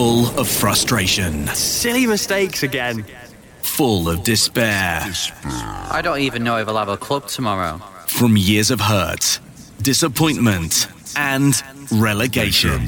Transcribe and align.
Full 0.00 0.28
of 0.40 0.48
frustration. 0.48 1.46
Silly 1.48 2.06
mistakes 2.06 2.62
again. 2.62 3.04
Full 3.60 4.08
of 4.08 4.22
despair. 4.22 5.02
I 5.44 6.00
don't 6.02 6.20
even 6.20 6.42
know 6.42 6.56
if 6.56 6.68
I'll 6.68 6.78
have 6.78 6.88
a 6.88 6.96
club 6.96 7.26
tomorrow. 7.26 7.82
From 8.06 8.34
years 8.34 8.70
of 8.70 8.80
hurt, 8.80 9.38
disappointment, 9.82 10.88
and 11.16 11.52
relegation. 11.92 12.86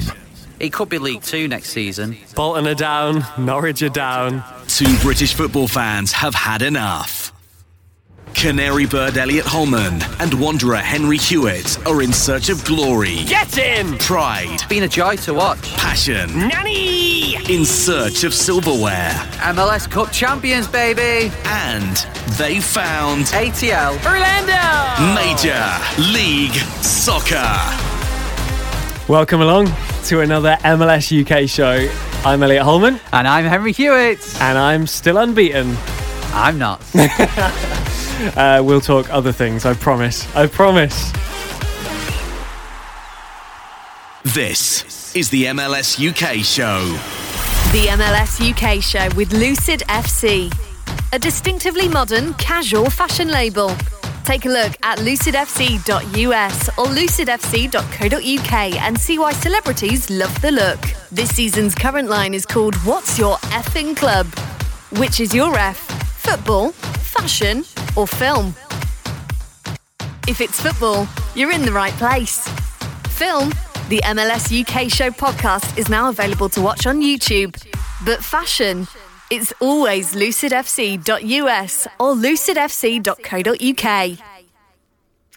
It 0.59 0.73
could 0.73 0.89
be 0.89 0.97
League 0.97 1.21
Two 1.21 1.47
next 1.47 1.69
season. 1.69 2.17
Bolton 2.33 2.65
are 2.65 2.73
down, 2.73 3.23
Norwich 3.37 3.83
are 3.83 3.89
down. 3.89 4.43
Two 4.67 4.97
British 5.03 5.35
football 5.35 5.67
fans 5.67 6.13
have 6.13 6.33
had 6.33 6.63
enough. 6.63 7.31
Canary 8.33 8.85
bird 8.85 9.17
Elliot 9.17 9.45
Holman 9.45 10.01
and 10.19 10.33
Wanderer 10.33 10.75
Henry 10.77 11.17
Hewitt 11.17 11.77
are 11.87 12.01
in 12.01 12.11
search 12.11 12.49
of 12.49 12.63
glory, 12.65 13.23
Get 13.25 13.57
in! 13.57 13.97
pride, 13.99 14.47
It's 14.51 14.65
been 14.65 14.83
a 14.83 14.87
joy 14.87 15.15
to 15.17 15.33
watch. 15.33 15.61
passion, 15.75 16.49
Nanny! 16.49 17.35
in 17.49 17.63
search 17.63 18.23
of 18.25 18.33
silverware, 18.33 19.11
MLS 19.53 19.89
Cup 19.89 20.11
champions, 20.11 20.67
baby! 20.67 21.31
and 21.45 21.95
they 22.37 22.59
found 22.59 23.25
ATL. 23.27 23.93
Orlando! 24.03 25.13
Major 25.15 26.11
League 26.11 26.55
Soccer. 26.83 27.37
Welcome 29.07 29.41
along 29.41 29.71
to 30.05 30.19
another 30.21 30.57
MLS 30.63 31.11
UK 31.11 31.47
show. 31.47 31.87
I'm 32.25 32.43
Elliot 32.43 32.63
Holman, 32.63 32.99
And 33.13 33.27
I'm 33.27 33.45
Henry 33.45 33.71
Hewitt. 33.71 34.41
and 34.41 34.57
I'm 34.57 34.85
still 34.87 35.17
unbeaten. 35.17 35.77
I'm 36.33 36.57
not. 36.57 36.81
Uh, 38.35 38.61
we'll 38.63 38.81
talk 38.81 39.09
other 39.09 39.31
things, 39.31 39.65
I 39.65 39.73
promise. 39.73 40.33
I 40.35 40.47
promise. 40.47 41.11
This 44.33 45.15
is 45.15 45.29
the 45.29 45.45
MLS 45.45 45.99
UK 45.99 46.43
show. 46.43 46.79
The 47.71 47.87
MLS 47.87 48.39
UK 48.39 48.81
show 48.81 49.09
with 49.15 49.33
Lucid 49.33 49.81
FC, 49.89 50.53
a 51.11 51.19
distinctively 51.19 51.87
modern, 51.87 52.33
casual 52.35 52.89
fashion 52.89 53.29
label. 53.29 53.75
Take 54.23 54.45
a 54.45 54.49
look 54.49 54.77
at 54.83 54.99
lucidfc.us 54.99 56.69
or 56.77 56.85
lucidfc.co.uk 56.85 58.53
and 58.81 58.97
see 58.97 59.19
why 59.19 59.33
celebrities 59.33 60.09
love 60.09 60.41
the 60.41 60.51
look. 60.51 60.79
This 61.11 61.35
season's 61.35 61.75
current 61.75 62.09
line 62.09 62.33
is 62.33 62.45
called 62.45 62.75
What's 62.85 63.19
Your 63.19 63.35
Effing 63.51 63.97
Club? 63.97 64.27
Which 64.97 65.19
is 65.19 65.33
your 65.35 65.57
F? 65.57 65.77
Football, 66.21 66.71
fashion, 67.13 67.63
or 67.95 68.07
film? 68.07 68.55
If 70.27 70.41
it's 70.41 70.59
football, 70.59 71.07
you're 71.35 71.51
in 71.51 71.63
the 71.63 71.71
right 71.71 71.93
place. 71.93 72.47
Film, 73.09 73.49
the 73.89 74.01
MLS 74.05 74.49
UK 74.51 74.91
show 74.91 75.11
podcast 75.11 75.77
is 75.77 75.89
now 75.89 76.09
available 76.09 76.49
to 76.49 76.61
watch 76.61 76.87
on 76.87 77.01
YouTube. 77.01 77.55
But 78.05 78.23
fashion, 78.23 78.87
it's 79.29 79.53
always 79.59 80.15
lucidfc.us 80.15 81.87
or 81.99 82.15
lucidfc.co.uk. 82.15 84.19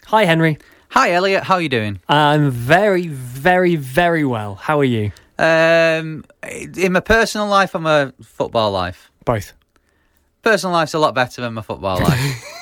Hi, 0.05 0.25
Henry. 0.25 0.57
Hi, 0.89 1.11
Elliot. 1.11 1.43
How 1.43 1.55
are 1.55 1.61
you 1.61 1.69
doing? 1.69 1.99
I'm 2.07 2.49
very, 2.49 3.07
very, 3.07 3.75
very 3.75 4.23
well. 4.23 4.55
How 4.55 4.79
are 4.79 4.85
you? 4.85 5.11
Um, 5.37 6.23
in 6.43 6.93
my 6.93 7.01
personal 7.01 7.47
life, 7.47 7.75
I'm 7.75 7.85
a 7.85 8.13
football 8.21 8.71
life. 8.71 9.11
Both. 9.25 9.53
Personal 10.41 10.73
life's 10.73 10.93
a 10.93 10.99
lot 10.99 11.13
better 11.15 11.41
than 11.41 11.53
my 11.53 11.61
football 11.61 11.99
life. 11.99 12.43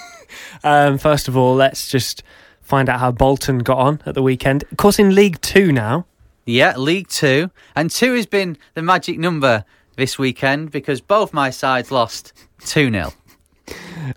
Um, 0.63 0.97
first 0.97 1.28
of 1.28 1.38
all, 1.38 1.53
let's 1.53 1.90
just 1.90 2.24
find 2.62 2.90
out 2.90 3.00
how 3.00 3.12
Bolton 3.12 3.59
got 3.59 3.78
on 3.78 4.02
at 4.06 4.16
the 4.16 4.24
weekend. 4.24 4.63
Of 4.72 4.78
course, 4.78 4.97
in 4.97 5.13
League 5.13 5.40
Two 5.41 5.72
now. 5.72 6.06
yeah, 6.46 6.75
League 6.78 7.08
Two. 7.09 7.52
And 7.75 7.91
two 7.91 8.14
has 8.16 8.25
been 8.25 8.58
the 8.74 8.81
magic 8.81 9.19
number 9.19 9.64
this 9.96 10.18
weekend 10.18 10.72
because 10.72 11.02
both 11.02 11.34
my 11.34 11.52
sides 11.52 11.91
lost 11.91 12.34
2 12.62 12.90
0. 12.90 13.14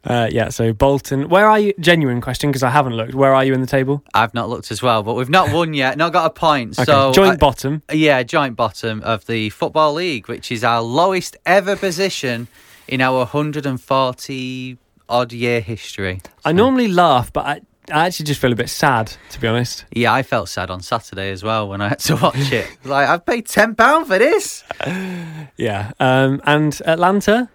Uh, 0.04 0.28
yeah, 0.30 0.48
so 0.48 0.72
Bolton. 0.72 1.28
Where 1.28 1.46
are 1.48 1.58
you? 1.58 1.74
Genuine 1.80 2.20
question 2.20 2.50
because 2.50 2.62
I 2.62 2.70
haven't 2.70 2.94
looked. 2.94 3.14
Where 3.14 3.34
are 3.34 3.44
you 3.44 3.52
in 3.52 3.60
the 3.60 3.66
table? 3.66 4.02
I've 4.14 4.32
not 4.32 4.48
looked 4.48 4.70
as 4.70 4.80
well, 4.80 5.02
but 5.02 5.14
we've 5.14 5.28
not 5.30 5.52
won 5.52 5.74
yet, 5.74 5.98
not 5.98 6.12
got 6.12 6.26
a 6.26 6.30
point. 6.30 6.78
Okay, 6.78 6.84
So 6.84 7.12
joint 7.12 7.32
I- 7.32 7.36
bottom. 7.36 7.82
Yeah, 7.92 8.22
joint 8.22 8.56
bottom 8.56 9.02
of 9.02 9.26
the 9.26 9.50
Football 9.50 9.94
League, 9.94 10.28
which 10.28 10.50
is 10.52 10.64
our 10.64 10.80
lowest 10.82 11.36
ever 11.44 11.76
position 11.76 12.48
in 12.88 13.00
our 13.00 13.18
140 13.18 14.78
odd 15.08 15.32
year 15.32 15.60
history. 15.60 16.20
I 16.44 16.52
normally 16.52 16.88
laugh, 16.88 17.32
but 17.32 17.46
I, 17.46 17.60
I 17.92 18.06
actually 18.06 18.26
just 18.26 18.40
feel 18.40 18.52
a 18.52 18.56
bit 18.56 18.68
sad, 18.68 19.12
to 19.30 19.40
be 19.40 19.46
honest. 19.46 19.84
Yeah, 19.92 20.12
I 20.12 20.22
felt 20.22 20.48
sad 20.48 20.70
on 20.70 20.80
Saturday 20.80 21.30
as 21.30 21.42
well 21.42 21.68
when 21.68 21.80
I 21.80 21.88
had 21.90 21.98
to 22.00 22.16
watch 22.16 22.52
it. 22.52 22.66
like, 22.84 23.08
I've 23.08 23.24
paid 23.24 23.46
£10 23.46 24.06
for 24.06 24.18
this. 24.18 24.64
Yeah. 25.56 25.90
Um, 25.98 26.40
and 26.44 26.80
Atlanta. 26.86 27.50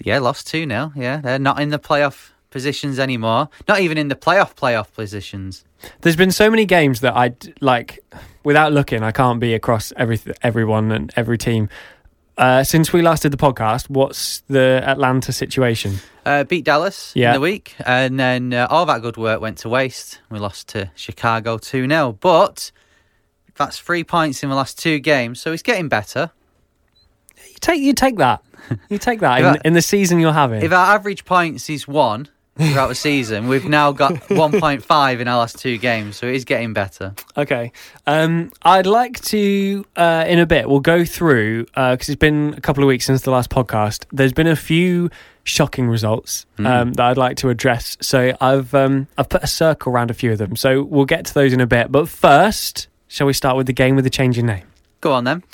Yeah, 0.00 0.18
lost 0.18 0.48
2 0.48 0.66
0. 0.66 0.92
Yeah, 0.96 1.18
they're 1.18 1.38
not 1.38 1.60
in 1.60 1.68
the 1.68 1.78
playoff 1.78 2.30
positions 2.50 2.98
anymore. 2.98 3.48
Not 3.68 3.80
even 3.80 3.98
in 3.98 4.08
the 4.08 4.16
playoff 4.16 4.56
playoff 4.56 4.92
positions. 4.92 5.64
There's 6.00 6.16
been 6.16 6.32
so 6.32 6.50
many 6.50 6.64
games 6.64 7.00
that 7.02 7.14
I 7.14 7.34
like. 7.60 8.00
Without 8.42 8.72
looking, 8.72 9.02
I 9.02 9.12
can't 9.12 9.38
be 9.38 9.54
across 9.54 9.92
every 9.96 10.18
everyone 10.42 10.90
and 10.90 11.12
every 11.14 11.38
team. 11.38 11.68
Uh, 12.36 12.62
since 12.62 12.92
we 12.92 13.00
last 13.00 13.22
did 13.22 13.32
the 13.32 13.36
podcast, 13.38 13.88
what's 13.88 14.40
the 14.48 14.82
Atlanta 14.86 15.32
situation? 15.32 15.96
Uh, 16.26 16.44
beat 16.44 16.64
Dallas 16.66 17.12
Yeah. 17.14 17.30
in 17.30 17.34
the 17.34 17.40
week, 17.40 17.74
and 17.86 18.20
then 18.20 18.52
uh, 18.52 18.66
all 18.68 18.84
that 18.86 19.00
good 19.00 19.16
work 19.16 19.40
went 19.40 19.56
to 19.58 19.70
waste. 19.70 20.20
We 20.30 20.38
lost 20.38 20.68
to 20.68 20.90
Chicago 20.94 21.56
2 21.56 21.88
0. 21.88 22.12
But 22.20 22.72
that's 23.56 23.78
three 23.78 24.04
points 24.04 24.42
in 24.42 24.50
the 24.50 24.54
last 24.56 24.78
two 24.78 24.98
games, 24.98 25.40
so 25.40 25.52
it's 25.52 25.62
getting 25.62 25.88
better. 25.88 26.30
You 27.48 27.54
take 27.60 27.80
you 27.80 27.94
take 27.94 28.16
that. 28.16 28.42
You 28.90 28.98
take 28.98 29.20
that 29.20 29.40
in, 29.56 29.60
in 29.64 29.72
the 29.72 29.80
season 29.82 30.20
you're 30.20 30.32
having. 30.34 30.62
If 30.62 30.72
our 30.72 30.94
average 30.94 31.24
points 31.24 31.70
is 31.70 31.88
one 31.88 32.28
throughout 32.56 32.88
the 32.88 32.94
season, 32.94 33.48
we've 33.48 33.64
now 33.64 33.92
got 33.92 34.12
1.5 34.28 35.20
in 35.20 35.28
our 35.28 35.38
last 35.38 35.58
two 35.58 35.78
games, 35.78 36.16
so 36.16 36.26
it 36.26 36.34
is 36.34 36.44
getting 36.44 36.72
better. 36.72 37.14
Okay. 37.36 37.72
Um, 38.06 38.50
I'd 38.62 38.86
like 38.86 39.20
to, 39.26 39.84
uh, 39.96 40.24
in 40.26 40.38
a 40.38 40.46
bit, 40.46 40.68
we'll 40.68 40.80
go 40.80 41.04
through, 41.04 41.64
because 41.64 42.08
it's 42.08 42.18
been 42.18 42.54
a 42.56 42.60
couple 42.60 42.82
of 42.82 42.88
weeks 42.88 43.04
since 43.04 43.22
the 43.22 43.30
last 43.30 43.50
podcast. 43.50 44.04
There's 44.12 44.32
been 44.32 44.46
a 44.46 44.56
few 44.56 45.10
shocking 45.44 45.88
results 45.88 46.44
um, 46.58 46.94
that 46.94 47.06
I'd 47.06 47.16
like 47.16 47.36
to 47.38 47.50
address. 47.50 47.96
So 48.00 48.36
I've, 48.40 48.74
um, 48.74 49.06
I've 49.16 49.28
put 49.28 49.42
a 49.44 49.46
circle 49.46 49.92
around 49.92 50.10
a 50.10 50.14
few 50.14 50.32
of 50.32 50.38
them. 50.38 50.56
So 50.56 50.82
we'll 50.82 51.04
get 51.04 51.24
to 51.26 51.34
those 51.34 51.52
in 51.52 51.60
a 51.60 51.66
bit. 51.66 51.92
But 51.92 52.08
first, 52.08 52.88
shall 53.06 53.26
we 53.26 53.32
start 53.32 53.56
with 53.56 53.66
the 53.66 53.72
game 53.72 53.94
with 53.94 54.04
the 54.04 54.10
change 54.10 54.38
in 54.38 54.46
name? 54.46 54.66
Go 55.00 55.12
on 55.12 55.24
then. 55.24 55.44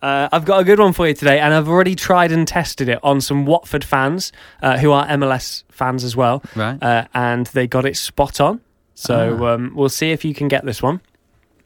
Uh, 0.00 0.28
I've 0.30 0.44
got 0.44 0.60
a 0.60 0.64
good 0.64 0.78
one 0.78 0.92
for 0.92 1.08
you 1.08 1.14
today, 1.14 1.40
and 1.40 1.52
I've 1.52 1.68
already 1.68 1.94
tried 1.96 2.30
and 2.30 2.46
tested 2.46 2.88
it 2.88 3.00
on 3.02 3.20
some 3.20 3.46
Watford 3.46 3.82
fans 3.84 4.32
uh, 4.62 4.78
who 4.78 4.92
are 4.92 5.04
MLS 5.08 5.64
fans 5.70 6.04
as 6.04 6.14
well. 6.14 6.42
Right. 6.54 6.80
Uh, 6.82 7.06
and 7.14 7.46
they 7.46 7.66
got 7.66 7.84
it 7.84 7.96
spot 7.96 8.40
on. 8.40 8.60
So 8.94 9.38
Ah. 9.42 9.54
um, 9.54 9.72
we'll 9.74 9.88
see 9.88 10.10
if 10.12 10.24
you 10.24 10.34
can 10.34 10.48
get 10.48 10.64
this 10.64 10.82
one. 10.82 11.00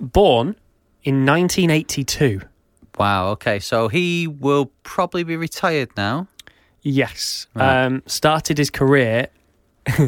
Born 0.00 0.56
in 1.05 1.26
1982. 1.26 2.40
Wow, 2.99 3.29
okay, 3.32 3.58
so 3.58 3.88
he 3.88 4.26
will 4.26 4.70
probably 4.82 5.25
be 5.25 5.37
retired 5.37 5.90
now. 5.96 6.29
Yes. 6.82 7.46
Right. 7.55 7.84
Um, 7.84 8.02
started 8.06 8.58
his 8.58 8.70
career 8.70 9.29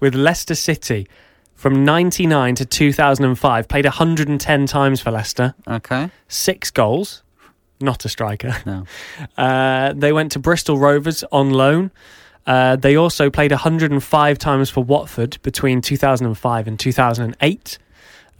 with 0.00 0.14
Leicester 0.14 0.54
City 0.54 1.06
from 1.54 1.84
99 1.84 2.56
to 2.56 2.64
2005, 2.64 3.68
played 3.68 3.84
110 3.84 4.66
times 4.66 5.00
for 5.00 5.10
Leicester, 5.12 5.54
Okay. 5.68 6.10
six 6.26 6.70
goals, 6.72 7.22
not 7.82 8.04
a 8.04 8.08
striker. 8.08 8.56
No. 8.66 8.86
Uh, 9.36 9.92
they 9.94 10.12
went 10.12 10.32
to 10.32 10.38
Bristol 10.38 10.78
Rovers 10.78 11.24
on 11.32 11.50
loan. 11.50 11.90
Uh, 12.46 12.76
they 12.76 12.96
also 12.96 13.30
played 13.30 13.50
105 13.50 14.38
times 14.38 14.70
for 14.70 14.82
Watford 14.82 15.38
between 15.42 15.80
2005 15.80 16.68
and 16.68 16.78
2008. 16.78 17.78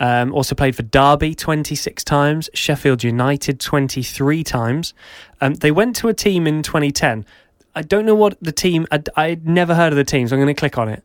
Um, 0.01 0.35
also 0.35 0.55
played 0.55 0.75
for 0.75 0.83
Derby 0.83 1.35
26 1.35 2.03
times, 2.03 2.51
Sheffield 2.55 3.05
United 3.05 3.61
23 3.61 4.43
times. 4.43 4.95
Um, 5.41 5.55
they 5.55 5.71
went 5.71 5.95
to 5.97 6.09
a 6.09 6.15
team 6.15 6.47
in 6.47 6.63
2010. 6.63 7.25
I 7.75 7.83
don't 7.83 8.05
know 8.05 8.15
what 8.15 8.37
the 8.41 8.53
team. 8.53 8.87
I'd, 8.91 9.09
I'd 9.17 9.47
never 9.47 9.75
heard 9.75 9.93
of 9.93 9.97
the 9.97 10.05
team, 10.05 10.27
so 10.27 10.35
I'm 10.35 10.43
going 10.43 10.55
to 10.55 10.59
click 10.59 10.77
on 10.77 10.89
it. 10.89 11.05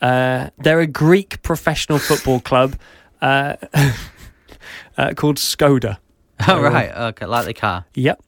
Uh, 0.00 0.48
they're 0.58 0.80
a 0.80 0.86
Greek 0.86 1.42
professional 1.42 1.98
football 1.98 2.40
club 2.40 2.76
uh, 3.20 3.56
uh, 4.96 5.12
called 5.14 5.36
Skoda. 5.36 5.98
Oh, 6.48 6.60
right. 6.60 6.90
Okay. 6.90 7.26
Like 7.26 7.46
the 7.46 7.54
car. 7.54 7.84
Yep. 7.94 8.22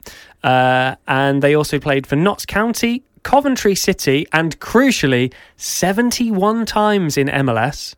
Uh, 0.45 0.97
and 1.07 1.43
they 1.43 1.55
also 1.55 1.79
played 1.79 2.07
for 2.07 2.17
Notts 2.17 2.45
County, 2.47 3.03
Coventry 3.23 3.75
City, 3.75 4.27
and 4.33 4.59
crucially, 4.61 5.33
71 5.57 6.67
times 6.67 7.17
in 7.17 7.29
MLS. 7.29 7.95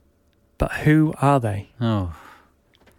But 0.59 0.73
who 0.73 1.15
are 1.21 1.41
they? 1.41 1.69
Oh. 1.81 2.15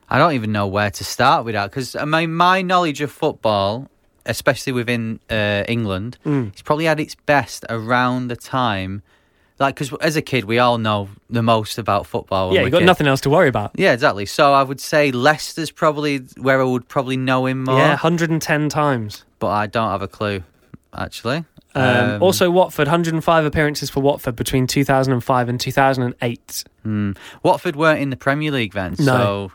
I 0.10 0.18
don't 0.18 0.34
even 0.34 0.52
know 0.52 0.68
where 0.68 0.92
to 0.92 1.04
start 1.04 1.46
with 1.46 1.54
that 1.56 1.72
because 1.72 1.96
I 1.96 2.06
mean, 2.06 2.34
my 2.36 2.62
knowledge 2.62 3.02
of 3.02 3.12
football, 3.12 3.90
especially 4.26 4.74
within 4.74 5.20
uh, 5.30 5.64
England, 5.68 6.18
Mm. 6.26 6.50
it's 6.50 6.62
probably 6.62 6.88
at 6.88 7.00
its 7.00 7.16
best 7.16 7.66
around 7.70 8.28
the 8.28 8.36
time. 8.36 9.02
Like, 9.58 9.76
because 9.76 9.94
as 10.02 10.18
a 10.18 10.22
kid, 10.22 10.44
we 10.46 10.60
all 10.60 10.78
know 10.78 11.08
the 11.30 11.42
most 11.42 11.78
about 11.78 12.06
football. 12.06 12.54
yeah, 12.54 12.62
you've 12.62 12.72
got 12.72 12.80
kids. 12.80 12.88
nothing 12.88 13.08
else 13.08 13.22
to 13.22 13.30
worry 13.30 13.48
about. 13.48 13.72
Yeah, 13.76 13.94
exactly. 13.94 14.26
So 14.26 14.54
I 14.54 14.64
would 14.64 14.82
say 14.82 15.12
Leicester's 15.12 15.72
probably 15.72 16.18
where 16.38 16.60
I 16.60 16.66
would 16.66 16.88
probably 16.90 17.16
know 17.16 17.46
him 17.46 17.64
more. 17.64 17.78
Yeah, 17.78 17.90
110 17.90 18.70
times. 18.70 19.24
But 19.40 19.48
I 19.48 19.68
don't 19.68 19.90
have 19.90 20.02
a 20.02 20.10
clue, 20.10 20.44
actually. 20.94 21.46
Um, 21.74 22.24
also, 22.24 22.50
Watford, 22.50 22.88
105 22.88 23.46
appearances 23.46 23.90
for 23.90 24.00
Watford 24.00 24.36
between 24.36 24.66
2005 24.66 25.50
and 25.50 25.60
2008. 25.60 26.64
hmm. 26.84 27.12
Watford 27.44 27.76
weren't 27.76 28.00
in 28.02 28.10
the 28.10 28.16
Premier 28.16 28.52
League 28.52 28.74
then. 28.74 28.96
No. 29.00 29.52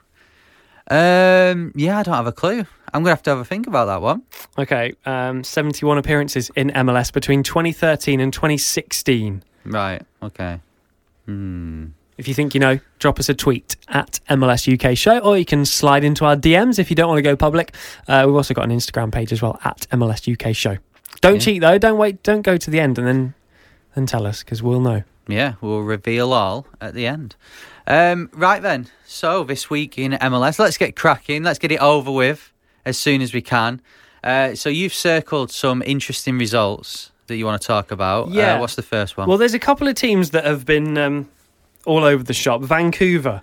So, 0.91 0.95
um, 0.95 1.73
yeah, 1.75 1.99
I 1.99 2.03
don't 2.03 2.15
have 2.15 2.27
a 2.27 2.33
clue. 2.33 2.67
I'm 2.93 3.03
going 3.03 3.05
to 3.05 3.11
have 3.11 3.23
to 3.23 3.31
have 3.31 3.39
a 3.39 3.45
think 3.45 3.67
about 3.67 3.87
that 3.87 4.03
one. 4.03 4.23
Okay, 4.59 4.95
um, 5.07 5.45
71 5.45 5.97
appearances 5.99 6.51
in 6.57 6.71
MLS 6.71 7.13
between 7.13 7.43
2013 7.43 8.21
and 8.21 8.33
2016. 8.33 9.43
Right. 9.65 10.03
Okay. 10.23 10.61
Hmm. 11.27 11.87
If 12.19 12.29
you 12.29 12.35
think 12.35 12.53
you 12.55 12.61
know, 12.61 12.79
drop 12.99 13.19
us 13.19 13.29
a 13.31 13.35
tweet 13.35 13.77
at 13.89 14.21
MLS 14.29 14.69
UK 14.73 14.97
Show, 14.97 15.19
or 15.21 15.39
you 15.39 15.45
can 15.47 15.65
slide 15.65 16.05
into 16.05 16.25
our 16.27 16.37
DMs 16.37 16.79
if 16.79 16.91
you 16.91 16.97
don't 16.97 17.09
want 17.09 17.19
to 17.19 17.23
go 17.23 17.35
public. 17.35 17.75
Uh, 18.07 18.25
we've 18.27 18.35
also 18.37 18.53
got 18.53 18.65
an 18.65 18.77
Instagram 18.77 19.11
page 19.11 19.33
as 19.33 19.41
well 19.41 19.59
at 19.65 19.87
MLS 19.93 20.31
UK 20.31 20.55
Show. 20.55 20.77
Don't 21.23 21.35
Yeah. 21.35 21.41
cheat 21.41 21.61
though. 21.63 21.79
Don't 21.79 21.99
wait. 21.99 22.23
Don't 22.23 22.43
go 22.43 22.57
to 22.57 22.71
the 22.71 22.79
end 22.81 22.99
and 22.99 23.07
then 23.07 23.35
then 23.95 24.07
tell 24.07 24.27
us 24.27 24.43
because 24.43 24.63
we'll 24.63 24.81
know. 24.81 25.03
Yeah, 25.27 25.55
we'll 25.61 25.81
reveal 25.81 26.33
all 26.33 26.67
at 26.81 26.95
the 26.95 27.07
end. 27.07 27.37
Um, 27.87 28.29
right 28.35 28.61
then. 28.63 28.87
So 29.07 29.43
this 29.45 29.71
week 29.71 29.97
in 29.99 30.13
MLS, 30.13 30.59
let's 30.59 30.77
get 30.79 30.95
cracking. 30.97 31.43
Let's 31.43 31.59
get 31.59 31.73
it 31.73 31.81
over 31.81 32.11
with 32.13 32.53
as 32.85 32.99
soon 32.99 33.21
as 33.23 33.33
we 33.33 33.41
can. 33.41 33.81
Uh, 34.23 34.55
so 34.55 34.69
you've 34.69 34.95
circled 34.95 35.51
some 35.51 35.83
interesting 35.83 36.39
results 36.39 37.11
that 37.31 37.37
you 37.37 37.47
want 37.47 37.61
to 37.61 37.67
talk 37.67 37.91
about. 37.91 38.29
Yeah. 38.31 38.57
Uh, 38.57 38.61
what's 38.61 38.75
the 38.77 38.83
first 38.83 39.17
one? 39.17 39.29
Well, 39.29 39.39
there's 39.39 39.55
a 39.55 39.59
couple 39.59 39.89
of 39.89 39.95
teams 39.95 40.31
that 40.31 40.45
have 40.45 40.67
been 40.67 40.99
um, 40.99 41.29
all 41.87 42.05
over 42.05 42.23
the 42.23 42.35
shop. 42.35 42.61
Vancouver 42.63 43.43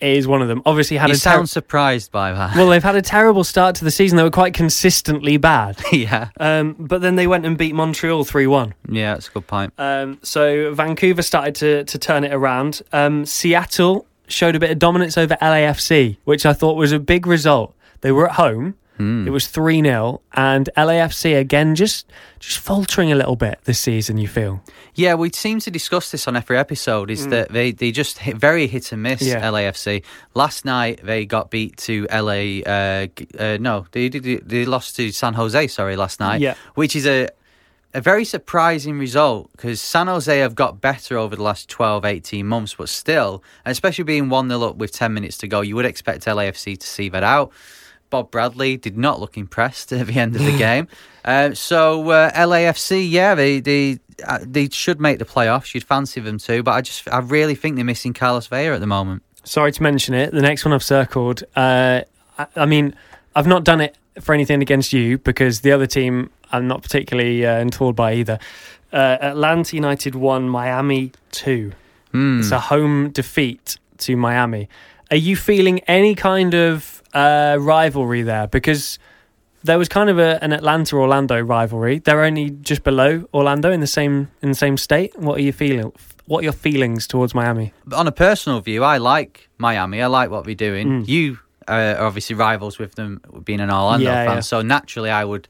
is 0.00 0.26
one 0.26 0.42
of 0.42 0.48
them. 0.48 0.62
Obviously, 0.66 0.96
had 0.96 1.08
you 1.08 1.14
a 1.14 1.16
ter- 1.16 1.20
sound 1.20 1.50
surprised 1.50 2.10
by 2.10 2.32
that. 2.32 2.56
well. 2.56 2.68
They've 2.68 2.82
had 2.82 2.96
a 2.96 3.02
terrible 3.16 3.44
start 3.44 3.74
to 3.76 3.84
the 3.84 3.90
season. 3.90 4.16
They 4.16 4.22
were 4.22 4.30
quite 4.30 4.54
consistently 4.54 5.36
bad. 5.36 5.80
yeah. 5.92 6.30
Um, 6.38 6.74
but 6.78 7.00
then 7.00 7.16
they 7.16 7.26
went 7.26 7.46
and 7.46 7.56
beat 7.56 7.74
Montreal 7.74 8.24
three 8.24 8.46
one. 8.46 8.74
Yeah, 8.88 9.14
that's 9.14 9.28
a 9.28 9.32
good 9.32 9.46
point. 9.46 9.72
Um, 9.78 10.18
so 10.22 10.72
Vancouver 10.74 11.22
started 11.22 11.54
to 11.56 11.84
to 11.84 11.98
turn 11.98 12.24
it 12.24 12.32
around. 12.32 12.82
Um, 12.92 13.24
Seattle 13.26 14.06
showed 14.26 14.56
a 14.56 14.58
bit 14.58 14.70
of 14.70 14.78
dominance 14.78 15.18
over 15.18 15.36
LAFC, 15.36 16.16
which 16.24 16.46
I 16.46 16.52
thought 16.52 16.76
was 16.76 16.92
a 16.92 16.98
big 16.98 17.26
result. 17.26 17.74
They 18.00 18.12
were 18.12 18.28
at 18.28 18.36
home. 18.36 18.74
Hmm. 18.96 19.26
It 19.26 19.30
was 19.30 19.48
3 19.48 19.82
0. 19.82 20.20
And 20.34 20.70
LAFC 20.76 21.38
again 21.38 21.74
just 21.74 22.06
just 22.38 22.58
faltering 22.58 23.10
a 23.10 23.14
little 23.16 23.34
bit 23.36 23.58
this 23.64 23.80
season, 23.80 24.18
you 24.18 24.28
feel? 24.28 24.62
Yeah, 24.94 25.14
we 25.14 25.30
seem 25.32 25.58
to 25.60 25.70
discuss 25.70 26.10
this 26.12 26.28
on 26.28 26.36
every 26.36 26.56
episode. 26.56 27.10
Is 27.10 27.26
that 27.28 27.50
they, 27.52 27.72
they 27.72 27.90
just 27.90 28.18
hit 28.18 28.36
very 28.36 28.66
hit 28.68 28.92
and 28.92 29.02
miss 29.02 29.22
Mm. 29.22 29.26
Yeah. 29.26 29.50
LAFC. 29.50 30.02
Last 30.34 30.64
night 30.64 31.00
they 31.02 31.26
got 31.26 31.50
beat 31.50 31.76
to 31.78 32.06
LA. 32.12 32.60
Uh, 32.64 33.06
uh, 33.38 33.58
no, 33.60 33.86
they, 33.92 34.08
they 34.08 34.36
they 34.36 34.64
lost 34.64 34.94
to 34.96 35.10
San 35.10 35.34
Jose. 35.34 35.66
Sorry, 35.68 35.96
last 35.96 36.20
night. 36.20 36.40
Yeah. 36.40 36.54
which 36.74 36.94
is 36.94 37.06
a 37.06 37.28
a 37.96 38.00
very 38.00 38.24
surprising 38.24 38.98
result 38.98 39.50
because 39.52 39.80
San 39.80 40.08
Jose 40.08 40.36
have 40.38 40.56
got 40.56 40.80
better 40.80 41.16
over 41.16 41.36
the 41.36 41.42
last 41.44 41.68
12, 41.68 42.04
18 42.04 42.44
months, 42.44 42.74
but 42.74 42.88
still, 42.88 43.40
especially 43.64 44.02
being 44.02 44.28
1 44.28 44.48
0 44.48 44.62
up 44.62 44.76
with 44.76 44.90
10 44.90 45.14
minutes 45.14 45.38
to 45.38 45.46
go, 45.46 45.60
you 45.60 45.76
would 45.76 45.86
expect 45.86 46.24
LAFC 46.24 46.76
to 46.76 46.86
see 46.86 47.08
that 47.10 47.22
out. 47.22 47.52
Bob 48.10 48.30
Bradley 48.30 48.76
did 48.76 48.96
not 48.96 49.20
look 49.20 49.36
impressed 49.36 49.92
at 49.92 50.06
the 50.06 50.14
end 50.14 50.36
of 50.36 50.44
the 50.44 50.56
game. 50.58 50.88
Uh, 51.24 51.54
so 51.54 52.10
uh, 52.10 52.30
LAFC, 52.32 53.10
yeah, 53.10 53.34
they 53.34 53.60
they 53.60 53.98
uh, 54.26 54.38
they 54.42 54.68
should 54.68 55.00
make 55.00 55.18
the 55.18 55.24
playoffs. 55.24 55.74
You'd 55.74 55.84
fancy 55.84 56.20
them 56.20 56.38
too, 56.38 56.62
but 56.62 56.72
I 56.72 56.80
just 56.80 57.08
I 57.08 57.18
really 57.18 57.54
think 57.54 57.76
they're 57.76 57.84
missing 57.84 58.12
Carlos 58.12 58.46
Vela 58.46 58.74
at 58.74 58.80
the 58.80 58.86
moment. 58.86 59.22
Sorry 59.44 59.72
to 59.72 59.82
mention 59.82 60.14
it. 60.14 60.32
The 60.32 60.42
next 60.42 60.64
one 60.64 60.72
I've 60.72 60.82
circled. 60.82 61.42
Uh, 61.54 62.02
I, 62.38 62.46
I 62.56 62.66
mean, 62.66 62.94
I've 63.34 63.46
not 63.46 63.64
done 63.64 63.80
it 63.80 63.96
for 64.20 64.32
anything 64.32 64.62
against 64.62 64.92
you 64.92 65.18
because 65.18 65.60
the 65.60 65.72
other 65.72 65.86
team 65.86 66.30
I'm 66.52 66.68
not 66.68 66.82
particularly 66.82 67.44
uh, 67.44 67.58
enthralled 67.58 67.96
by 67.96 68.14
either. 68.14 68.38
Uh, 68.92 69.18
Atlanta 69.20 69.74
United 69.74 70.14
one, 70.14 70.48
Miami 70.48 71.12
two. 71.32 71.72
Hmm. 72.12 72.38
It's 72.38 72.52
a 72.52 72.60
home 72.60 73.10
defeat 73.10 73.76
to 73.98 74.16
Miami. 74.16 74.68
Are 75.14 75.16
you 75.16 75.36
feeling 75.36 75.78
any 75.86 76.16
kind 76.16 76.54
of 76.54 77.00
uh, 77.12 77.56
rivalry 77.60 78.22
there? 78.22 78.48
Because 78.48 78.98
there 79.62 79.78
was 79.78 79.88
kind 79.88 80.10
of 80.10 80.18
a, 80.18 80.42
an 80.42 80.52
Atlanta 80.52 80.96
Orlando 80.96 81.40
rivalry. 81.40 82.00
They're 82.00 82.24
only 82.24 82.50
just 82.50 82.82
below 82.82 83.28
Orlando 83.32 83.70
in 83.70 83.78
the 83.78 83.86
same 83.86 84.28
in 84.42 84.48
the 84.48 84.56
same 84.56 84.76
state. 84.76 85.16
What 85.16 85.38
are 85.38 85.42
you 85.42 85.52
feeling? 85.52 85.92
What 86.26 86.40
are 86.40 86.42
your 86.42 86.52
feelings 86.52 87.06
towards 87.06 87.32
Miami? 87.32 87.72
On 87.92 88.08
a 88.08 88.10
personal 88.10 88.60
view, 88.60 88.82
I 88.82 88.96
like 88.98 89.48
Miami. 89.56 90.02
I 90.02 90.08
like 90.08 90.30
what 90.30 90.46
we're 90.46 90.56
doing. 90.56 90.88
Mm. 91.04 91.08
You 91.08 91.38
uh, 91.68 91.94
are 91.96 92.06
obviously 92.06 92.34
rivals 92.34 92.80
with 92.80 92.96
them, 92.96 93.20
being 93.44 93.60
an 93.60 93.70
Orlando 93.70 94.06
Yeah, 94.10 94.26
fan. 94.26 94.36
yeah. 94.38 94.40
So 94.40 94.62
naturally, 94.62 95.10
I 95.10 95.24
would 95.24 95.46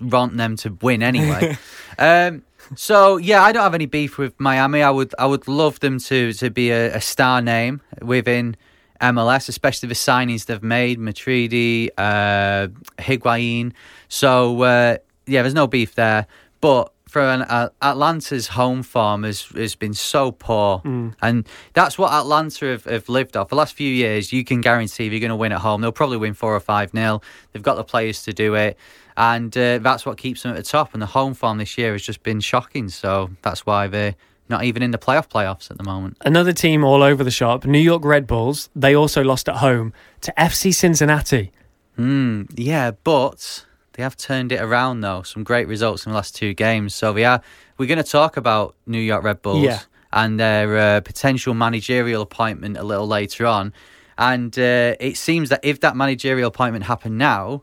want 0.00 0.36
them 0.36 0.54
to 0.58 0.78
win 0.82 1.02
anyway. 1.02 1.58
um, 1.98 2.44
so 2.76 3.16
yeah, 3.16 3.42
I 3.42 3.50
don't 3.50 3.64
have 3.64 3.74
any 3.74 3.86
beef 3.86 4.18
with 4.18 4.38
Miami. 4.38 4.82
I 4.82 4.90
would 4.90 5.12
I 5.18 5.26
would 5.26 5.48
love 5.48 5.80
them 5.80 5.98
to 5.98 6.32
to 6.34 6.48
be 6.48 6.70
a, 6.70 6.94
a 6.94 7.00
star 7.00 7.42
name 7.42 7.80
within 8.00 8.54
MLS, 9.00 9.48
especially 9.48 9.88
the 9.88 9.94
signings 9.94 10.46
they've 10.46 10.62
made, 10.62 10.98
Matuidi, 10.98 11.90
uh, 11.98 12.68
Higuain. 12.98 13.72
So 14.08 14.62
uh, 14.62 14.96
yeah, 15.26 15.42
there's 15.42 15.54
no 15.54 15.66
beef 15.66 15.94
there. 15.94 16.26
But 16.60 16.92
for 17.08 17.22
an, 17.22 17.42
uh, 17.42 17.68
Atlanta's 17.80 18.48
home 18.48 18.82
form 18.82 19.22
has, 19.22 19.42
has 19.54 19.74
been 19.76 19.94
so 19.94 20.32
poor, 20.32 20.80
and 21.22 21.46
that's 21.72 21.96
what 21.96 22.12
Atlanta 22.12 22.66
have, 22.66 22.84
have 22.84 23.08
lived 23.08 23.36
off. 23.36 23.50
The 23.50 23.54
last 23.54 23.74
few 23.74 23.88
years, 23.88 24.32
you 24.32 24.44
can 24.44 24.60
guarantee 24.60 25.06
if 25.06 25.12
you're 25.12 25.20
going 25.20 25.28
to 25.28 25.36
win 25.36 25.52
at 25.52 25.60
home, 25.60 25.80
they'll 25.80 25.92
probably 25.92 26.16
win 26.16 26.34
four 26.34 26.54
or 26.54 26.60
five 26.60 26.92
nil. 26.92 27.22
They've 27.52 27.62
got 27.62 27.76
the 27.76 27.84
players 27.84 28.22
to 28.24 28.32
do 28.32 28.54
it, 28.54 28.76
and 29.16 29.56
uh, 29.56 29.78
that's 29.78 30.04
what 30.04 30.18
keeps 30.18 30.42
them 30.42 30.52
at 30.52 30.56
the 30.56 30.62
top. 30.64 30.92
And 30.92 31.00
the 31.00 31.06
home 31.06 31.34
form 31.34 31.58
this 31.58 31.78
year 31.78 31.92
has 31.92 32.02
just 32.02 32.22
been 32.22 32.40
shocking. 32.40 32.88
So 32.88 33.30
that's 33.42 33.64
why 33.64 33.86
they're 33.86 34.16
not 34.48 34.64
even 34.64 34.82
in 34.82 34.90
the 34.90 34.98
playoff 34.98 35.28
playoffs 35.28 35.70
at 35.70 35.78
the 35.78 35.84
moment. 35.84 36.16
Another 36.22 36.52
team 36.52 36.84
all 36.84 37.02
over 37.02 37.24
the 37.24 37.30
shop, 37.30 37.64
New 37.64 37.78
York 37.78 38.04
Red 38.04 38.26
Bulls. 38.26 38.68
They 38.76 38.94
also 38.94 39.22
lost 39.24 39.48
at 39.48 39.56
home 39.56 39.92
to 40.22 40.32
FC 40.36 40.74
Cincinnati. 40.74 41.52
Hmm. 41.96 42.42
Yeah, 42.54 42.90
but 43.04 43.64
they 43.94 44.02
have 44.02 44.16
turned 44.16 44.52
it 44.52 44.60
around 44.60 45.00
though. 45.00 45.22
Some 45.22 45.44
great 45.44 45.68
results 45.68 46.04
in 46.06 46.10
the 46.12 46.16
last 46.16 46.34
two 46.34 46.52
games. 46.54 46.94
So 46.94 47.12
we 47.12 47.24
are 47.24 47.40
we're 47.78 47.86
going 47.86 48.02
to 48.02 48.10
talk 48.10 48.36
about 48.36 48.74
New 48.86 49.00
York 49.00 49.22
Red 49.24 49.42
Bulls 49.42 49.62
Yeah. 49.64 49.80
and 50.12 50.38
their 50.38 50.76
uh, 50.76 51.00
potential 51.00 51.54
managerial 51.54 52.22
appointment 52.22 52.76
a 52.76 52.82
little 52.82 53.06
later 53.06 53.46
on. 53.46 53.72
And 54.18 54.56
uh, 54.58 54.94
it 55.00 55.16
seems 55.16 55.48
that 55.48 55.60
if 55.64 55.80
that 55.80 55.96
managerial 55.96 56.48
appointment 56.48 56.84
happened 56.84 57.18
now, 57.18 57.62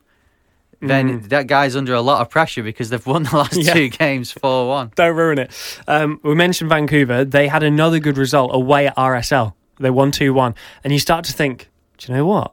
then 0.82 1.20
that 1.28 1.46
guy's 1.46 1.76
under 1.76 1.94
a 1.94 2.00
lot 2.00 2.20
of 2.20 2.28
pressure 2.30 2.62
because 2.62 2.90
they've 2.90 3.06
won 3.06 3.22
the 3.24 3.36
last 3.36 3.52
Mm. 3.54 3.66
Yeah. 3.66 3.72
two 3.74 3.88
games 3.88 4.32
four 4.32 4.68
one. 4.68 4.90
Don't 4.96 5.16
ruin 5.16 5.38
it. 5.38 5.50
Um, 5.86 6.20
we 6.22 6.34
mentioned 6.34 6.68
Vancouver. 6.70 7.24
They 7.24 7.48
had 7.48 7.62
another 7.62 7.98
good 7.98 8.18
result 8.18 8.50
away 8.54 8.86
at 8.88 8.96
RSL. 8.96 9.54
They 9.80 9.90
won 9.90 10.10
2 10.12 10.32
1. 10.34 10.54
And 10.84 10.92
you 10.92 10.98
start 10.98 11.24
to 11.26 11.32
think, 11.32 11.70
do 11.98 12.12
you 12.12 12.18
know 12.18 12.26
what? 12.26 12.52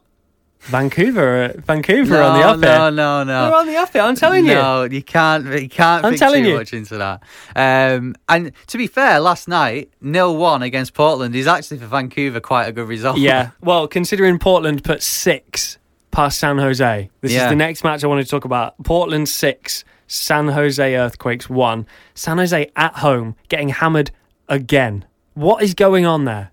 Vancouver, 0.62 1.54
Vancouver 1.66 2.14
no, 2.14 2.22
on 2.26 2.38
the 2.38 2.46
up 2.46 2.58
no, 2.58 2.90
no, 2.90 3.24
no. 3.24 3.44
They're 3.46 3.54
on 3.54 3.66
the 3.66 3.76
up. 3.76 3.90
I'm 3.94 4.14
telling 4.14 4.44
you. 4.44 4.54
No, 4.54 4.84
you 4.84 5.02
can't. 5.02 5.46
You 5.46 5.68
can't. 5.70 6.04
I'm 6.04 6.16
telling 6.16 6.44
too 6.44 6.50
you. 6.50 6.56
much 6.58 6.74
into 6.74 6.98
that. 6.98 7.22
Um, 7.56 8.14
and 8.28 8.52
to 8.66 8.76
be 8.76 8.86
fair, 8.86 9.20
last 9.20 9.48
night 9.48 9.90
nil 10.02 10.36
one 10.36 10.62
against 10.62 10.92
Portland 10.92 11.34
is 11.34 11.46
actually 11.46 11.78
for 11.78 11.86
Vancouver 11.86 12.40
quite 12.40 12.66
a 12.66 12.72
good 12.72 12.88
result. 12.88 13.18
Yeah. 13.18 13.50
Well, 13.62 13.88
considering 13.88 14.38
Portland 14.38 14.84
put 14.84 15.02
six 15.02 15.78
past 16.10 16.38
San 16.40 16.58
Jose, 16.58 17.10
this 17.20 17.32
Yeah. 17.32 17.44
is 17.44 17.50
the 17.50 17.56
next 17.56 17.84
match 17.84 18.02
I 18.04 18.06
wanted 18.06 18.24
to 18.24 18.30
talk 18.30 18.44
about. 18.44 18.74
Portland 18.84 19.28
six, 19.28 19.84
San 20.06 20.48
Jose 20.48 20.94
Earthquakes 20.96 21.48
one. 21.48 21.86
San 22.14 22.38
Jose 22.38 22.70
at 22.76 22.94
home 22.96 23.36
getting 23.48 23.68
hammered 23.68 24.10
again. 24.48 25.04
What 25.34 25.62
is 25.62 25.74
going 25.74 26.06
on 26.06 26.24
there? 26.24 26.50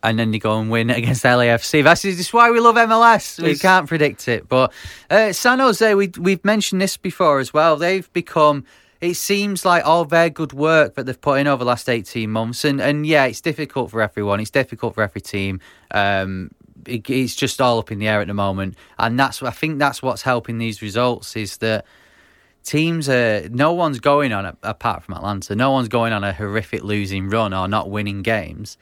and 0.00 0.16
then 0.16 0.30
they 0.30 0.38
go 0.38 0.60
and 0.60 0.70
win 0.70 0.90
against 0.90 1.24
LAFC. 1.24 1.82
That's 1.82 2.02
just 2.02 2.32
why 2.32 2.52
we 2.52 2.60
love 2.60 2.76
MLS. 2.76 3.42
We 3.42 3.56
can't 3.56 3.88
predict 3.88 4.28
it. 4.28 4.48
But 4.48 4.72
uh, 5.10 5.32
San 5.32 5.58
Jose, 5.58 5.92
we 5.96 6.12
we've 6.20 6.44
mentioned 6.44 6.80
this 6.80 6.96
before 6.96 7.40
as 7.40 7.52
well. 7.52 7.76
They've 7.76 8.10
become. 8.12 8.64
It 9.00 9.14
seems 9.14 9.64
like 9.64 9.84
all 9.84 10.04
their 10.04 10.30
good 10.30 10.52
work 10.52 10.94
that 10.94 11.06
they've 11.06 11.20
put 11.20 11.40
in 11.40 11.48
over 11.48 11.64
the 11.64 11.68
last 11.68 11.88
eighteen 11.88 12.30
months, 12.30 12.64
and 12.64 12.80
and 12.80 13.06
yeah, 13.06 13.24
it's 13.24 13.40
difficult 13.40 13.90
for 13.90 14.00
everyone. 14.00 14.38
It's 14.38 14.50
difficult 14.52 14.94
for 14.94 15.02
every 15.02 15.20
team. 15.20 15.58
Um, 15.90 16.52
it, 16.88 17.08
it's 17.10 17.36
just 17.36 17.60
all 17.60 17.78
up 17.78 17.92
in 17.92 17.98
the 17.98 18.08
air 18.08 18.20
at 18.20 18.26
the 18.26 18.34
moment, 18.34 18.76
and 18.98 19.18
that's 19.18 19.42
I 19.42 19.50
think 19.50 19.78
that's 19.78 20.02
what's 20.02 20.22
helping 20.22 20.58
these 20.58 20.82
results 20.82 21.36
is 21.36 21.58
that 21.58 21.84
teams 22.64 23.08
are 23.08 23.48
no 23.50 23.72
one's 23.72 24.00
going 24.00 24.32
on 24.32 24.44
a, 24.46 24.56
apart 24.62 25.02
from 25.02 25.14
Atlanta. 25.14 25.54
No 25.54 25.70
one's 25.70 25.88
going 25.88 26.12
on 26.12 26.24
a 26.24 26.32
horrific 26.32 26.82
losing 26.82 27.28
run 27.28 27.54
or 27.54 27.68
not 27.68 27.90
winning 27.90 28.22
games 28.22 28.76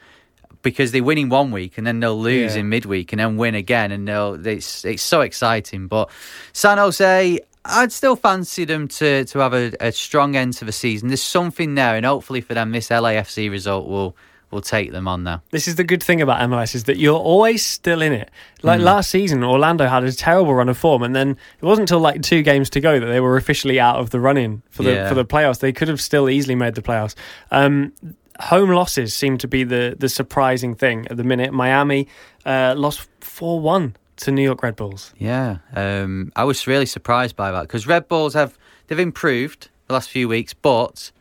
because 0.63 0.91
they're 0.91 1.03
winning 1.03 1.29
one 1.29 1.51
week 1.51 1.77
and 1.77 1.85
then 1.87 1.99
they'll 1.99 2.19
lose 2.19 2.55
Yeah. 2.55 2.61
in 2.61 2.69
midweek 2.69 3.13
and 3.13 3.19
then 3.19 3.37
win 3.37 3.55
again 3.55 3.91
and 3.91 4.07
they'll 4.07 4.45
it's 4.45 4.83
it's 4.83 5.03
so 5.03 5.21
exciting. 5.21 5.87
But 5.87 6.09
San 6.53 6.77
Jose. 6.77 7.39
I'd 7.69 7.91
still 7.91 8.15
fancy 8.15 8.63
them 8.63 8.87
to, 8.87 9.25
to 9.25 9.39
have 9.39 9.53
a, 9.53 9.73
a 9.81 9.91
strong 9.91 10.37
end 10.37 10.53
to 10.53 10.63
the 10.63 10.71
season. 10.71 11.09
There's 11.09 11.21
something 11.21 11.75
there, 11.75 11.97
and 11.97 12.05
hopefully 12.05 12.39
for 12.39 12.53
them, 12.53 12.71
this 12.71 12.87
LAFC 12.87 13.51
result 13.51 13.89
will 13.89 14.15
will 14.51 14.61
take 14.61 14.91
them 14.91 15.07
on 15.07 15.23
now. 15.23 15.41
This 15.51 15.67
is 15.67 15.75
the 15.75 15.83
good 15.83 16.01
thing 16.01 16.21
about 16.21 16.39
MLS 16.49 16.73
is 16.73 16.85
that 16.85 16.97
you're 16.97 17.19
always 17.19 17.65
still 17.65 18.01
in 18.01 18.13
it. 18.13 18.31
Like 18.63 18.79
last 18.79 19.09
season, 19.09 19.43
Orlando 19.43 19.87
had 19.87 20.03
a 20.03 20.11
terrible 20.13 20.53
run 20.55 20.69
of 20.69 20.77
form, 20.77 21.03
and 21.03 21.15
then 21.15 21.31
it 21.61 21.65
wasn't 21.65 21.89
until 21.89 21.99
like 21.99 22.21
two 22.21 22.41
games 22.43 22.69
to 22.71 22.79
go 22.79 22.99
that 22.99 23.05
they 23.07 23.19
were 23.19 23.35
officially 23.37 23.79
out 23.79 23.97
of 23.97 24.09
the 24.11 24.19
running 24.19 24.61
for 24.69 24.83
the 24.83 24.93
Yeah. 24.93 25.09
for 25.09 25.15
the 25.15 25.25
playoffs. 25.25 25.59
They 25.59 25.73
could 25.73 25.87
have 25.89 25.99
still 26.01 26.29
easily 26.29 26.55
made 26.55 26.75
the 26.75 26.81
playoffs. 26.81 27.13
Um, 27.51 27.91
home 28.39 28.69
losses 28.69 29.13
seem 29.13 29.37
to 29.39 29.47
be 29.47 29.63
the 29.63 29.95
the 29.99 30.09
surprising 30.09 30.75
thing 30.75 31.07
at 31.09 31.17
the 31.17 31.23
minute. 31.23 31.51
Miami 31.53 32.07
uh, 32.45 32.73
lost 32.77 33.07
four 33.19 33.59
one 33.59 33.95
to 34.17 34.31
New 34.31 34.43
York 34.43 34.63
Red 34.63 34.75
Bulls. 34.75 35.13
Yeah, 35.17 35.57
um, 35.75 36.31
I 36.35 36.43
was 36.45 36.65
really 36.67 36.85
surprised 36.85 37.35
by 37.35 37.51
that 37.51 37.61
because 37.63 37.85
Red 37.85 38.07
Bulls 38.07 38.33
have 38.33 38.57
they've 38.87 38.97
improved 38.99 39.69
the 39.87 39.93
last 39.93 40.09
few 40.09 40.27
weeks, 40.29 40.53
but 40.53 41.11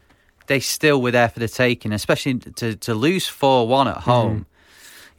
they 0.47 0.61
still 0.61 1.01
were 1.03 1.11
there 1.11 1.29
for 1.29 1.41
the 1.41 1.49
taking, 1.49 1.93
especially 1.93 2.39
to 2.39 2.77
to 2.77 2.95
lose 2.95 3.27
four 3.27 3.67
one 3.69 3.89
at 3.89 3.99
home. 3.99 4.47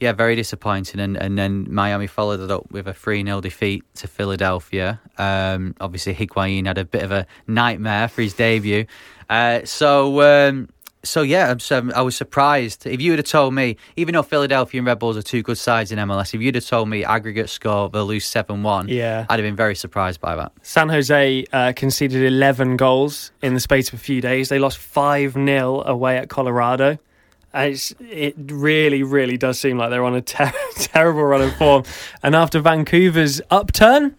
Yeah, 0.00 0.12
very 0.12 0.36
disappointing. 0.36 1.00
And 1.00 1.16
and 1.16 1.36
then 1.36 1.72
Miami 1.72 2.06
followed 2.06 2.40
it 2.40 2.50
up 2.50 2.70
with 2.70 2.86
a 2.86 2.94
3 2.94 3.24
0 3.24 3.40
defeat 3.40 3.82
to 3.96 4.06
Philadelphia. 4.06 5.00
Um, 5.18 5.74
obviously, 5.80 6.14
Higuain 6.14 6.66
had 6.66 6.78
a 6.78 6.84
bit 6.84 7.02
of 7.02 7.10
a 7.10 7.26
nightmare 7.46 8.08
for 8.08 8.22
his 8.22 8.34
debut. 8.34 8.86
Uh, 9.28 9.64
so. 9.64 10.22
Um, 10.22 10.68
so 11.08 11.22
yeah, 11.22 11.54
I'm, 11.70 11.90
I 11.92 12.02
was 12.02 12.16
surprised. 12.16 12.86
If 12.86 13.00
you 13.00 13.12
would 13.12 13.18
have 13.18 13.26
told 13.26 13.54
me, 13.54 13.76
even 13.96 14.12
though 14.14 14.22
Philadelphia 14.22 14.78
and 14.80 14.86
Red 14.86 14.98
Bulls 14.98 15.16
are 15.16 15.22
two 15.22 15.42
good 15.42 15.58
sides 15.58 15.90
in 15.90 15.98
MLS, 15.98 16.34
if 16.34 16.40
you'd 16.40 16.54
have 16.54 16.66
told 16.66 16.88
me 16.88 17.04
aggregate 17.04 17.48
score 17.50 17.88
they'll 17.88 18.04
lose 18.06 18.24
seven 18.24 18.62
one, 18.62 18.88
Yeah. 18.88 19.26
I'd 19.28 19.38
have 19.38 19.44
been 19.46 19.56
very 19.56 19.74
surprised 19.74 20.20
by 20.20 20.36
that. 20.36 20.52
San 20.62 20.88
Jose 20.88 21.44
uh, 21.52 21.72
conceded 21.74 22.22
11 22.22 22.76
goals 22.76 23.32
in 23.42 23.54
the 23.54 23.60
space 23.60 23.88
of 23.88 23.94
a 23.94 23.98
few 24.02 24.20
days. 24.20 24.48
They 24.48 24.58
lost 24.58 24.78
5 24.78 25.32
0 25.32 25.82
away 25.86 26.18
at 26.18 26.28
Colorado. 26.28 26.98
It's, 27.54 27.94
it 27.98 28.34
really, 28.38 29.02
really 29.02 29.38
does 29.38 29.58
seem 29.58 29.78
like 29.78 29.88
they're 29.90 30.04
on 30.04 30.14
a 30.14 30.20
ter- 30.20 30.52
terrible 30.76 31.22
run 31.24 31.40
of 31.40 31.56
form. 31.56 31.84
And 32.22 32.36
after 32.36 32.60
Vancouver's 32.60 33.40
upturn, 33.50 34.16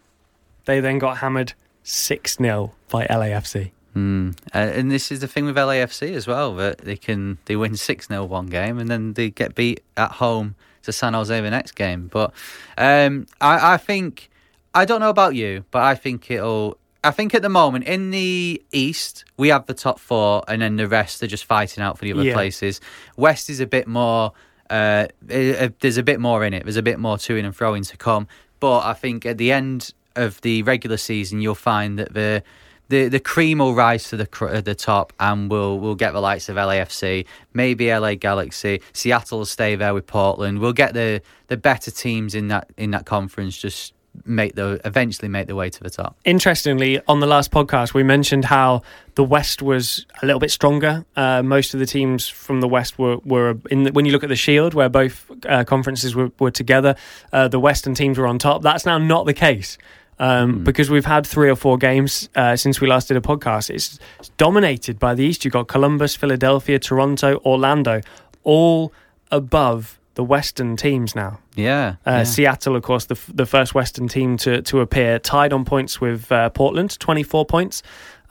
they 0.66 0.80
then 0.80 0.98
got 0.98 1.18
hammered 1.18 1.54
6 1.84 2.38
0 2.38 2.74
by 2.90 3.06
LAFC. 3.06 3.72
Mm. 3.96 4.38
Uh, 4.54 4.58
and 4.58 4.92
this 4.92 5.12
is 5.12 5.20
the 5.20 5.28
thing 5.28 5.46
with 5.46 5.56
LAFC 5.56 6.14
as 6.14 6.28
well 6.28 6.56
that 6.56 6.80
they 6.80 6.96
can 6.96 7.38
they 7.46 7.56
win 7.56 7.76
six 7.76 8.08
0 8.08 8.26
one 8.26 8.46
game 8.48 8.78
and 8.80 8.90
then 8.90 9.14
they 9.14 9.30
get 9.30 9.56
beat 9.56 9.82
at 9.98 10.12
home 10.14 10.56
to 10.84 10.92
San 10.92 11.14
Jose 11.14 11.40
the 11.42 11.50
next 11.50 11.74
game. 11.74 12.08
But 12.12 12.32
um, 12.78 13.26
I, 13.42 13.74
I 13.74 13.78
think 13.78 14.30
I 14.74 14.86
don't 14.86 15.00
know 15.02 15.10
about 15.10 15.36
you, 15.36 15.66
but 15.72 15.82
I 15.84 15.96
think 15.96 16.30
it'll. 16.32 16.78
I 17.02 17.12
think 17.12 17.34
at 17.34 17.42
the 17.42 17.50
moment 17.50 17.86
in 17.86 18.12
the 18.12 18.62
East 18.74 19.24
we 19.38 19.48
have 19.50 19.66
the 19.68 19.74
top 19.74 20.00
four, 20.00 20.44
and 20.48 20.62
then 20.62 20.76
the 20.76 20.88
rest 20.88 21.24
are 21.24 21.28
just 21.28 21.46
fighting 21.46 21.82
out 21.84 21.98
for 21.98 22.06
the 22.06 22.12
other 22.14 22.24
Yeah. 22.24 22.34
places. 22.34 22.82
West 23.16 23.50
is 23.50 23.60
a 23.60 23.66
bit 23.68 23.88
more. 23.88 24.34
Uh, 24.70 25.08
uh, 25.32 25.70
there's 25.80 25.98
a 25.98 26.04
bit 26.04 26.20
more 26.20 26.44
in 26.46 26.54
it. 26.54 26.64
There's 26.64 26.76
a 26.78 26.84
bit 26.84 27.00
more 27.00 27.18
to 27.18 27.36
in 27.36 27.46
and 27.46 27.56
throwing 27.56 27.84
to 27.84 27.98
come. 27.98 28.28
But 28.60 28.82
I 28.86 28.94
think 28.94 29.26
at 29.26 29.38
the 29.38 29.52
end 29.52 29.94
of 30.16 30.42
the 30.42 30.62
regular 30.64 30.98
season, 30.98 31.42
you'll 31.42 31.56
find 31.56 31.98
that 31.98 32.14
the 32.14 32.44
the 32.90 33.08
the 33.08 33.20
cream 33.20 33.60
will 33.60 33.76
rise 33.76 34.10
to 34.10 34.18
the 34.18 34.28
uh, 34.46 34.62
the 34.62 34.76
top, 34.76 35.14
and 35.20 35.50
we'll 35.50 35.80
we'll 35.80 35.96
get 35.96 36.14
the 36.14 36.20
likes 36.20 36.50
of 36.50 36.58
LAFC, 36.58 37.26
maybe 37.54 37.92
LA 37.92 38.16
Galaxy, 38.16 38.82
Seattle 38.94 39.40
will 39.40 39.46
stay 39.46 39.76
there 39.76 39.94
with 39.94 40.06
Portland. 40.06 40.60
We'll 40.60 40.74
get 40.74 40.94
the 40.94 41.22
the 41.48 41.58
better 41.58 41.92
teams 41.92 42.36
in 42.36 42.50
that 42.50 42.70
in 42.78 42.92
that 42.92 43.06
conference 43.06 43.58
just 43.58 43.94
make 44.26 44.56
the 44.56 44.82
eventually 44.86 45.28
make 45.28 45.48
their 45.48 45.56
way 45.56 45.70
to 45.70 45.84
the 45.84 45.90
top. 45.90 46.18
Interestingly, 46.26 47.00
on 47.08 47.20
the 47.20 47.28
last 47.28 47.52
podcast, 47.52 47.94
we 47.94 48.04
mentioned 48.04 48.46
how 48.46 48.82
the 49.16 49.24
West 49.24 49.62
was 49.62 50.06
a 50.22 50.26
little 50.26 50.40
bit 50.40 50.52
stronger. 50.52 51.06
Uh, 51.16 51.44
most 51.44 51.74
of 51.74 51.80
the 51.80 51.86
teams 51.86 52.28
from 52.28 52.60
the 52.62 52.68
West 52.68 52.98
were, 52.98 53.18
were 53.18 53.58
in. 53.70 53.84
The, 53.84 53.92
when 53.92 54.06
you 54.06 54.12
look 54.12 54.24
at 54.24 54.30
the 54.30 54.36
Shield, 54.36 54.74
where 54.74 54.90
both 54.90 55.30
uh, 55.48 55.64
conferences 55.64 56.16
were, 56.16 56.32
were 56.40 56.52
together, 56.52 56.96
uh, 57.32 57.48
the 57.48 57.60
Western 57.60 57.94
teams 57.94 58.18
were 58.18 58.28
on 58.28 58.40
top. 58.40 58.62
That's 58.62 58.86
now 58.86 58.98
not 58.98 59.26
the 59.26 59.34
case. 59.34 59.78
Um, 60.20 60.64
Because 60.64 60.90
we've 60.90 61.06
had 61.06 61.26
three 61.26 61.50
or 61.50 61.56
four 61.56 61.78
games 61.78 62.30
uh, 62.36 62.56
since 62.56 62.82
we 62.82 62.88
last 62.88 63.08
did 63.08 63.18
a 63.18 63.22
podcast. 63.22 63.70
It's, 63.70 64.00
it's 64.20 64.30
dominated 64.38 65.00
by 65.00 65.16
the 65.16 65.24
East. 65.24 65.46
You've 65.46 65.54
got 65.54 65.68
Columbus, 65.68 66.16
Philadelphia, 66.16 66.78
Toronto, 66.80 67.40
Orlando, 67.46 68.02
all 68.44 68.92
above 69.32 69.98
the 70.16 70.24
Western 70.24 70.76
teams 70.76 71.16
now. 71.16 71.40
Yeah, 71.56 71.96
Uh, 72.06 72.12
yeah. 72.12 72.24
Seattle, 72.24 72.76
of 72.76 72.84
course, 72.84 73.06
the 73.06 73.16
f- 73.16 73.32
the 73.34 73.46
first 73.46 73.74
Western 73.74 74.08
team 74.08 74.36
to 74.38 74.62
to 74.64 74.82
appear, 74.82 75.20
tied 75.20 75.54
on 75.54 75.64
points 75.66 76.02
with 76.02 76.30
uh, 76.32 76.50
Portland, 76.50 77.00
twenty 77.00 77.24
four 77.24 77.46
points. 77.46 77.82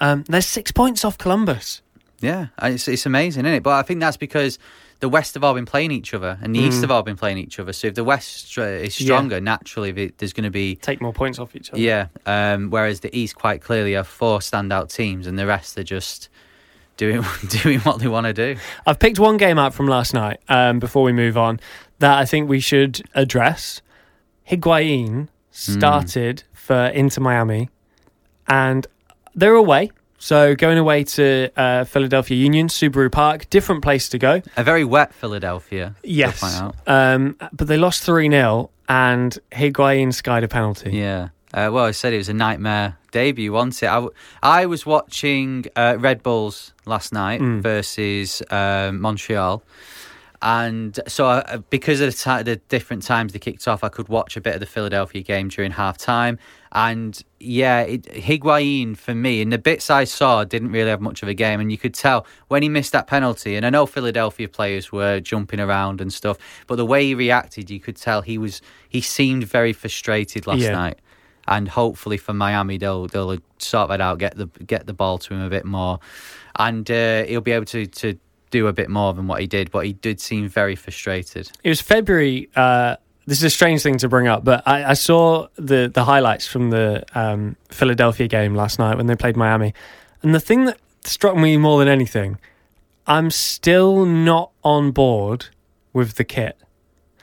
Um, 0.00 0.25
they're 0.28 0.42
six 0.42 0.71
points 0.73 1.04
off 1.04 1.16
Columbus. 1.16 1.83
Yeah, 2.21 2.49
it's 2.62 2.88
it's 2.88 3.07
amazing, 3.07 3.47
isn't 3.47 3.57
it? 3.57 3.62
But 3.62 3.73
I 3.78 3.83
think 3.83 4.00
that's 4.00 4.16
because 4.18 4.59
the 5.00 5.09
West 5.09 5.35
have 5.35 5.45
all 5.45 5.55
been 5.55 5.67
playing 5.67 5.90
each 5.93 6.12
other, 6.12 6.38
and 6.43 6.55
the 6.55 6.59
East 6.59 6.81
have 6.81 6.90
all 6.90 7.02
been 7.02 7.17
playing 7.17 7.38
each 7.38 7.59
other. 7.61 7.73
So 7.73 7.87
if 7.87 7.95
the 7.95 8.05
West 8.05 8.57
is 8.59 8.95
stronger, 8.95 9.40
naturally 9.40 9.93
there's 10.19 10.33
going 10.33 10.45
to 10.45 10.50
be 10.50 10.76
Take 10.76 11.00
more 11.00 11.12
points 11.12 11.38
off 11.38 11.55
each 11.55 11.71
other. 11.71 11.81
yeah. 11.81 12.09
Um, 12.26 12.71
whereas 12.71 13.00
the 13.00 13.17
East 13.17 13.37
quite 13.37 13.62
clearly 13.62 13.93
have 13.93 14.09
four 14.09 14.40
standout 14.40 14.93
teams, 14.93 15.26
and 15.26 15.38
the 15.38 15.47
rest 15.47 15.78
are 15.78 15.85
just 15.85 16.28
doing 16.97 17.25
doing 17.49 17.78
what 17.81 18.00
they 18.00 18.09
want 18.09 18.26
to 18.26 18.33
do. 18.33 18.57
I've 18.87 18.99
picked 18.99 19.19
one 19.21 19.37
game 19.37 19.59
out 19.59 19.73
from 19.73 19.87
last 19.87 20.14
night. 20.14 20.40
Um, 20.49 20.78
before 20.81 21.05
we 21.05 21.12
move 21.12 21.38
on, 21.38 21.61
that 22.00 22.19
I 22.19 22.25
think 22.25 22.49
we 22.49 22.61
should 22.61 23.02
address. 23.14 23.81
Higuain 24.50 25.28
started 25.50 26.43
for 26.52 26.87
Inter 26.87 27.21
Miami, 27.23 27.69
and 28.49 28.87
they're 29.35 29.55
away. 29.55 29.90
So 30.18 30.54
going 30.56 30.78
away 30.78 31.04
to 31.04 31.48
uh, 31.56 31.84
Philadelphia 31.84 32.37
Union, 32.37 32.66
Subaru 32.68 33.10
Park, 33.10 33.48
different 33.50 33.82
place 33.82 34.08
to 34.10 34.18
go. 34.18 34.42
A 34.56 34.64
very 34.64 34.84
wet 34.84 35.14
Philadelphia. 35.14 35.94
Yes. 36.02 36.42
Um, 36.87 37.37
but 37.52 37.68
they 37.68 37.76
lost 37.76 38.02
3 38.02 38.28
0 38.28 38.70
and 38.88 39.38
Higuain 39.52 40.12
skied 40.12 40.42
a 40.44 40.48
penalty. 40.48 40.90
Yeah. 40.90 41.28
Uh, 41.54 41.70
well, 41.72 41.84
I 41.84 41.92
said 41.92 42.12
it 42.12 42.18
was 42.18 42.28
a 42.28 42.34
nightmare 42.34 42.98
debut, 43.10 43.52
wasn't 43.52 43.82
it? 43.82 43.87
I, 43.87 43.94
w- 43.94 44.12
I 44.42 44.66
was 44.66 44.84
watching 44.84 45.64
uh, 45.76 45.96
Red 45.98 46.22
Bulls 46.22 46.75
last 46.84 47.12
night 47.12 47.40
versus 47.40 48.42
um, 48.50 49.00
Montreal. 49.00 49.62
And 50.42 50.98
so, 51.08 51.26
uh, 51.26 51.58
because 51.70 52.00
of 52.00 52.14
the, 52.14 52.16
ti 52.16 52.42
the 52.44 52.56
different 52.68 53.02
times 53.02 53.32
they 53.32 53.38
kicked 53.38 53.66
off, 53.66 53.82
I 53.82 53.88
could 53.88 54.08
watch 54.08 54.37
a 54.37 54.40
bit 54.40 54.54
of 54.54 54.60
the 54.60 54.66
Philadelphia 54.66 55.22
game 55.22 55.48
during 55.48 55.72
half 55.72 55.96
time. 55.98 56.38
And 56.72 57.22
yeah, 57.40 57.80
it, 57.80 58.02
Higuain, 58.04 58.96
for 58.96 59.14
me, 59.14 59.40
in 59.40 59.50
the 59.50 59.58
bits 59.58 59.90
I 59.90 60.04
saw, 60.04 60.44
didn't 60.44 60.70
really 60.72 60.90
have 60.90 61.00
much 61.00 61.22
of 61.22 61.28
a 61.28 61.34
game. 61.34 61.60
And 61.60 61.72
you 61.72 61.78
could 61.78 61.94
tell 61.94 62.26
when 62.48 62.62
he 62.62 62.68
missed 62.68 62.92
that 62.92 63.06
penalty, 63.06 63.56
and 63.56 63.64
I 63.64 63.70
know 63.70 63.87
Philadelphia 63.87 64.48
players 64.48 64.92
were 64.92 65.20
jumping 65.20 65.60
around 65.60 66.00
and 66.00 66.12
stuff, 66.12 66.37
but 66.66 66.76
the 66.76 66.87
way 66.87 67.06
he 67.06 67.14
reacted, 67.14 67.70
you 67.70 67.80
could 67.80 67.96
tell 67.96 68.20
he 68.22 68.38
was, 68.38 68.60
he 68.88 69.00
seemed 69.00 69.44
very 69.44 69.72
frustrated 69.72 70.46
last 70.46 70.60
Yeah. 70.60 70.72
night 70.72 70.98
and 71.50 71.66
hopefully 71.66 72.18
for 72.18 72.34
Miami 72.34 72.76
they'll 72.76 73.06
they'll 73.06 73.38
sort 73.56 73.88
that 73.88 74.02
out, 74.02 74.18
get 74.18 74.37
the 74.37 74.46
get 74.66 74.87
the 74.87 74.92
ball 74.92 75.16
to 75.16 75.32
him 75.32 75.40
a 75.40 75.48
bit 75.48 75.64
more, 75.64 75.98
and 76.56 76.90
uh, 76.90 77.25
he'll 77.25 77.40
be 77.40 77.52
able 77.52 77.64
to 77.64 77.87
to 77.87 78.18
do 78.50 78.66
a 78.66 78.72
bit 78.72 78.90
more 78.90 79.14
than 79.14 79.26
what 79.26 79.40
he 79.40 79.46
did. 79.46 79.70
But 79.70 79.87
he 79.87 79.94
did 79.94 80.20
seem 80.20 80.46
very 80.48 80.76
frustrated. 80.76 81.50
It 81.64 81.70
was 81.70 81.80
February 81.80 82.50
uh, 82.54 82.96
this 83.28 83.37
is 83.38 83.44
a 83.44 83.50
strange 83.50 83.82
thing 83.82 83.99
to 83.99 84.08
bring 84.08 84.26
up, 84.26 84.42
but 84.42 84.66
I, 84.66 84.85
I 84.85 84.94
saw 84.94 85.49
the 85.56 85.90
the 85.92 86.04
highlights 86.04 86.47
from 86.47 86.70
the 86.70 87.04
um, 87.14 87.56
Philadelphia 87.68 88.26
game 88.26 88.54
last 88.54 88.78
night 88.78 88.97
when 88.97 89.06
they 89.06 89.16
played 89.16 89.37
Miami, 89.37 89.75
and 90.23 90.35
the 90.35 90.40
thing 90.40 90.64
that 90.64 90.78
struck 91.04 91.37
me 91.37 91.58
more 91.58 91.78
than 91.78 91.88
anything, 91.88 92.38
I'm 93.06 93.30
still 93.30 94.06
not 94.06 94.52
on 94.64 94.92
board 94.92 95.47
with 95.92 96.14
the 96.14 96.25
kit. 96.25 96.56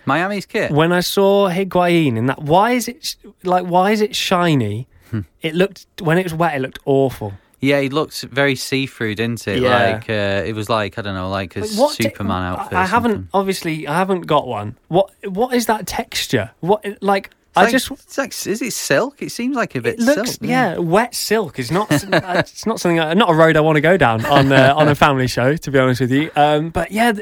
Miami's 0.06 0.46
kit. 0.46 0.70
When 0.70 0.92
I 0.92 1.00
saw 1.00 1.50
Higuain 1.50 2.18
in 2.18 2.28
that, 2.28 2.40
why 2.40 2.74
is 2.74 2.88
it 2.88 3.16
like 3.44 3.66
why 3.66 3.90
is 3.90 4.00
it 4.00 4.16
shiny? 4.16 4.88
Hmm. 5.10 5.22
It 5.42 5.56
looked 5.56 5.88
when 6.02 6.20
it 6.20 6.24
was 6.24 6.36
wet, 6.36 6.56
it 6.56 6.62
looked 6.62 6.80
awful. 6.86 7.34
Yeah, 7.66 7.82
he 7.82 7.90
looked 7.90 8.22
very 8.22 8.56
see-through, 8.56 9.16
didn't 9.16 9.48
it? 9.48 9.62
Yeah. 9.62 9.92
Like 9.94 10.10
uh, 10.10 10.44
it 10.46 10.54
was 10.56 10.70
like 10.70 10.98
I 10.98 11.02
don't 11.02 11.16
know, 11.16 11.30
like 11.30 11.56
a 11.56 11.62
Like, 11.62 11.70
what 11.72 11.96
Superman 11.96 12.42
I- 12.44 12.50
outfit. 12.50 12.74
I, 12.78 12.86
haven't 12.86 13.28
obviously 13.34 13.88
I 13.88 13.98
haven't 13.98 14.22
got 14.22 14.48
one. 14.48 14.78
What 14.88 15.12
what 15.28 15.54
is 15.54 15.66
that 15.66 15.88
texture? 15.88 16.52
What 16.60 16.86
like 17.02 17.32
I 17.58 17.64
It's 17.64 17.74
like- 17.90 17.98
just 17.98 18.04
it's 18.06 18.18
like, 18.18 18.54
is 18.54 18.62
it 18.62 18.74
silk? 18.74 19.22
It 19.22 19.32
seems 19.32 19.56
like 19.56 19.76
a 19.76 19.82
bit 19.82 19.94
it 19.96 20.00
looks 20.02 20.32
silk. 20.32 20.42
yeah. 20.42 20.78
wet 20.78 21.16
silk 21.16 21.58
is 21.58 21.72
not 21.72 21.88
it's 21.92 22.66
not 22.66 22.82
something 22.82 22.98
not 23.18 23.30
a 23.30 23.34
road 23.34 23.56
I 23.56 23.62
want 23.62 23.78
to 23.78 23.82
go 23.82 23.96
down 23.96 24.26
on 24.26 24.52
uh, 24.52 24.74
on 24.76 24.90
a 24.90 24.96
family 25.06 25.28
show 25.28 25.56
to 25.56 25.72
be 25.72 25.80
honest 25.80 26.02
with 26.02 26.12
you. 26.12 26.30
Um, 26.36 26.70
but 26.70 26.92
yeah, 26.92 27.14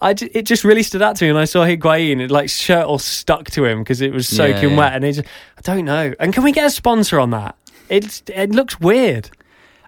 I 0.00 0.12
it 0.12 0.42
just 0.42 0.62
really 0.64 0.84
stood 0.84 1.02
out 1.02 1.16
to 1.16 1.24
me 1.24 1.30
and 1.30 1.38
I 1.38 1.44
saw 1.44 1.64
Higuain. 1.66 2.20
It 2.20 2.30
like 2.30 2.48
shirt 2.48 2.86
all 2.86 2.98
stuck 3.00 3.50
to 3.50 3.64
him 3.64 3.80
because 3.80 4.00
it 4.00 4.12
was 4.12 4.28
soaking 4.28 4.70
yeah. 4.70 4.76
wet, 4.76 4.92
and 4.94 5.04
it 5.04 5.14
just, 5.14 5.28
I 5.58 5.60
don't 5.62 5.84
know. 5.84 6.14
And 6.20 6.32
can 6.32 6.44
we 6.44 6.52
get 6.52 6.66
a 6.66 6.70
sponsor 6.70 7.18
on 7.18 7.30
that? 7.30 7.56
It's 7.88 8.22
it 8.28 8.50
looks 8.52 8.78
weird. 8.78 9.28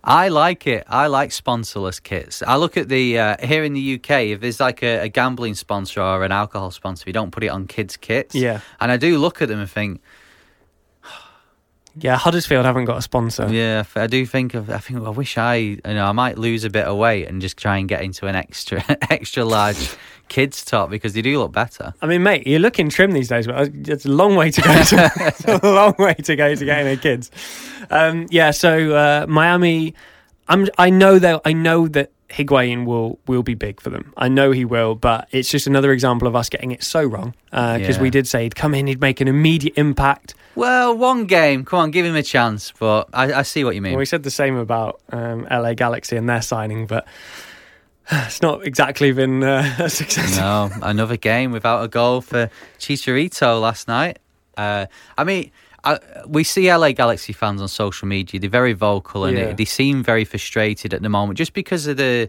I 0.04 0.28
like 0.28 0.66
it. 0.66 0.85
I 0.88 1.06
like 1.06 1.30
sponsorless 1.30 2.02
kits. 2.02 2.42
I 2.42 2.56
look 2.56 2.76
at 2.76 2.88
the 2.88 3.18
uh, 3.18 3.37
here 3.47 3.62
in 3.62 3.73
the 3.73 3.94
UK. 3.94 4.11
If 4.35 4.40
there's 4.40 4.59
like 4.59 4.82
a, 4.82 5.02
a 5.04 5.09
gambling 5.09 5.54
sponsor 5.54 6.00
or 6.02 6.25
an 6.25 6.32
alcohol 6.32 6.71
sponsor, 6.73 7.04
we 7.06 7.12
don't 7.12 7.30
put 7.30 7.44
it 7.44 7.49
on 7.49 7.66
kids' 7.66 7.97
kits. 7.97 8.35
Yeah. 8.35 8.61
and 8.80 8.90
I 8.90 8.97
do 8.97 9.18
look 9.18 9.40
at 9.42 9.49
them 9.49 9.61
and 9.61 9.71
think, 9.71 10.00
Yeah, 11.94 12.16
Huddersfield 12.16 12.64
haven't 12.64 12.87
got 12.87 12.97
a 12.99 13.02
sponsor. 13.02 13.52
yeah, 13.52 13.85
I 13.94 14.06
do 14.06 14.25
think 14.26 14.54
of. 14.54 14.71
I 14.71 14.78
think 14.78 15.04
I 15.06 15.11
wish 15.11 15.37
I, 15.38 15.54
you 15.56 15.80
know, 15.85 16.06
I 16.06 16.12
might 16.12 16.38
lose 16.38 16.64
a 16.64 16.71
bit 16.71 16.87
of 16.87 16.97
weight 16.97 17.28
and 17.28 17.40
just 17.42 17.56
try 17.59 17.76
and 17.76 17.88
get 17.88 18.02
into 18.02 18.26
an 18.26 18.35
extra 18.35 18.82
extra 19.11 19.44
large 19.44 19.94
kids 20.32 20.64
top 20.64 20.88
because 20.88 21.12
they 21.12 21.20
do 21.22 21.38
look 21.38 21.52
better. 21.52 21.92
I 22.00 22.06
mean, 22.06 22.22
mate, 22.22 22.46
you're 22.46 22.58
looking 22.58 22.88
trim 22.88 23.12
these 23.12 23.28
days, 23.28 23.46
but 23.46 23.68
it's 23.86 24.06
a 24.06 24.08
long 24.10 24.34
way 24.34 24.50
to 24.50 24.60
go. 24.62 24.82
To, 24.82 25.12
it's 25.28 25.44
a 25.44 25.60
long 25.66 25.94
way 25.98 26.14
to 26.14 26.34
go 26.36 26.54
to 26.54 26.64
getting 26.64 26.88
a 26.90 26.96
kids. 26.96 27.30
Um, 27.90 28.26
yeah, 28.30 28.50
so 28.50 28.94
uh, 28.94 29.26
Miami, 29.28 29.94
I'm. 30.48 30.66
I 30.78 30.88
know 30.90 31.18
that. 31.18 31.42
I 31.44 31.52
know 31.52 31.86
that 31.88 32.10
Higuain 32.30 32.86
will 32.86 33.18
will 33.26 33.42
be 33.42 33.54
big 33.54 33.80
for 33.80 33.90
them. 33.90 34.12
I 34.16 34.28
know 34.28 34.52
he 34.52 34.64
will, 34.64 34.94
but 34.94 35.28
it's 35.32 35.50
just 35.50 35.66
another 35.66 35.92
example 35.92 36.26
of 36.26 36.34
us 36.34 36.48
getting 36.48 36.70
it 36.72 36.82
so 36.82 37.02
wrong 37.04 37.34
because 37.50 37.96
Yeah. 37.96 38.02
we 38.02 38.08
did 38.10 38.26
say 38.26 38.44
he'd 38.44 38.56
come 38.56 38.74
in, 38.74 38.86
he'd 38.86 39.00
make 39.02 39.20
an 39.20 39.28
immediate 39.28 39.74
impact. 39.76 40.34
Well, 40.54 40.96
one 40.96 41.26
game. 41.26 41.64
Come 41.64 41.78
on, 41.78 41.90
give 41.90 42.04
him 42.06 42.16
a 42.16 42.22
chance. 42.22 42.72
But 42.78 43.08
I, 43.12 43.32
I 43.40 43.42
see 43.42 43.64
what 43.64 43.74
you 43.74 43.82
mean. 43.82 43.92
Well, 43.92 43.98
we 44.00 44.06
said 44.06 44.22
the 44.22 44.30
same 44.30 44.56
about 44.56 45.00
um, 45.10 45.46
LA 45.50 45.74
Galaxy 45.74 46.16
and 46.16 46.26
their 46.28 46.42
signing, 46.42 46.86
but 46.86 47.06
it's 48.12 48.42
not 48.42 48.64
exactly 48.66 49.12
been 49.12 49.42
uh, 49.42 49.76
a 49.78 49.90
success. 49.90 50.37
No, 50.37 50.71
another 50.82 51.16
game 51.16 51.52
without 51.52 51.85
a 51.85 51.88
goal 51.88 52.21
for 52.21 52.50
Chicharito 52.78 53.61
last 53.61 53.88
night. 53.88 54.18
Uh, 54.56 54.87
I 55.16 55.25
mean, 55.25 55.50
I, 55.85 55.99
we 56.26 56.44
see 56.44 56.73
LA 56.73 56.92
Galaxy 56.92 57.32
fans 57.32 57.61
on 57.62 57.68
social 57.68 58.06
media. 58.06 58.38
They're 58.40 58.50
very 58.50 58.73
vocal 58.73 59.25
and 59.25 59.37
Yeah. 59.37 59.44
it, 59.44 59.56
they 59.56 59.64
seem 59.64 60.02
very 60.02 60.25
frustrated 60.25 60.92
at 60.94 61.02
the 61.02 61.09
moment 61.09 61.38
just 61.38 61.52
because 61.54 61.87
of 61.87 61.97
the. 61.97 62.28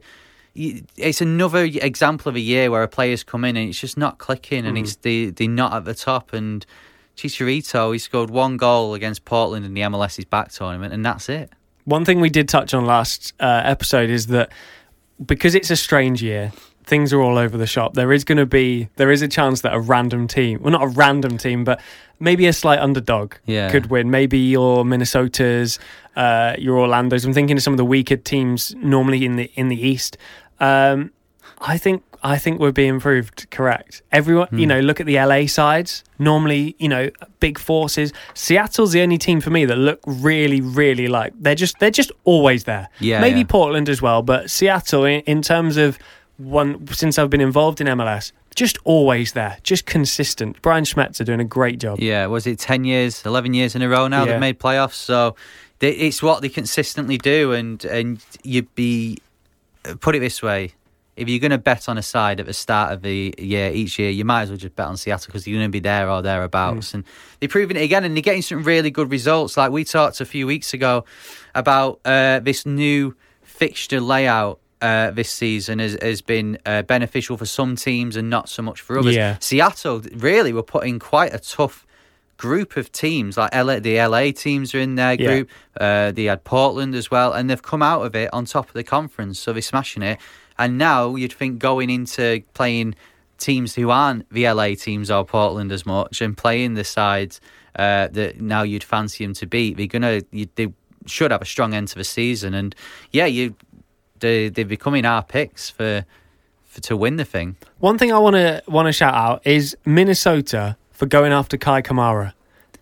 It's 0.55 1.19
another 1.19 1.63
example 1.63 2.29
of 2.29 2.35
a 2.35 2.39
year 2.39 2.69
where 2.69 2.83
a 2.83 2.87
player's 2.87 3.23
come 3.23 3.43
in 3.43 3.57
and 3.57 3.69
it's 3.69 3.79
just 3.79 3.97
not 3.97 4.19
clicking 4.19 4.67
and 4.67 4.77
it's 4.77 4.97
they, 4.97 5.31
they're 5.31 5.47
not 5.49 5.73
at 5.73 5.85
the 5.85 5.95
top. 5.95 6.31
And 6.31 6.63
Chicharito, 7.17 7.91
he 7.91 7.97
scored 7.97 8.29
one 8.29 8.57
goal 8.57 8.93
against 8.93 9.25
Portland 9.25 9.65
in 9.65 9.73
the 9.73 9.81
MLS 9.81 10.19
is 10.19 10.25
Back 10.25 10.51
tournament, 10.51 10.93
and 10.93 11.03
that's 11.03 11.27
it. 11.27 11.51
One 11.85 12.05
thing 12.05 12.21
we 12.21 12.29
did 12.29 12.47
touch 12.47 12.73
on 12.75 12.85
last 12.85 13.33
uh, 13.39 13.61
episode 13.65 14.11
is 14.11 14.27
that 14.27 14.51
because 15.25 15.55
it's 15.55 15.71
a 15.71 15.75
strange 15.75 16.21
year, 16.23 16.51
things 16.85 17.13
are 17.13 17.21
all 17.21 17.37
over 17.37 17.57
the 17.57 17.67
shop. 17.67 17.93
There 17.93 18.11
is 18.11 18.23
going 18.23 18.37
to 18.37 18.45
be 18.45 18.89
there 18.97 19.11
is 19.11 19.21
a 19.21 19.27
chance 19.27 19.61
that 19.61 19.73
a 19.73 19.79
random 19.79 20.27
team, 20.27 20.61
well, 20.61 20.71
not 20.71 20.83
a 20.83 20.87
random 20.87 21.37
team, 21.37 21.63
but 21.63 21.79
maybe 22.19 22.45
a 22.47 22.53
slight 22.53 22.79
underdog 22.79 23.35
Yeah. 23.45 23.71
could 23.71 23.87
win. 23.87 24.09
Maybe 24.11 24.37
your 24.39 24.83
Minnesotas, 24.83 25.79
uh, 26.15 26.55
your 26.57 26.77
Orlando's. 26.79 27.25
I'm 27.25 27.33
thinking 27.33 27.57
of 27.57 27.63
some 27.63 27.73
of 27.73 27.77
the 27.77 27.85
weaker 27.85 28.17
teams 28.17 28.75
normally 28.77 29.25
in 29.25 29.35
the 29.37 29.51
in 29.55 29.67
the 29.69 29.79
East. 29.87 30.17
Um, 30.59 31.11
I 31.59 31.77
think 31.77 32.03
I 32.25 32.37
think 32.37 32.59
we're 32.59 32.71
being 32.71 32.99
proved 32.99 33.49
correct. 33.51 34.01
Everyone, 34.11 34.47
Hmm. 34.47 34.57
you 34.59 34.65
know, 34.65 34.79
look 34.79 34.99
at 35.01 35.05
the 35.05 35.17
LA 35.17 35.45
sides. 35.45 36.03
Normally, 36.19 36.75
you 36.79 36.87
know, 36.87 37.09
big 37.39 37.59
forces. 37.59 38.13
Seattle's 38.33 38.93
the 38.93 39.01
only 39.01 39.17
team 39.17 39.41
for 39.41 39.49
me 39.49 39.65
that 39.65 39.75
look 39.77 39.99
really, 40.05 40.61
really 40.61 41.07
like 41.07 41.33
they're 41.39 41.53
just 41.55 41.79
they're 41.79 41.91
just 41.91 42.11
always 42.23 42.63
there. 42.63 42.87
Yeah, 42.99 43.19
maybe 43.19 43.39
yeah. 43.39 43.45
Portland 43.47 43.89
as 43.89 44.01
well, 44.01 44.21
but 44.21 44.49
Seattle 44.49 45.03
in, 45.05 45.21
in 45.21 45.41
terms 45.41 45.75
of 45.77 45.99
one 46.37 46.87
since 46.87 47.19
I've 47.19 47.29
been 47.29 47.41
involved 47.41 47.79
in 47.81 47.87
MLS, 47.87 48.31
just 48.55 48.77
always 48.85 49.33
there, 49.33 49.57
just 49.63 49.85
consistent. 49.85 50.61
Brian 50.61 50.83
Schmetzer 50.83 51.25
doing 51.25 51.39
a 51.39 51.45
great 51.45 51.79
job. 51.79 51.99
Yeah, 51.99 52.25
was 52.27 52.47
it 52.47 52.57
10 52.59 52.85
years, 52.85 53.23
11 53.25 53.53
years 53.53 53.75
in 53.75 53.81
a 53.81 53.89
row 53.89 54.07
now 54.07 54.23
Yeah. 54.25 54.31
they've 54.31 54.39
made 54.39 54.59
playoffs? 54.59 54.93
So 54.93 55.35
they, 55.79 55.91
it's 55.91 56.23
what 56.23 56.41
they 56.41 56.49
consistently 56.49 57.17
do. 57.17 57.51
And, 57.51 57.83
and 57.85 58.19
you'd 58.43 58.73
be, 58.75 59.17
put 60.01 60.15
it 60.15 60.19
this 60.19 60.41
way, 60.41 60.73
if 61.15 61.29
you're 61.29 61.39
going 61.39 61.51
to 61.51 61.57
bet 61.57 61.87
on 61.87 61.97
a 61.97 62.01
side 62.01 62.39
at 62.39 62.45
the 62.45 62.53
start 62.53 62.91
of 62.91 63.01
the 63.01 63.33
year, 63.37 63.71
each 63.71 63.99
year, 63.99 64.09
you 64.09 64.25
might 64.25 64.43
as 64.43 64.49
well 64.49 64.57
just 64.57 64.75
bet 64.75 64.87
on 64.87 64.97
Seattle 64.97 65.27
because 65.27 65.47
you're 65.47 65.59
going 65.59 65.67
to 65.69 65.71
be 65.71 65.79
there 65.79 66.09
or 66.09 66.21
thereabouts. 66.21 66.93
And 66.93 67.03
they're 67.39 67.49
proving 67.49 67.77
it 67.77 67.81
again 67.83 68.03
and 68.03 68.15
they're 68.15 68.21
getting 68.21 68.41
some 68.41 68.63
really 68.63 68.89
good 68.91 69.11
results. 69.11 69.55
Like 69.57 69.71
we 69.71 69.83
talked 69.83 70.21
a 70.21 70.25
few 70.25 70.47
weeks 70.47 70.73
ago 70.73 71.05
about 71.53 71.99
uh, 72.05 72.39
this 72.39 72.65
new 72.65 73.15
fixture 73.43 74.01
layout. 74.01 74.59
Uh, 74.81 75.11
this 75.11 75.31
season 75.31 75.79
has, 75.79 75.97
has 76.01 76.21
been 76.21 76.57
uh, 76.65 76.81
beneficial 76.81 77.37
for 77.37 77.45
some 77.45 77.77
teams 77.77 78.17
and 78.17 78.29
not 78.29 78.49
so 78.49 78.61
much 78.61 78.81
for 78.81 78.99
others. 78.99 79.15
Yeah. 79.15 79.37
Seattle 79.39 80.01
really 80.15 80.51
were 80.51 80.61
putting 80.63 80.99
quite 80.99 81.33
a 81.33 81.39
tough 81.39 81.85
group 82.35 82.75
of 82.75 82.91
teams. 82.91 83.37
Like 83.37 83.55
LA, 83.55 83.79
the 83.79 83.95
LA 84.05 84.31
teams 84.31 84.75
are 84.75 84.79
in 84.79 84.95
their 84.95 85.13
Yeah. 85.13 85.25
group. 85.27 85.49
Uh, 85.79 86.11
they 86.11 86.25
had 86.25 86.43
Portland 86.43 86.95
as 86.95 87.09
well, 87.09 87.31
and 87.31 87.49
they've 87.49 87.61
come 87.61 87.81
out 87.81 88.01
of 88.05 88.13
it 88.13 88.29
on 88.33 88.43
top 88.43 88.67
of 88.67 88.73
the 88.73 88.83
conference. 88.83 89.39
So 89.39 89.53
they're 89.53 89.61
smashing 89.61 90.03
it. 90.03 90.19
And 90.57 90.77
now 90.77 91.15
you'd 91.15 91.33
think 91.33 91.59
going 91.59 91.89
into 91.89 92.41
playing 92.53 92.95
teams 93.37 93.75
who 93.75 93.89
aren't 93.89 94.29
the 94.31 94.47
LA 94.49 94.75
teams 94.75 95.09
or 95.11 95.25
Portland 95.25 95.71
as 95.71 95.85
much, 95.85 96.21
and 96.21 96.37
playing 96.37 96.75
the 96.75 96.83
sides 96.83 97.41
uh, 97.77 98.07
that 98.09 98.39
now 98.39 98.63
you'd 98.63 98.83
fancy 98.83 99.25
them 99.25 99.33
to 99.33 99.45
beat, 99.45 99.77
they're 99.77 99.87
gonna 99.87 100.21
you, 100.31 100.47
they 100.55 100.67
should 101.05 101.31
have 101.31 101.41
a 101.41 101.45
strong 101.45 101.73
end 101.73 101.87
to 101.89 101.95
the 101.95 102.03
season. 102.03 102.53
And 102.53 102.75
yeah, 103.11 103.25
you 103.25 103.55
they 104.19 104.49
they're 104.49 104.65
becoming 104.65 105.05
our 105.05 105.23
picks 105.23 105.69
for. 105.69 106.05
for 106.63 106.81
to 106.81 106.97
win 106.97 107.17
the 107.17 107.25
thing. 107.25 107.55
One 107.79 107.99
thing 107.99 108.11
I 108.11 108.17
want 108.17 108.35
to 108.35 108.63
want 108.67 108.87
to 108.87 108.91
shout 108.91 109.13
out 109.13 109.45
is 109.45 109.77
Minnesota 109.85 110.75
for 110.91 111.05
going 111.05 111.31
after 111.31 111.55
Kai 111.57 111.81
Kamara. 111.83 112.33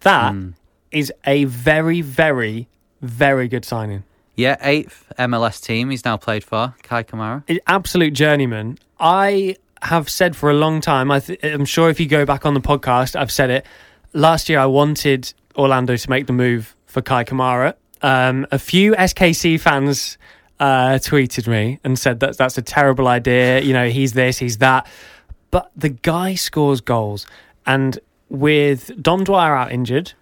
That 0.01 0.33
is 0.91 1.11
Hmm. 1.25 1.29
a 1.29 1.43
very, 1.45 1.99
very, 2.01 2.67
very 3.01 3.47
good 3.49 3.65
signing. 3.65 4.03
Yeah, 4.35 4.57
eighth 4.61 5.11
MLS 5.19 5.61
team 5.61 5.89
he's 5.89 6.05
now 6.05 6.17
played 6.17 6.43
for, 6.43 6.73
Kai 6.83 7.03
Kamara. 7.03 7.59
Absolute 7.67 8.13
journeyman. 8.13 8.77
I 8.99 9.57
have 9.81 10.09
said 10.09 10.35
for 10.35 10.49
a 10.49 10.53
long 10.53 10.81
time. 10.81 11.11
I 11.11 11.21
I'm 11.43 11.65
sure 11.65 11.89
if 11.89 11.99
you 11.99 12.07
go 12.07 12.25
back 12.25 12.45
on 12.45 12.53
the 12.53 12.61
podcast, 12.61 13.15
I've 13.15 13.31
said 13.31 13.49
it. 13.49 13.65
Last 14.13 14.49
year, 14.49 14.59
I 14.59 14.65
wanted 14.65 15.33
Orlando 15.55 15.95
to 15.95 16.09
make 16.09 16.27
the 16.27 16.33
move 16.33 16.75
for 16.85 17.01
Kai 17.01 17.23
Kamara. 17.23 17.75
Um, 18.01 18.47
a 18.51 18.59
few 18.59 18.93
SKC 18.93 19.59
fans 19.59 20.17
uh, 20.59 20.99
tweeted 21.01 21.47
me 21.47 21.79
and 21.83 21.97
said 21.97 22.19
that 22.21 22.37
that's 22.37 22.57
a 22.57 22.61
terrible 22.61 23.07
idea. 23.07 23.61
You 23.61 23.73
know, 23.73 23.89
he's 23.89 24.13
this, 24.13 24.37
he's 24.37 24.57
that. 24.59 24.87
But 25.49 25.71
the 25.75 25.89
guy 25.89 26.35
scores 26.35 26.79
goals, 26.81 27.25
and 27.65 27.99
with 28.29 29.01
Dom 29.01 29.23
Dwyer 29.23 29.55
out 29.55 29.71
injured, 29.71 30.13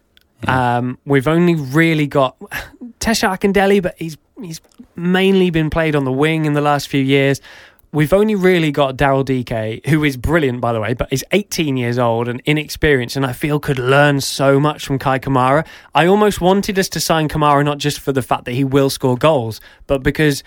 um, 0.47 0.97
we've 1.05 1.27
only 1.27 1.55
really 1.55 2.07
got 2.07 2.39
Tesho 2.99 3.35
Akindele, 3.37 3.81
but 3.81 3.95
he's 3.97 4.17
he's 4.41 4.61
mainly 4.95 5.49
been 5.49 5.69
played 5.69 5.95
on 5.95 6.05
the 6.05 6.11
wing 6.11 6.45
in 6.45 6.53
the 6.53 6.61
last 6.61 6.87
few 6.87 7.01
years. 7.01 7.41
We've 7.91 8.13
only 8.13 8.35
really 8.35 8.71
got 8.71 8.97
Daryl 8.97 9.25
Dike, 9.25 9.87
who 9.87 10.03
is 10.03 10.15
brilliant, 10.15 10.61
by 10.61 10.73
the 10.73 10.79
way, 10.79 10.93
but 10.93 11.11
is 11.11 11.25
18 11.31 11.75
years 11.75 11.97
old 11.97 12.27
and 12.27 12.39
inexperienced, 12.45 13.15
and 13.15 13.25
I 13.25 13.33
feel 13.33 13.59
could 13.59 13.79
learn 13.79 14.21
so 14.21 14.59
much 14.59 14.85
from 14.85 14.99
Kai 14.99 15.17
Kamara. 15.17 15.65
I 15.95 16.05
almost 16.05 16.39
wanted 16.39 16.77
us 16.77 16.87
to 16.89 16.99
sign 16.99 17.27
Kamara 17.27 17.65
not 17.65 17.79
just 17.79 17.99
for 17.99 18.11
the 18.11 18.21
fact 18.21 18.45
that 18.45 18.51
he 18.51 18.63
will 18.63 18.91
score 18.91 19.17
goals, 19.17 19.59
but 19.87 20.03
because 20.03 20.43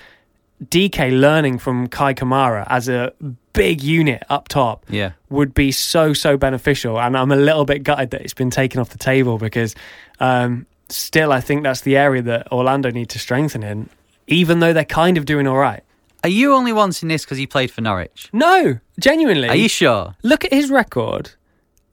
Dike 0.70 0.98
learning 0.98 1.58
from 1.58 1.88
Kai 1.88 2.14
Kamara 2.14 2.64
as 2.70 2.88
a 2.88 3.12
big 3.52 3.82
unit 3.82 4.22
up 4.30 4.48
top 4.48 4.84
Yeah. 4.88 5.12
would 5.30 5.52
be 5.54 5.72
so 5.72 6.12
so 6.14 6.36
beneficial 6.36 6.98
and 7.00 7.16
i'm 7.16 7.30
a 7.32 7.36
little 7.36 7.64
bit 7.64 7.82
gutted 7.82 8.10
that 8.10 8.22
it's 8.22 8.34
been 8.34 8.50
taken 8.50 8.80
off 8.80 8.90
the 8.90 8.98
table 8.98 9.38
because 9.38 9.74
um, 10.20 10.66
still 10.88 11.32
i 11.32 11.40
think 11.40 11.62
that's 11.62 11.82
the 11.82 11.96
area 11.96 12.22
that 12.22 12.50
orlando 12.52 12.90
need 12.90 13.08
to 13.10 13.18
strengthen 13.18 13.62
in 13.62 13.88
even 14.26 14.60
though 14.60 14.72
they're 14.72 14.84
kind 14.84 15.18
of 15.18 15.24
doing 15.26 15.46
all 15.46 15.58
right 15.58 15.82
Are 16.24 16.30
you 16.30 16.54
only 16.54 16.72
wanting 16.72 17.08
this 17.08 17.24
because 17.24 17.38
he 17.38 17.46
played 17.46 17.70
for 17.70 17.80
Norwich? 17.82 18.28
no 18.32 18.78
genuinely 18.98 19.48
Are 19.48 19.56
you 19.56 19.68
sure? 19.68 20.14
look 20.22 20.44
at 20.44 20.52
his 20.52 20.70
record 20.70 21.32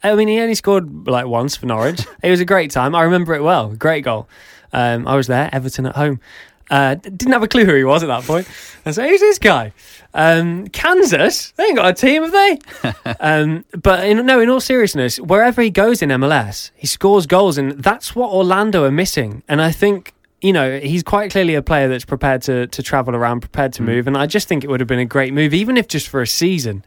I 0.01 0.15
mean, 0.15 0.29
he 0.29 0.39
only 0.39 0.55
scored 0.55 1.07
like 1.09 1.25
once 1.27 1.57
for 1.57 1.65
Norwich. 1.65 1.99
it 2.23 2.29
was 2.31 2.39
a 2.39 2.45
great 2.45 2.71
time. 2.71 2.95
I 2.95 3.01
remember 3.03 3.33
it 3.33 3.43
well. 3.43 3.67
Great 3.75 4.05
goal. 4.05 4.29
Um, 4.71 5.05
I 5.05 5.17
was 5.17 5.27
there, 5.27 5.49
Everton 5.51 5.85
at 5.87 5.97
home. 5.97 6.21
Uh, 6.69 6.95
didn't 6.95 7.31
have 7.31 7.43
a 7.43 7.47
clue 7.47 7.65
who 7.65 7.73
he 7.73 7.83
was 7.83 8.03
at 8.03 8.07
that 8.07 8.23
point. 8.23 8.47
I 8.85 8.91
said, 8.91 9.09
"Who's 9.09 9.19
this 9.19 9.39
guy?" 9.39 9.73
Um, 10.13 10.67
Kansas? 10.67 11.51
They 11.51 11.65
ain't 11.65 11.75
got 11.75 11.89
a 11.89 11.93
team, 11.93 12.23
have 12.23 12.31
they? 12.31 12.59
um, 13.19 13.65
but 13.81 14.05
in, 14.05 14.25
no, 14.25 14.39
in 14.39 14.49
all 14.49 14.59
seriousness, 14.59 15.19
wherever 15.19 15.61
he 15.61 15.69
goes 15.69 16.01
in 16.01 16.09
MLS, 16.09 16.71
he 16.75 16.87
scores 16.87 17.25
goals, 17.25 17.57
and 17.57 17.71
that's 17.71 18.15
what 18.15 18.31
Orlando 18.31 18.83
are 18.83 18.91
missing. 18.91 19.43
And 19.47 19.61
I 19.61 19.71
think 19.71 20.13
you 20.41 20.53
know 20.53 20.79
he's 20.79 21.03
quite 21.03 21.31
clearly 21.31 21.55
a 21.55 21.61
player 21.61 21.87
that's 21.87 22.05
prepared 22.05 22.43
to 22.43 22.67
to 22.67 22.83
travel 22.83 23.15
around, 23.15 23.41
prepared 23.41 23.73
to 23.73 23.83
move. 23.83 24.07
And 24.07 24.15
I 24.15 24.25
just 24.25 24.47
think 24.47 24.63
it 24.63 24.69
would 24.69 24.79
have 24.79 24.87
been 24.87 24.99
a 24.99 25.05
great 25.05 25.33
move, 25.33 25.53
even 25.53 25.77
if 25.77 25.87
just 25.87 26.07
for 26.07 26.21
a 26.21 26.27
season. 26.27 26.83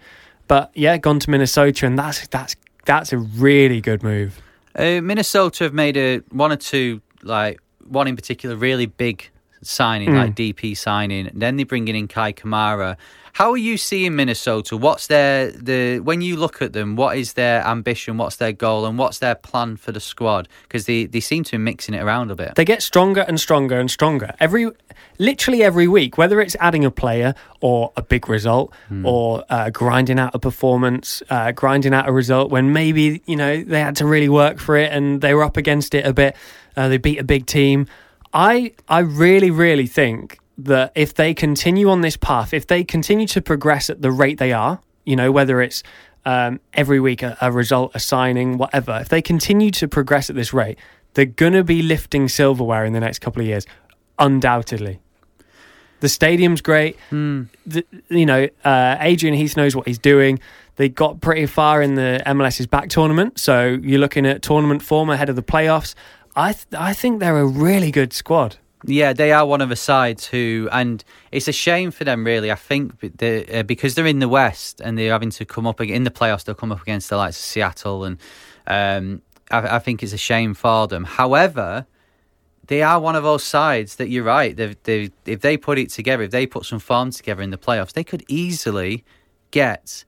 But 0.48 0.70
yeah, 0.74 0.96
gone 0.96 1.18
to 1.20 1.30
Minnesota, 1.30 1.86
and 1.86 1.98
that's 1.98 2.26
that's 2.28 2.56
that's 2.84 3.12
a 3.12 3.18
really 3.18 3.80
good 3.80 4.02
move. 4.02 4.40
Uh, 4.74 5.00
Minnesota 5.02 5.64
have 5.64 5.74
made 5.74 5.96
a 5.96 6.18
one 6.30 6.52
or 6.52 6.56
two 6.56 7.00
like 7.22 7.60
one 7.84 8.08
in 8.08 8.16
particular 8.16 8.56
really 8.56 8.86
big 8.86 9.28
signing, 9.62 10.10
Hmm. 10.10 10.16
like 10.16 10.34
DP 10.34 10.74
signing. 10.76 11.26
And 11.28 11.40
Then 11.40 11.56
they're 11.56 11.66
bringing 11.66 11.96
in 11.96 12.08
Kai 12.08 12.32
Kamara. 12.32 12.96
How 13.36 13.50
are 13.52 13.56
you 13.56 13.78
seeing 13.78 14.14
Minnesota? 14.14 14.76
What's 14.76 15.06
their 15.06 15.50
the 15.50 16.00
when 16.00 16.20
you 16.20 16.36
look 16.36 16.60
at 16.60 16.74
them? 16.74 16.96
What 16.96 17.16
is 17.16 17.32
their 17.32 17.66
ambition? 17.66 18.18
What's 18.18 18.36
their 18.36 18.52
goal? 18.52 18.84
And 18.84 18.98
what's 18.98 19.20
their 19.20 19.34
plan 19.34 19.76
for 19.78 19.90
the 19.90 20.00
squad? 20.00 20.48
Because 20.64 20.84
they, 20.84 21.06
they 21.06 21.20
seem 21.20 21.42
to 21.44 21.52
be 21.52 21.56
mixing 21.58 21.94
it 21.94 22.02
around 22.02 22.30
a 22.30 22.34
bit. 22.34 22.56
They 22.56 22.66
get 22.66 22.82
stronger 22.82 23.22
and 23.22 23.40
stronger 23.40 23.80
and 23.80 23.90
stronger 23.90 24.34
every, 24.38 24.70
literally 25.18 25.62
every 25.62 25.88
week. 25.88 26.18
Whether 26.18 26.42
it's 26.42 26.56
adding 26.60 26.84
a 26.84 26.90
player 26.90 27.34
or 27.62 27.90
a 27.96 28.02
big 28.02 28.28
result, 28.28 28.70
or 29.02 29.44
uh, 29.48 29.70
grinding 29.70 30.18
out 30.18 30.34
a 30.34 30.38
performance, 30.38 31.22
uh, 31.30 31.52
grinding 31.52 31.94
out 31.94 32.06
a 32.08 32.12
result 32.12 32.50
when 32.50 32.74
maybe 32.74 33.22
you 33.26 33.36
know 33.36 33.62
they 33.64 33.80
had 33.80 33.96
to 33.96 34.04
really 34.06 34.28
work 34.28 34.58
for 34.58 34.76
it 34.76 34.92
and 34.92 35.22
they 35.22 35.32
were 35.32 35.42
up 35.42 35.56
against 35.56 35.94
it 35.94 36.04
a 36.06 36.12
bit. 36.12 36.36
Uh, 36.76 36.88
they 36.88 36.98
beat 36.98 37.18
a 37.18 37.24
big 37.24 37.46
team. 37.46 37.86
I 38.32 38.72
I 38.88 39.00
really 39.00 39.50
really 39.50 39.86
think 39.86 40.38
that 40.58 40.92
if 40.94 41.14
they 41.14 41.34
continue 41.34 41.90
on 41.90 42.02
this 42.02 42.16
path, 42.16 42.52
if 42.54 42.66
they 42.66 42.84
continue 42.84 43.26
to 43.28 43.40
progress 43.40 43.90
at 43.90 44.02
the 44.02 44.10
rate 44.10 44.38
they 44.38 44.52
are, 44.52 44.80
you 45.04 45.16
know 45.16 45.32
whether 45.32 45.60
it's 45.60 45.82
um, 46.24 46.60
every 46.72 47.00
week 47.00 47.22
a, 47.22 47.36
a 47.40 47.50
result, 47.50 47.92
a 47.94 48.00
signing, 48.00 48.58
whatever. 48.58 48.98
If 49.00 49.08
they 49.08 49.22
continue 49.22 49.70
to 49.72 49.88
progress 49.88 50.30
at 50.30 50.36
this 50.36 50.52
rate, 50.52 50.78
they're 51.14 51.24
going 51.24 51.52
to 51.52 51.64
be 51.64 51.82
lifting 51.82 52.28
silverware 52.28 52.84
in 52.84 52.92
the 52.92 53.00
next 53.00 53.18
couple 53.18 53.42
of 53.42 53.48
years, 53.48 53.66
undoubtedly. 54.18 55.00
The 56.00 56.08
stadium's 56.08 56.60
great. 56.60 56.96
The, 57.66 57.84
you 58.08 58.26
know, 58.26 58.48
uh, 58.64 58.96
Adrian 59.00 59.34
Heath 59.36 59.56
knows 59.56 59.76
what 59.76 59.86
he's 59.86 59.98
doing. 59.98 60.40
They 60.76 60.88
got 60.88 61.20
pretty 61.20 61.46
far 61.46 61.82
in 61.82 61.94
the 61.94 62.20
MLS 62.26 62.58
is 62.58 62.66
Back 62.66 62.88
tournament, 62.88 63.38
so 63.38 63.78
you're 63.82 64.00
looking 64.00 64.26
at 64.26 64.42
tournament 64.42 64.82
form 64.82 65.10
ahead 65.10 65.28
of 65.28 65.36
the 65.36 65.42
playoffs. 65.42 65.94
I 66.34 66.52
th- 66.52 66.66
I 66.72 66.92
think 66.92 67.20
they're 67.20 67.38
a 67.38 67.46
really 67.46 67.90
good 67.90 68.12
squad. 68.12 68.56
Yeah, 68.84 69.12
they 69.12 69.32
are 69.32 69.46
one 69.46 69.60
of 69.60 69.68
the 69.68 69.76
sides 69.76 70.26
who, 70.26 70.68
and 70.72 71.04
it's 71.30 71.46
a 71.46 71.52
shame 71.52 71.92
for 71.92 72.02
them, 72.04 72.24
really. 72.24 72.50
I 72.50 72.56
think 72.56 72.98
they, 73.18 73.46
uh, 73.46 73.62
because 73.62 73.94
they're 73.94 74.06
in 74.06 74.18
the 74.18 74.28
West 74.28 74.80
and 74.80 74.98
they're 74.98 75.12
having 75.12 75.30
to 75.30 75.44
come 75.44 75.66
up 75.68 75.80
in 75.80 76.02
the 76.04 76.10
playoffs, 76.10 76.44
they'll 76.44 76.56
come 76.56 76.72
up 76.72 76.82
against 76.82 77.08
the 77.08 77.16
likes 77.16 77.38
of 77.38 77.44
Seattle, 77.44 78.04
and 78.04 78.18
um, 78.66 79.22
I, 79.50 79.76
I 79.76 79.78
think 79.78 80.02
it's 80.02 80.12
a 80.12 80.18
shame 80.18 80.54
for 80.54 80.88
them. 80.88 81.04
However, 81.04 81.86
they 82.66 82.82
are 82.82 82.98
one 82.98 83.14
of 83.14 83.22
those 83.22 83.44
sides 83.44 83.96
that 83.96 84.08
you're 84.08 84.24
right. 84.24 84.56
They, 84.56 84.74
they, 84.82 85.10
if 85.26 85.42
they 85.42 85.56
put 85.56 85.78
it 85.78 85.90
together, 85.90 86.24
if 86.24 86.30
they 86.30 86.46
put 86.46 86.64
some 86.64 86.78
form 86.78 87.10
together 87.10 87.42
in 87.42 87.50
the 87.50 87.58
playoffs, 87.58 87.92
they 87.92 88.04
could 88.04 88.24
easily 88.28 89.04
get 89.50 90.04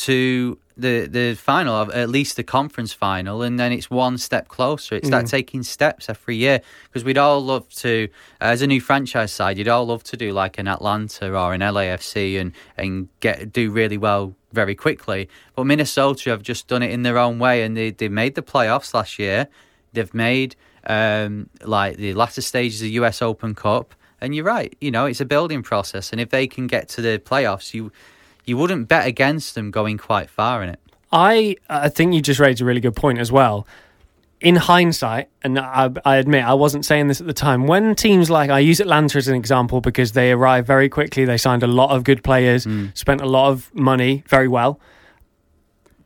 to 0.00 0.58
the 0.76 1.06
the 1.06 1.34
final, 1.34 1.74
of 1.74 1.90
at 1.90 2.08
least 2.08 2.36
the 2.36 2.44
conference 2.44 2.92
final, 2.92 3.42
and 3.42 3.58
then 3.58 3.72
it's 3.72 3.90
one 3.90 4.16
step 4.16 4.48
closer. 4.48 4.94
It's 4.94 5.10
that 5.10 5.26
taking 5.26 5.62
steps 5.62 6.08
every 6.08 6.36
year 6.36 6.60
because 6.84 7.04
we'd 7.04 7.18
all 7.18 7.44
love 7.44 7.68
to, 7.76 8.08
as 8.40 8.62
a 8.62 8.66
new 8.66 8.80
franchise 8.80 9.32
side, 9.32 9.58
you'd 9.58 9.68
all 9.68 9.86
love 9.86 10.04
to 10.04 10.16
do 10.16 10.32
like 10.32 10.58
an 10.58 10.68
Atlanta 10.68 11.36
or 11.36 11.52
an 11.52 11.60
LAFC 11.60 12.40
and 12.40 12.52
and 12.76 13.08
get 13.20 13.52
do 13.52 13.70
really 13.70 13.98
well 13.98 14.34
very 14.52 14.74
quickly. 14.74 15.28
But 15.56 15.64
Minnesota 15.64 16.30
have 16.30 16.42
just 16.42 16.68
done 16.68 16.82
it 16.82 16.92
in 16.92 17.02
their 17.02 17.18
own 17.18 17.38
way, 17.38 17.62
and 17.64 17.76
they 17.76 17.90
they 17.90 18.08
made 18.08 18.36
the 18.36 18.42
playoffs 18.42 18.94
last 18.94 19.18
year. 19.18 19.48
They've 19.92 20.14
made 20.14 20.54
um, 20.86 21.50
like 21.64 21.96
the 21.96 22.14
latter 22.14 22.40
stages 22.40 22.80
of 22.80 22.84
the 22.84 22.92
US 22.92 23.20
Open 23.20 23.54
Cup. 23.54 23.94
And 24.20 24.34
you're 24.34 24.44
right, 24.44 24.76
you 24.80 24.90
know, 24.90 25.06
it's 25.06 25.20
a 25.20 25.24
building 25.24 25.62
process. 25.62 26.10
And 26.10 26.20
if 26.20 26.30
they 26.30 26.48
can 26.48 26.66
get 26.66 26.88
to 26.90 27.00
the 27.00 27.20
playoffs, 27.20 27.72
you 27.72 27.92
you 28.48 28.56
wouldn't 28.56 28.88
bet 28.88 29.06
against 29.06 29.54
them 29.54 29.70
going 29.70 29.98
quite 29.98 30.30
far 30.30 30.62
in 30.62 30.70
it. 30.70 30.80
I 31.12 31.56
I 31.68 31.88
think 31.88 32.14
you 32.14 32.20
just 32.20 32.40
raised 32.40 32.60
a 32.60 32.64
really 32.64 32.80
good 32.80 32.96
point 32.96 33.18
as 33.18 33.30
well. 33.30 33.66
In 34.40 34.54
hindsight, 34.54 35.28
and 35.42 35.58
I, 35.58 35.90
I 36.04 36.16
admit 36.16 36.44
I 36.44 36.54
wasn't 36.54 36.84
saying 36.84 37.08
this 37.08 37.20
at 37.20 37.26
the 37.26 37.32
time, 37.32 37.66
when 37.66 37.96
teams 37.96 38.30
like 38.30 38.50
I 38.50 38.60
use 38.60 38.78
Atlanta 38.78 39.18
as 39.18 39.26
an 39.26 39.34
example 39.34 39.80
because 39.80 40.12
they 40.12 40.30
arrived 40.30 40.64
very 40.64 40.88
quickly, 40.88 41.24
they 41.24 41.38
signed 41.38 41.64
a 41.64 41.66
lot 41.66 41.90
of 41.90 42.04
good 42.04 42.22
players, 42.22 42.64
spent 42.94 43.20
a 43.20 43.26
lot 43.26 43.50
of 43.50 43.74
money 43.74 44.22
very 44.28 44.46
well, 44.46 44.78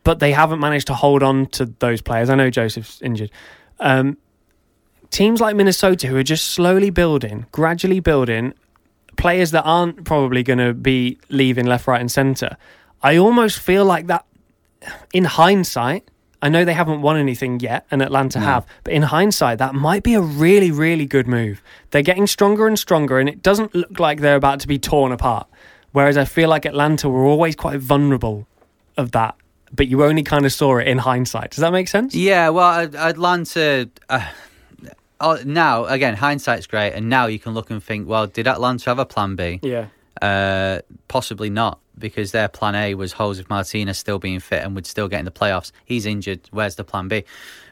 but 0.03 0.19
they 0.19 0.33
haven't 0.33 0.61
managed 0.61 0.87
to 0.87 0.95
hold 0.95 1.23
on 1.23 1.45
to 1.47 1.67
those 1.79 2.01
players. 2.01 2.31
I 2.31 2.35
know 2.35 2.49
Josef's 2.49 3.03
injured. 3.03 3.31
Um, 3.81 4.17
teams 5.11 5.43
like 5.43 5.55
Minnesota, 5.55 6.07
who 6.07 6.17
are 6.17 6.23
just 6.23 6.47
slowly 6.47 6.89
building, 6.89 7.45
gradually 7.53 8.01
building, 8.01 8.55
players 9.17 9.51
that 9.53 9.63
aren't 9.63 10.05
probably 10.05 10.43
going 10.43 10.59
to 10.59 10.75
be 10.75 11.19
leaving 11.29 11.67
left, 11.67 11.87
right, 11.87 12.01
and 12.01 12.11
centre. 12.11 12.57
I 13.03 13.17
almost 13.17 13.59
feel 13.59 13.85
like 13.85 14.07
that 14.07 14.25
in 15.13 15.25
hindsight, 15.25 16.09
I 16.41 16.49
know 16.49 16.65
they 16.65 16.75
haven't 16.75 17.03
won 17.03 17.17
anything 17.17 17.61
yet, 17.61 17.87
and 17.91 18.03
Atlanta 18.03 18.41
have, 18.41 18.67
but 18.83 18.93
in 18.93 19.03
hindsight, 19.03 19.59
that 19.59 19.75
might 19.75 20.03
be 20.03 20.15
a 20.15 20.21
really, 20.21 20.73
really 20.73 21.07
good 21.07 21.29
move. 21.29 21.63
They're 21.91 22.03
getting 22.03 22.27
stronger 22.27 22.67
and 22.67 22.77
stronger, 22.77 23.21
and 23.21 23.29
it 23.29 23.43
doesn't 23.43 23.75
look 23.75 24.01
like 24.01 24.21
they're 24.21 24.37
about 24.37 24.59
to 24.61 24.69
be 24.69 24.79
torn 24.79 25.13
apart. 25.13 25.47
Whereas 25.93 26.17
I 26.17 26.25
feel 26.25 26.49
like 26.49 26.65
Atlanta 26.65 27.09
were 27.09 27.25
always 27.25 27.55
quite 27.55 27.79
vulnerable 27.79 28.49
of 28.97 29.13
that, 29.13 29.37
but 29.73 29.87
you 29.87 30.03
only 30.03 30.23
kind 30.23 30.45
of 30.45 30.53
saw 30.53 30.79
it 30.79 30.89
in 30.89 30.99
hindsight. 30.99 31.51
Does 31.51 31.61
that 31.61 31.73
make 31.73 31.87
sense? 31.87 32.15
Yeah, 32.15 32.49
well, 32.49 32.91
Atlanta. 32.97 33.89
Uh, 34.09 34.27
now, 35.45 35.85
again, 35.87 36.15
hindsight's 36.15 36.67
great. 36.67 36.93
And 36.93 37.09
now 37.09 37.27
you 37.27 37.39
can 37.39 37.55
look 37.55 37.71
and 37.71 37.83
think, 37.83 38.09
well, 38.09 38.27
did 38.27 38.47
Atlanta 38.47 38.91
have 38.91 38.99
a 38.99 39.07
plan 39.07 39.37
B? 39.37 39.61
Yeah. 39.63 39.87
Uh, 40.21 40.81
possibly 41.09 41.51
not, 41.51 41.81
because 41.99 42.33
their 42.33 42.49
plan 42.49 42.75
A 42.75 42.95
was 42.95 43.15
Josef 43.15 43.49
Martinez 43.49 43.99
still 43.99 44.19
being 44.19 44.41
fit 44.41 44.63
and 44.63 44.75
would 44.75 44.87
still 44.87 45.09
get 45.09 45.19
in 45.19 45.25
the 45.25 45.31
playoffs. 45.31 45.73
He's 45.85 46.07
injured. 46.07 46.41
Where's 46.51 46.77
the 46.77 46.85
plan 46.85 47.09
B? 47.09 47.25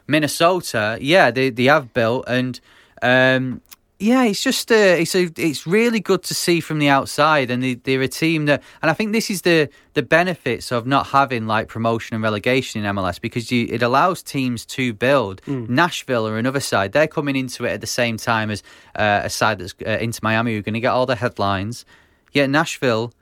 Minnesota, 0.06 0.98
yeah, 1.00 1.30
they 1.30 1.50
they 1.50 1.64
have 1.64 1.92
built, 1.94 2.24
and 2.26 2.58
um, 3.02 3.60
yeah, 4.00 4.24
it's 4.24 4.42
just 4.42 4.72
uh, 4.72 4.74
it's 4.74 5.14
a, 5.14 5.30
it's 5.36 5.66
really 5.66 6.00
good 6.00 6.22
to 6.24 6.34
see 6.34 6.60
from 6.60 6.78
the 6.78 6.88
outside, 6.88 7.50
and 7.50 7.62
they, 7.62 7.74
they're 7.74 8.00
a 8.02 8.08
team 8.08 8.46
that, 8.46 8.62
and 8.82 8.90
I 8.90 8.94
think 8.94 9.12
this 9.12 9.30
is 9.30 9.42
the 9.42 9.68
the 9.94 10.02
benefits 10.02 10.72
of 10.72 10.86
not 10.86 11.08
having 11.08 11.46
like 11.46 11.68
promotion 11.68 12.14
and 12.14 12.22
relegation 12.24 12.82
in 12.84 12.94
MLS 12.96 13.20
because 13.20 13.52
you 13.52 13.66
it 13.70 13.82
allows 13.82 14.22
teams 14.22 14.64
to 14.66 14.92
build. 14.94 15.42
Nashville 15.46 16.26
or 16.26 16.38
another 16.38 16.60
side; 16.60 16.92
they're 16.92 17.06
coming 17.06 17.36
into 17.36 17.64
it 17.66 17.70
at 17.72 17.80
the 17.80 17.86
same 17.86 18.16
time 18.16 18.50
as 18.50 18.62
uh, 18.96 19.20
a 19.24 19.30
side 19.30 19.58
that's 19.58 19.74
uh, 19.86 19.90
into 20.00 20.20
Miami, 20.22 20.54
who 20.54 20.58
are 20.60 20.62
going 20.62 20.74
to 20.74 20.80
get 20.80 20.92
all 20.92 21.06
the 21.06 21.16
headlines. 21.16 21.84
Yet 22.32 22.48
Nashville 22.50 23.12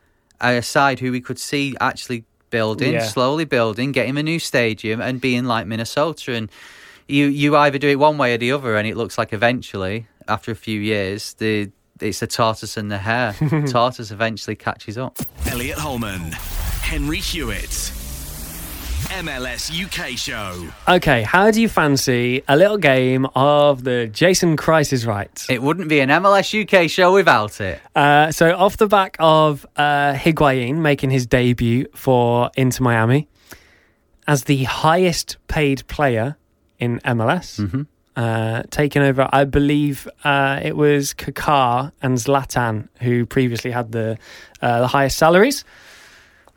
a 0.40 0.62
side 0.62 1.00
who 1.00 1.10
we 1.10 1.20
could 1.20 1.38
see 1.38 1.74
actually 1.80 2.24
building, 2.50 2.92
Yeah. 2.92 3.02
slowly 3.02 3.44
building, 3.44 3.90
getting 3.92 4.16
a 4.16 4.22
new 4.22 4.38
stadium, 4.38 5.00
and 5.00 5.20
being 5.20 5.44
like 5.44 5.66
Minnesota. 5.66 6.32
And 6.34 6.48
you 7.08 7.26
you 7.26 7.56
either 7.56 7.78
do 7.78 7.88
it 7.88 7.98
one 7.98 8.18
way 8.18 8.34
or 8.34 8.38
the 8.38 8.52
other, 8.52 8.76
and 8.76 8.86
it 8.86 8.96
looks 8.96 9.18
like 9.18 9.32
eventually, 9.32 10.06
after 10.28 10.50
a 10.50 10.56
few 10.56 10.80
years, 10.80 11.34
the 11.34 11.70
it's 12.00 12.20
the 12.20 12.26
tortoise 12.26 12.76
and 12.76 12.90
the 12.90 12.98
hare. 12.98 13.34
tortoise 13.68 14.10
eventually 14.10 14.54
catches 14.56 14.96
up. 14.96 15.18
Elliot 15.46 15.78
Holman, 15.78 16.32
Henry 16.82 17.18
Hewitt. 17.18 17.92
MLS 19.08 19.70
UK 19.72 20.18
show. 20.18 20.68
Okay, 20.86 21.22
how 21.22 21.50
do 21.50 21.60
you 21.60 21.68
fancy 21.68 22.42
a 22.46 22.56
little 22.56 22.76
game 22.76 23.26
of 23.34 23.82
the 23.82 24.06
Jason 24.06 24.56
Christ 24.56 24.92
is 24.92 25.06
right? 25.06 25.46
It 25.48 25.62
wouldn't 25.62 25.88
be 25.88 26.00
an 26.00 26.10
MLS 26.10 26.52
UK 26.52 26.90
show 26.90 27.14
without 27.14 27.60
it. 27.60 27.80
Uh, 27.96 28.30
so 28.30 28.54
off 28.54 28.76
the 28.76 28.86
back 28.86 29.16
of 29.18 29.66
uh, 29.76 30.12
Higuain 30.12 30.76
making 30.76 31.10
his 31.10 31.26
debut 31.26 31.86
for 31.94 32.50
Inter 32.54 32.84
Miami 32.84 33.28
as 34.26 34.44
the 34.44 34.64
highest 34.64 35.38
paid 35.48 35.86
player 35.88 36.36
in 36.78 37.00
MLS, 37.00 37.86
uh, 38.18 38.62
taking 38.70 39.02
over, 39.02 39.28
I 39.32 39.44
believe 39.44 40.08
uh, 40.24 40.58
it 40.68 40.74
was 40.76 41.14
Kaká 41.14 41.92
and 42.02 42.18
Zlatan 42.18 42.88
who 43.00 43.24
previously 43.26 43.70
had 43.70 43.92
the 43.92 44.18
uh, 44.60 44.80
the 44.80 44.88
highest 44.88 45.16
salaries. 45.18 45.64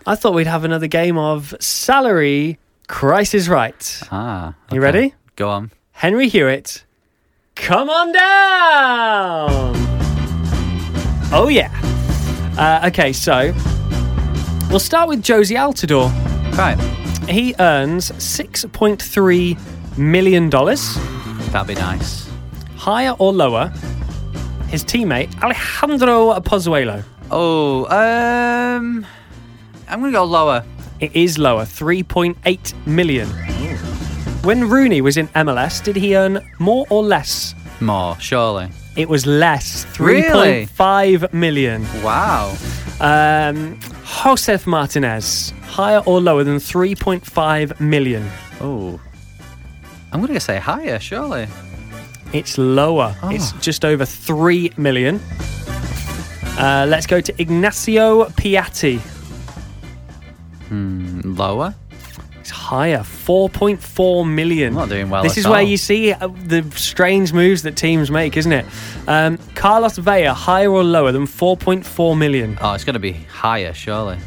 I 0.08 0.16
thought 0.16 0.34
we'd 0.34 0.48
have 0.48 0.66
another 0.66 0.88
game 0.88 1.18
of 1.18 1.54
salary. 1.60 2.58
crisis. 2.88 3.48
right. 3.48 4.02
Ah, 4.12 4.54
You 4.72 4.82
ready? 4.82 5.14
Go 5.36 5.48
on. 5.50 5.70
Henry 5.92 6.28
Hewitt, 6.30 6.84
come 7.56 7.90
on 7.90 8.12
down. 8.12 9.76
Oh, 11.34 11.48
yeah. 11.50 11.70
Uh, 12.58 12.88
okay, 12.90 13.14
so 13.14 13.54
we'll 14.70 14.80
start 14.92 15.08
with 15.08 15.22
Jozy 15.24 15.56
Altidore. 15.56 16.10
Right. 16.58 16.78
he 17.30 17.54
earns 17.60 18.12
six 18.22 18.66
point 18.74 19.02
three 19.02 19.56
million 19.98 20.50
dollars. 20.50 20.98
That'd 21.52 21.68
be 21.68 21.76
nice. 21.82 22.30
Higher 22.78 23.12
or 23.20 23.34
lower? 23.34 23.68
His 24.68 24.84
teammate 24.84 25.30
Alejandro 25.42 26.40
Pozuelo. 26.40 27.04
Oh, 27.30 27.86
um, 27.86 29.06
I'm 29.90 30.00
gonna 30.00 30.12
go 30.12 30.24
lower. 30.24 30.64
It 31.00 31.16
is 31.16 31.38
lower, 31.38 31.66
three 31.66 32.04
point 32.04 32.38
eight 32.46 32.74
million. 32.86 33.28
When 34.44 34.68
Rooney 34.70 35.02
was 35.02 35.18
in 35.18 35.28
MLS, 35.30 35.84
did 35.84 35.96
he 35.96 36.16
earn 36.16 36.40
more 36.60 36.86
or 36.90 37.04
less? 37.04 37.54
More, 37.80 38.18
surely. 38.20 38.70
It 38.96 39.08
was 39.08 39.26
less, 39.26 39.86
Really? 40.00 40.66
3.5 40.68 41.32
million. 41.34 41.86
Wow. 42.04 42.56
Um, 43.00 43.80
Josef 44.24 44.66
Martinez, 44.68 45.54
higher 45.64 46.00
or 46.06 46.20
lower 46.20 46.44
than 46.44 46.58
3.5 46.58 47.80
million? 47.80 48.28
Oh, 48.60 49.00
I'm 50.12 50.26
gonna 50.26 50.40
say 50.40 50.60
higher, 50.60 51.00
surely. 51.00 51.48
It's 52.34 52.58
lower. 52.58 53.16
It's 53.26 53.52
just 53.54 53.84
over 53.84 54.06
3 54.06 54.74
million. 54.78 55.20
Uh, 56.58 56.86
let's 56.88 57.06
go 57.06 57.20
to 57.22 57.42
Ignacio 57.42 58.26
Piatti. 58.30 59.02
Lower. 60.70 61.76
It's 62.40 62.50
higher, 62.50 63.00
4.4 63.00 64.28
million. 64.28 64.74
Not 64.74 64.90
doing 64.90 65.10
well 65.10 65.22
This 65.24 65.38
is 65.38 65.48
where 65.48 65.62
you 65.62 65.78
see 65.78 66.12
uh, 66.12 66.28
the 66.46 66.64
strange 66.76 67.34
moves 67.34 67.62
that 67.64 67.76
teams 67.76 68.10
make, 68.10 68.36
isn't 68.38 68.52
it? 68.52 68.66
Um, 69.08 69.38
Carlos 69.54 69.98
Vela, 69.98 70.34
higher 70.34 70.72
or 70.72 70.84
lower 70.84 71.12
than 71.12 71.28
4.4 71.28 72.18
million? 72.18 72.58
Oh, 72.62 72.74
it's 72.74 72.84
gonna 72.84 73.00
be 73.00 73.12
higher, 73.12 73.74
surely. 73.74 74.18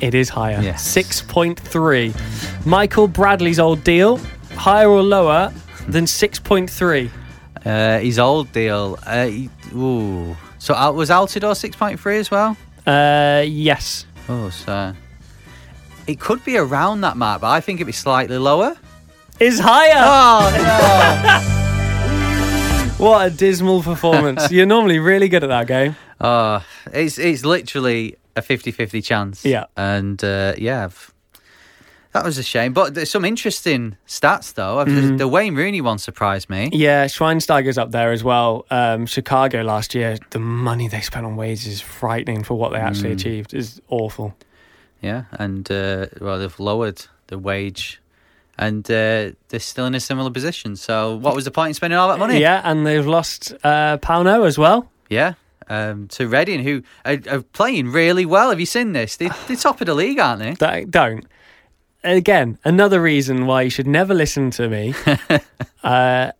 It 0.00 0.14
is 0.14 0.28
higher. 0.28 0.60
Yes. 0.60 0.84
6.3. 0.96 2.66
Michael 2.66 3.06
Bradley's 3.06 3.60
old 3.60 3.84
deal, 3.84 4.18
higher 4.56 4.88
or 4.88 5.02
lower 5.02 5.52
than 5.88 6.04
6.3? 6.06 7.10
Uh, 7.64 7.98
his 8.00 8.18
old 8.18 8.52
deal. 8.52 8.98
Uh, 9.06 9.26
he- 9.26 9.50
ooh. 9.74 10.36
So 10.58 10.74
Al- 10.74 10.94
was 10.94 11.10
Altidore 11.10 11.56
six 11.56 11.76
point 11.76 11.98
three 12.00 12.18
as 12.18 12.30
well? 12.30 12.56
Uh, 12.86 13.42
yes. 13.46 14.06
Oh, 14.28 14.48
so 14.50 14.94
it 16.06 16.20
could 16.20 16.42
be 16.44 16.56
around 16.56 17.00
that 17.02 17.16
mark, 17.16 17.40
but 17.42 17.48
I 17.50 17.60
think 17.60 17.78
it'd 17.78 17.86
be 17.86 17.92
slightly 17.92 18.38
lower. 18.38 18.76
Is 19.40 19.58
higher. 19.60 19.92
Oh 19.96 21.60
What 22.98 23.26
a 23.26 23.30
dismal 23.30 23.82
performance. 23.82 24.50
You're 24.52 24.66
normally 24.66 24.98
really 25.00 25.28
good 25.28 25.42
at 25.44 25.48
that 25.48 25.66
game. 25.66 25.96
no! 26.20 26.26
oh, 26.28 26.64
it's 26.92 27.18
it's 27.18 27.44
literally 27.44 28.16
a 28.36 28.40
50-50 28.42 29.02
chance. 29.04 29.44
Yeah. 29.44 29.64
and 29.76 30.22
uh, 30.24 30.54
yeah, 30.58 30.84
I've- 30.84 31.10
that 32.14 32.24
was 32.24 32.38
a 32.38 32.42
shame. 32.42 32.72
But 32.72 32.94
there's 32.94 33.10
some 33.10 33.24
interesting 33.26 33.96
stats 34.08 34.54
though. 34.54 34.78
I've- 34.78 35.16
The 35.16 35.28
Wayne 35.28 35.54
Rooney 35.54 35.80
one 35.82 35.98
surprised 35.98 36.48
me. 36.48 36.70
Yeah, 36.72 37.04
Schweinsteiger's 37.06 37.76
up 37.76 37.90
there 37.90 38.10
as 38.12 38.24
well. 38.24 38.64
Um, 38.70 39.04
Chicago 39.06 39.62
last 39.62 39.94
year, 39.94 40.16
the 40.30 40.38
money 40.38 40.88
they 40.88 41.00
spent 41.02 41.26
on 41.26 41.36
wages 41.36 41.66
is 41.66 41.80
frightening 41.82 42.42
for 42.42 42.54
what 42.54 42.72
they 42.72 42.78
actually 42.78 43.12
achieved. 43.12 43.52
is 43.52 43.80
awful. 43.88 44.34
Yeah, 45.02 45.24
and 45.32 45.70
uh, 45.70 46.06
well, 46.20 46.38
they've 46.38 46.58
lowered 46.58 47.04
the 47.26 47.38
wage, 47.38 48.00
and 48.56 48.84
uh, 48.90 49.32
they're 49.48 49.60
still 49.60 49.84
in 49.86 49.94
a 49.94 50.00
similar 50.00 50.30
position. 50.30 50.76
So, 50.76 51.16
what 51.16 51.34
was 51.34 51.44
the 51.44 51.50
point 51.50 51.68
in 51.68 51.74
spending 51.74 51.98
all 51.98 52.08
that 52.08 52.18
money? 52.18 52.40
Yeah, 52.40 52.62
and 52.64 52.86
they've 52.86 53.06
lost 53.06 53.52
uh, 53.62 53.98
Pauno 53.98 54.46
as 54.46 54.56
well. 54.56 54.90
yeah. 55.10 55.34
Um, 55.66 56.08
to 56.08 56.28
Reading, 56.28 56.62
who 56.62 56.82
are, 57.06 57.16
are 57.30 57.40
playing 57.40 57.90
really 57.90 58.26
well. 58.26 58.50
Have 58.50 58.60
you 58.60 58.66
seen 58.66 58.92
this? 58.92 59.16
They, 59.16 59.30
they're 59.48 59.56
top 59.56 59.80
of 59.80 59.86
the 59.86 59.94
league, 59.94 60.18
aren't 60.18 60.40
they? 60.40 60.52
Don't- 60.52 60.90
Don't. 60.90 61.26
Again, 62.04 62.58
another 62.64 63.00
reason 63.00 63.46
why 63.46 63.62
you 63.62 63.70
should 63.70 63.86
never 63.86 64.14
listen 64.14 64.50
to 64.52 64.68
me. 64.68 64.94
uh, 65.82 66.30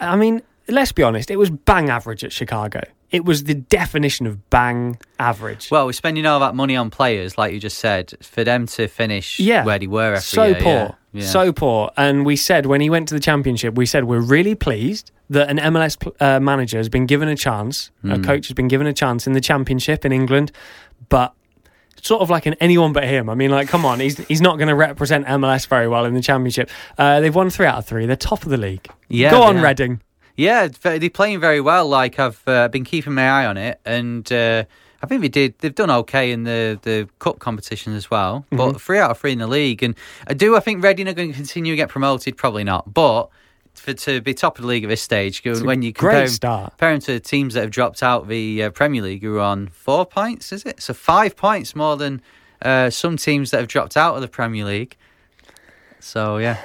I 0.00 0.16
mean, 0.16 0.42
let's 0.68 0.92
be 0.92 1.02
honest, 1.02 1.30
it 1.30 1.36
was 1.36 1.50
bang 1.50 1.88
average 1.88 2.24
at 2.24 2.32
Chicago. 2.32 2.80
It 3.10 3.24
was 3.24 3.44
the 3.44 3.54
definition 3.54 4.26
of 4.26 4.50
bang 4.50 4.98
average. 5.20 5.70
Well, 5.70 5.86
we're 5.86 5.92
spending 5.92 6.26
all 6.26 6.40
that 6.40 6.56
money 6.56 6.74
on 6.74 6.90
players, 6.90 7.38
like 7.38 7.52
you 7.52 7.60
just 7.60 7.78
said, 7.78 8.12
for 8.22 8.42
them 8.42 8.66
to 8.68 8.88
finish 8.88 9.38
yeah, 9.38 9.64
where 9.64 9.78
they 9.78 9.86
were 9.86 10.16
so 10.18 10.46
year. 10.46 10.54
poor, 10.56 10.72
yeah. 10.72 10.94
Yeah. 11.12 11.26
so 11.26 11.52
poor. 11.52 11.92
And 11.96 12.26
we 12.26 12.34
said 12.34 12.66
when 12.66 12.80
he 12.80 12.90
went 12.90 13.06
to 13.08 13.14
the 13.14 13.20
championship, 13.20 13.74
we 13.76 13.86
said 13.86 14.04
we're 14.04 14.18
really 14.20 14.56
pleased 14.56 15.12
that 15.30 15.48
an 15.48 15.58
MLS 15.58 15.96
uh, 16.20 16.40
manager 16.40 16.76
has 16.78 16.88
been 16.88 17.06
given 17.06 17.28
a 17.28 17.36
chance, 17.36 17.92
a 18.02 18.16
Hmm. 18.16 18.24
coach 18.24 18.48
has 18.48 18.54
been 18.54 18.66
given 18.68 18.88
a 18.88 18.92
chance 18.92 19.28
in 19.28 19.32
the 19.32 19.40
championship 19.40 20.04
in 20.04 20.10
England, 20.10 20.50
but 21.08 21.34
sort 22.04 22.20
of 22.20 22.30
like 22.30 22.46
an 22.46 22.54
anyone 22.54 22.92
but 22.92 23.04
him. 23.04 23.30
I 23.30 23.34
mean, 23.34 23.50
like, 23.50 23.68
come 23.68 23.84
on, 23.84 24.00
he's 24.00 24.18
he's 24.26 24.40
not 24.40 24.56
going 24.58 24.68
to 24.68 24.74
represent 24.74 25.26
MLS 25.26 25.66
very 25.66 25.88
well 25.88 26.04
in 26.04 26.14
the 26.14 26.22
championship. 26.22 26.70
Uh, 26.98 27.20
they've 27.20 27.34
won 27.34 27.50
three 27.50 27.66
out 27.66 27.78
of 27.78 27.86
three. 27.86 28.06
They're 28.06 28.16
top 28.16 28.42
of 28.42 28.50
the 28.50 28.56
league. 28.56 28.86
Yeah, 29.08 29.30
go 29.30 29.42
on, 29.42 29.56
yeah. 29.56 29.62
Reading. 29.62 30.00
Yeah, 30.36 30.68
they're 30.68 31.10
playing 31.10 31.40
very 31.40 31.60
well. 31.60 31.88
Like 31.88 32.18
I've 32.18 32.42
uh, 32.46 32.68
been 32.68 32.84
keeping 32.84 33.14
my 33.14 33.28
eye 33.28 33.46
on 33.46 33.56
it, 33.56 33.80
and 33.84 34.30
uh, 34.32 34.64
I 35.02 35.06
think 35.06 35.22
they 35.22 35.28
did. 35.28 35.58
They've 35.58 35.74
done 35.74 35.90
okay 35.90 36.32
in 36.32 36.44
the 36.44 36.78
the 36.82 37.08
cup 37.18 37.38
competition 37.38 37.94
as 37.94 38.10
well. 38.10 38.40
Mm-hmm. 38.46 38.56
But 38.56 38.80
three 38.80 38.98
out 38.98 39.10
of 39.10 39.18
three 39.18 39.32
in 39.32 39.38
the 39.38 39.46
league, 39.46 39.82
and 39.82 39.94
I 40.26 40.34
do. 40.34 40.56
I 40.56 40.60
think 40.60 40.82
Reading 40.82 41.08
are 41.08 41.14
going 41.14 41.30
to 41.30 41.36
continue 41.36 41.72
to 41.72 41.76
get 41.76 41.88
promoted. 41.88 42.36
Probably 42.36 42.64
not, 42.64 42.92
but 42.92 43.28
for 43.74 43.94
to 43.94 44.20
be 44.20 44.34
top 44.34 44.58
of 44.58 44.62
the 44.62 44.68
league 44.68 44.84
at 44.84 44.88
this 44.88 45.02
stage, 45.02 45.42
when 45.44 45.82
you 45.82 45.92
great 45.92 46.12
compare, 46.12 46.28
start. 46.28 46.70
compare 46.72 46.92
them 46.92 47.00
to 47.00 47.12
the 47.12 47.20
teams 47.20 47.54
that 47.54 47.60
have 47.62 47.70
dropped 47.70 48.02
out 48.02 48.28
the 48.28 48.64
uh, 48.64 48.70
Premier 48.70 49.02
League, 49.02 49.22
who 49.22 49.36
are 49.36 49.40
on 49.40 49.68
four 49.68 50.06
points, 50.06 50.52
is 50.52 50.64
it? 50.64 50.80
So 50.80 50.94
five 50.94 51.36
points 51.36 51.74
more 51.76 51.96
than 51.96 52.22
uh, 52.62 52.90
some 52.90 53.16
teams 53.16 53.50
that 53.50 53.58
have 53.58 53.68
dropped 53.68 53.96
out 53.96 54.14
of 54.14 54.22
the 54.22 54.28
Premier 54.28 54.64
League. 54.64 54.96
So 56.00 56.38
yeah. 56.38 56.58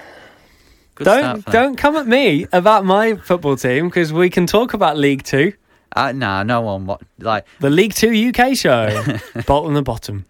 Good 0.95 1.05
Don't 1.05 1.45
don't 1.45 1.75
come 1.77 1.95
at 1.95 2.07
me 2.07 2.45
about 2.51 2.83
my 2.83 3.15
football 3.15 3.55
team 3.55 3.87
because 3.87 4.11
we 4.11 4.29
can 4.29 4.45
talk 4.45 4.73
about 4.73 4.97
League 4.97 5.23
Two, 5.23 5.53
Uh, 5.95 6.11
nah, 6.11 6.43
no 6.43 6.59
one. 6.59 6.85
What 6.85 7.01
like 7.19 7.45
the 7.59 7.69
League 7.69 7.93
Two 7.93 8.11
UK 8.11 8.55
show, 8.57 9.01
bottom 9.47 9.73
the 9.75 9.81
bottom. 9.81 10.25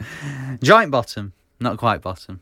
Joint 0.62 0.92
bottom, 0.92 1.34
not 1.60 1.78
quite 1.78 2.02
bottom. 2.02 2.42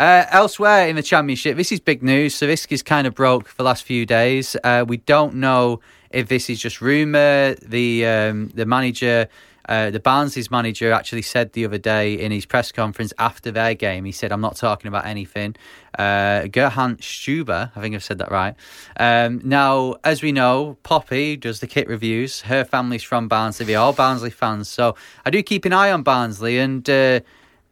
Uh, 0.00 0.24
elsewhere 0.30 0.88
in 0.88 0.96
the 0.96 1.02
championship, 1.02 1.56
this 1.56 1.72
is 1.72 1.80
big 1.80 2.02
news. 2.02 2.34
So 2.34 2.46
this 2.46 2.66
is 2.66 2.82
kind 2.82 3.06
of 3.06 3.14
broke 3.14 3.48
for 3.48 3.56
the 3.56 3.64
last 3.64 3.84
few 3.84 4.06
days. 4.06 4.56
Uh, 4.64 4.84
we 4.86 4.98
don't 4.98 5.34
know 5.34 5.80
if 6.10 6.28
this 6.28 6.48
is 6.50 6.60
just 6.60 6.80
rumor. 6.80 7.54
The 7.54 8.06
um, 8.06 8.48
the 8.54 8.66
manager, 8.66 9.28
uh, 9.68 9.90
the 9.90 10.00
Barnsley's 10.00 10.50
manager, 10.50 10.92
actually 10.92 11.22
said 11.22 11.52
the 11.52 11.64
other 11.64 11.78
day 11.78 12.14
in 12.14 12.32
his 12.32 12.46
press 12.46 12.72
conference 12.72 13.12
after 13.18 13.50
their 13.50 13.74
game, 13.74 14.04
he 14.04 14.12
said, 14.12 14.32
"I'm 14.32 14.40
not 14.40 14.56
talking 14.56 14.88
about 14.88 15.06
anything." 15.06 15.56
Uh, 15.98 16.46
Gerhard 16.46 16.98
Struber, 17.00 17.70
I 17.76 17.80
think 17.80 17.94
I've 17.94 18.04
said 18.04 18.18
that 18.18 18.30
right. 18.30 18.54
Um, 18.98 19.40
now, 19.44 19.96
as 20.04 20.22
we 20.22 20.32
know, 20.32 20.78
Poppy 20.82 21.36
does 21.36 21.60
the 21.60 21.66
kit 21.66 21.86
reviews. 21.86 22.42
Her 22.42 22.64
family's 22.64 23.02
from 23.02 23.28
Barnsley. 23.28 23.66
They're 23.66 23.78
all 23.78 23.92
Barnsley 23.92 24.30
fans, 24.30 24.68
so 24.68 24.96
I 25.24 25.30
do 25.30 25.42
keep 25.42 25.64
an 25.64 25.72
eye 25.72 25.92
on 25.92 26.02
Barnsley 26.02 26.58
and. 26.58 26.88
Uh, 26.88 27.20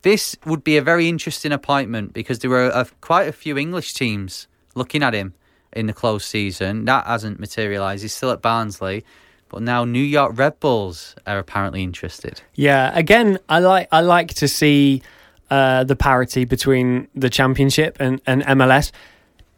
this 0.02 0.36
would 0.46 0.64
be 0.64 0.76
a 0.76 0.82
very 0.82 1.08
interesting 1.08 1.52
appointment 1.52 2.12
because 2.12 2.38
there 2.40 2.50
were 2.50 2.70
uh, 2.74 2.84
quite 3.00 3.28
a 3.28 3.32
few 3.32 3.58
English 3.58 3.94
teams 3.94 4.46
looking 4.74 5.02
at 5.02 5.14
him 5.14 5.34
in 5.72 5.86
the 5.86 5.92
close 5.92 6.24
season. 6.24 6.84
That 6.86 7.06
hasn't 7.06 7.38
materialised. 7.38 8.02
He's 8.02 8.14
still 8.14 8.30
at 8.30 8.40
Barnsley, 8.42 9.04
but 9.48 9.62
now 9.62 9.84
New 9.84 10.02
York 10.02 10.32
Red 10.36 10.58
Bulls 10.60 11.14
are 11.26 11.38
apparently 11.38 11.82
interested. 11.82 12.40
Yeah, 12.54 12.90
again, 12.96 13.38
I 13.48 13.58
like 13.58 13.88
I 13.92 14.00
like 14.00 14.34
to 14.34 14.48
see 14.48 15.02
uh, 15.50 15.84
the 15.84 15.96
parity 15.96 16.44
between 16.44 17.08
the 17.14 17.28
Championship 17.30 17.96
and, 18.00 18.20
and 18.26 18.42
MLS. 18.42 18.92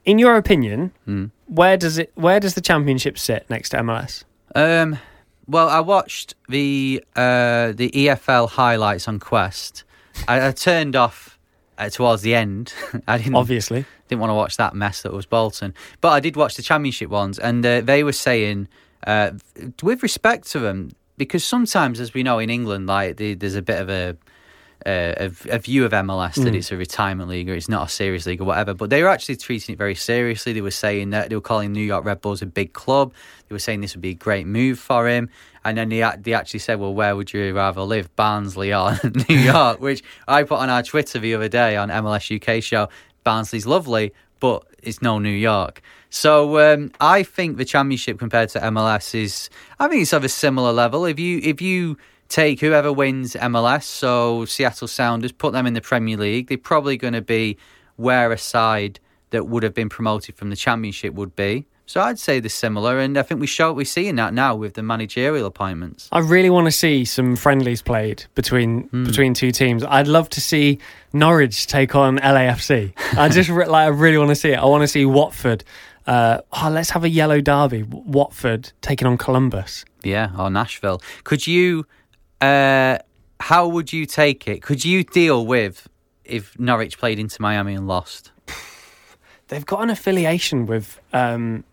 In 0.04 0.18
your 0.18 0.36
opinion, 0.36 0.90
Hmm. 1.04 1.26
where 1.46 1.76
does 1.76 1.96
it 1.98 2.10
where 2.16 2.40
does 2.40 2.54
the 2.54 2.60
Championship 2.60 3.16
sit 3.18 3.48
next 3.48 3.68
to 3.70 3.76
MLS? 3.78 4.24
Um, 4.54 4.98
well, 5.46 5.68
I 5.68 5.80
watched 5.80 6.34
the 6.48 7.04
uh, 7.14 7.72
the 7.72 7.90
EFL 7.94 8.48
highlights 8.50 9.06
on 9.06 9.18
Quest. 9.20 9.84
I, 10.28 10.48
I 10.48 10.52
turned 10.52 10.96
off 10.96 11.38
uh, 11.78 11.88
towards 11.88 12.22
the 12.22 12.34
end. 12.34 12.72
I 13.08 13.18
didn't 13.18 13.34
Obviously, 13.34 13.84
didn't 14.08 14.20
want 14.20 14.30
to 14.30 14.34
watch 14.34 14.56
that 14.56 14.74
mess 14.74 15.02
that 15.02 15.12
was 15.12 15.26
Bolton. 15.26 15.74
But 16.00 16.10
I 16.10 16.20
did 16.20 16.36
watch 16.36 16.56
the 16.56 16.62
championship 16.62 17.10
ones, 17.10 17.38
and 17.38 17.64
uh, 17.64 17.80
they 17.80 18.04
were 18.04 18.12
saying, 18.12 18.68
uh, 19.06 19.32
with 19.82 20.02
respect 20.02 20.50
to 20.52 20.58
them, 20.58 20.90
because 21.16 21.44
sometimes, 21.44 22.00
as 22.00 22.14
we 22.14 22.22
know 22.22 22.38
in 22.38 22.50
England, 22.50 22.86
like 22.86 23.16
the, 23.16 23.34
there's 23.34 23.54
a 23.54 23.62
bit 23.62 23.80
of 23.80 23.88
a, 23.88 24.16
uh, 24.86 25.14
a 25.16 25.32
a 25.50 25.58
view 25.58 25.84
of 25.84 25.92
MLS 25.92 26.42
that 26.42 26.54
it's 26.54 26.72
a 26.72 26.76
retirement 26.76 27.28
league 27.28 27.48
or 27.48 27.54
it's 27.54 27.68
not 27.68 27.88
a 27.88 27.90
serious 27.90 28.26
league 28.26 28.40
or 28.40 28.44
whatever. 28.44 28.74
But 28.74 28.90
they 28.90 29.02
were 29.02 29.08
actually 29.08 29.36
treating 29.36 29.74
it 29.74 29.78
very 29.78 29.94
seriously. 29.94 30.52
They 30.52 30.60
were 30.60 30.70
saying 30.70 31.10
that 31.10 31.28
they 31.28 31.34
were 31.34 31.40
calling 31.40 31.72
New 31.72 31.84
York 31.84 32.04
Red 32.04 32.20
Bulls 32.20 32.42
a 32.42 32.46
big 32.46 32.72
club. 32.72 33.12
They 33.48 33.54
were 33.54 33.58
saying 33.60 33.80
this 33.80 33.94
would 33.94 34.02
be 34.02 34.10
a 34.10 34.14
great 34.14 34.46
move 34.46 34.78
for 34.78 35.08
him. 35.08 35.28
And 35.64 35.78
then 35.78 35.88
they, 35.88 36.08
they 36.20 36.34
actually 36.34 36.60
said, 36.60 36.80
well, 36.80 36.92
where 36.92 37.14
would 37.14 37.32
you 37.32 37.54
rather 37.54 37.82
live, 37.82 38.14
Barnsley 38.16 38.74
or 38.74 38.98
New 39.28 39.36
York? 39.36 39.80
Which 39.80 40.02
I 40.26 40.42
put 40.42 40.58
on 40.58 40.70
our 40.70 40.82
Twitter 40.82 41.18
the 41.18 41.34
other 41.34 41.48
day 41.48 41.76
on 41.76 41.88
MLS 41.88 42.34
UK 42.34 42.62
show. 42.62 42.88
Barnsley's 43.24 43.66
lovely, 43.66 44.12
but 44.40 44.64
it's 44.82 45.00
no 45.02 45.18
New 45.18 45.28
York. 45.30 45.82
So 46.10 46.58
um, 46.58 46.92
I 47.00 47.22
think 47.22 47.56
the 47.56 47.64
championship 47.64 48.18
compared 48.18 48.50
to 48.50 48.60
MLS 48.60 49.14
is, 49.14 49.48
I 49.78 49.88
think 49.88 50.02
it's 50.02 50.12
of 50.12 50.24
a 50.24 50.28
similar 50.28 50.72
level. 50.72 51.06
If 51.06 51.18
you 51.18 51.40
if 51.42 51.62
you 51.62 51.96
take 52.32 52.60
whoever 52.60 52.92
wins 52.92 53.34
MLS, 53.34 53.84
so 53.84 54.44
Seattle 54.46 54.88
Sounders, 54.88 55.32
put 55.32 55.52
them 55.52 55.66
in 55.66 55.74
the 55.74 55.80
Premier 55.80 56.16
League. 56.16 56.48
They're 56.48 56.58
probably 56.58 56.96
going 56.96 57.12
to 57.14 57.20
be 57.22 57.58
where 57.96 58.32
a 58.32 58.38
side 58.38 58.98
that 59.30 59.46
would 59.46 59.62
have 59.62 59.74
been 59.74 59.88
promoted 59.88 60.34
from 60.36 60.50
the 60.50 60.56
Championship 60.56 61.14
would 61.14 61.36
be. 61.36 61.66
So 61.84 62.00
I'd 62.00 62.18
say 62.18 62.40
they're 62.40 62.48
similar, 62.48 62.98
and 63.00 63.18
I 63.18 63.22
think 63.22 63.40
we 63.40 63.46
show 63.46 63.72
we're 63.72 63.84
seeing 63.84 64.14
that 64.16 64.32
now 64.32 64.54
with 64.54 64.74
the 64.74 64.82
managerial 64.82 65.46
appointments. 65.46 66.08
I 66.10 66.20
really 66.20 66.48
want 66.48 66.66
to 66.66 66.70
see 66.70 67.04
some 67.04 67.36
friendlies 67.36 67.82
played 67.82 68.24
between 68.34 68.84
Hmm. 68.88 69.04
between 69.04 69.34
two 69.34 69.50
teams. 69.50 69.84
I'd 69.84 70.06
love 70.06 70.30
to 70.30 70.40
see 70.40 70.78
Norwich 71.12 71.66
take 71.66 71.94
on 71.94 72.18
LAFC. 72.18 72.94
I 73.18 73.28
just 73.28 73.50
like 73.50 73.68
I 73.68 73.86
really 73.88 74.16
want 74.16 74.30
to 74.30 74.36
see 74.36 74.52
it. 74.52 74.58
I 74.58 74.64
want 74.64 74.82
to 74.82 74.88
see 74.88 75.04
Watford. 75.04 75.64
Uh, 76.06 76.38
oh, 76.52 76.70
let's 76.72 76.90
have 76.90 77.04
a 77.04 77.08
yellow 77.10 77.40
derby. 77.40 77.82
Watford 77.82 78.72
taking 78.80 79.06
on 79.06 79.18
Columbus. 79.18 79.84
Yeah, 80.02 80.30
or 80.38 80.50
Nashville. 80.50 81.02
Could 81.24 81.46
you? 81.46 81.84
Uh, 82.42 82.98
how 83.38 83.68
would 83.68 83.92
you 83.92 84.04
take 84.04 84.48
it? 84.48 84.62
Could 84.62 84.84
you 84.84 85.04
deal 85.04 85.46
with 85.46 85.88
if 86.24 86.58
Norwich 86.58 86.98
played 86.98 87.18
Inter 87.18 87.36
Miami 87.40 87.74
and 87.74 87.86
lost? 87.86 88.32
They've 89.48 89.64
got 89.64 89.82
an 89.82 89.90
affiliation 89.90 90.66
with. 90.66 91.00
Um, 91.12 91.64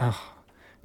oh, 0.00 0.32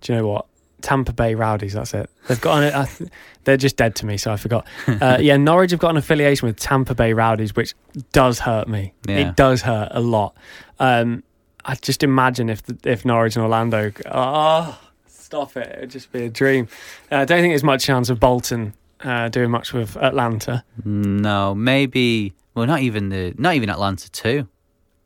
do 0.01 0.13
you 0.13 0.19
know 0.19 0.27
what? 0.27 0.45
Tampa 0.81 1.11
Bay 1.11 1.35
Rowdies. 1.35 1.73
That's 1.73 1.93
it. 1.93 2.09
They've 2.27 2.39
got. 2.39 2.63
An, 2.63 2.73
I 2.73 2.85
th- 2.85 3.09
they're 3.45 3.57
just 3.57 3.77
dead 3.77 3.95
to 3.97 4.05
me, 4.05 4.17
so 4.17 4.31
I 4.31 4.37
forgot. 4.37 4.67
Uh, 4.87 5.17
yeah, 5.21 5.37
Norwich 5.37 5.71
have 5.71 5.79
got 5.79 5.91
an 5.91 5.97
affiliation 5.97 6.47
with 6.47 6.57
Tampa 6.57 6.93
Bay 6.93 7.13
Rowdies, 7.13 7.55
which 7.55 7.73
does 8.11 8.39
hurt 8.39 8.67
me. 8.67 8.93
Yeah. 9.07 9.29
It 9.29 9.35
does 9.35 9.63
hurt 9.63 9.89
a 9.91 10.01
lot. 10.01 10.35
Um, 10.79 11.23
I 11.65 11.75
just 11.75 12.03
imagine 12.03 12.49
if 12.49 12.61
if 12.85 13.05
Norwich 13.05 13.35
and 13.35 13.43
Orlando. 13.43 13.91
Oh, 14.05 14.79
stop 15.07 15.57
it! 15.57 15.67
It'd 15.77 15.91
just 15.91 16.11
be 16.11 16.25
a 16.25 16.29
dream. 16.29 16.67
Uh, 17.11 17.17
I 17.17 17.25
don't 17.25 17.41
think 17.41 17.51
there's 17.51 17.63
much 17.63 17.83
chance 17.83 18.09
of 18.09 18.19
Bolton 18.19 18.73
uh, 19.03 19.29
doing 19.29 19.51
much 19.51 19.73
with 19.73 19.95
Atlanta. 19.97 20.63
No, 20.83 21.55
maybe. 21.55 22.33
Well, 22.55 22.65
not 22.65 22.81
even 22.81 23.09
the 23.09 23.33
not 23.37 23.55
even 23.55 23.69
Atlanta 23.69 24.09
too. 24.11 24.47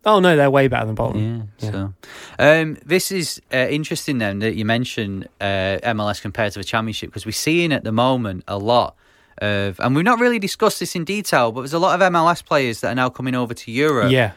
Oh 0.06 0.19
no, 0.19 0.36
they're 0.36 0.51
way 0.51 0.67
better 0.67 0.86
than 0.86 0.95
Bolton. 0.95 1.49
Yeah. 1.60 1.71
So, 1.71 1.93
um, 2.38 2.77
this 2.86 3.12
is 3.12 3.41
uh, 3.53 3.67
interesting 3.69 4.17
then 4.17 4.39
that 4.39 4.56
you 4.56 4.65
mentioned 4.65 5.29
uh, 5.39 5.79
MLS 5.84 6.21
compared 6.21 6.51
to 6.53 6.60
the 6.60 6.63
Championship 6.65 7.10
because 7.10 7.25
we're 7.25 7.32
seeing 7.32 7.71
at 7.71 7.84
the 7.84 7.91
moment 7.91 8.43
a 8.47 8.58
lot 8.58 8.95
of, 9.38 9.79
and 9.79 9.95
we've 9.95 10.03
not 10.03 10.19
really 10.19 10.39
discussed 10.39 10.79
this 10.79 10.95
in 10.95 11.06
detail, 11.06 11.51
but 11.51 11.62
there's 11.62 11.73
a 11.73 11.79
lot 11.79 11.99
of 11.99 12.12
MLS 12.12 12.43
players 12.43 12.82
that 12.82 12.91
are 12.91 12.95
now 12.95 13.10
coming 13.10 13.34
over 13.34 13.53
to 13.53 13.71
Europe. 13.71 14.12
yeah. 14.12 14.34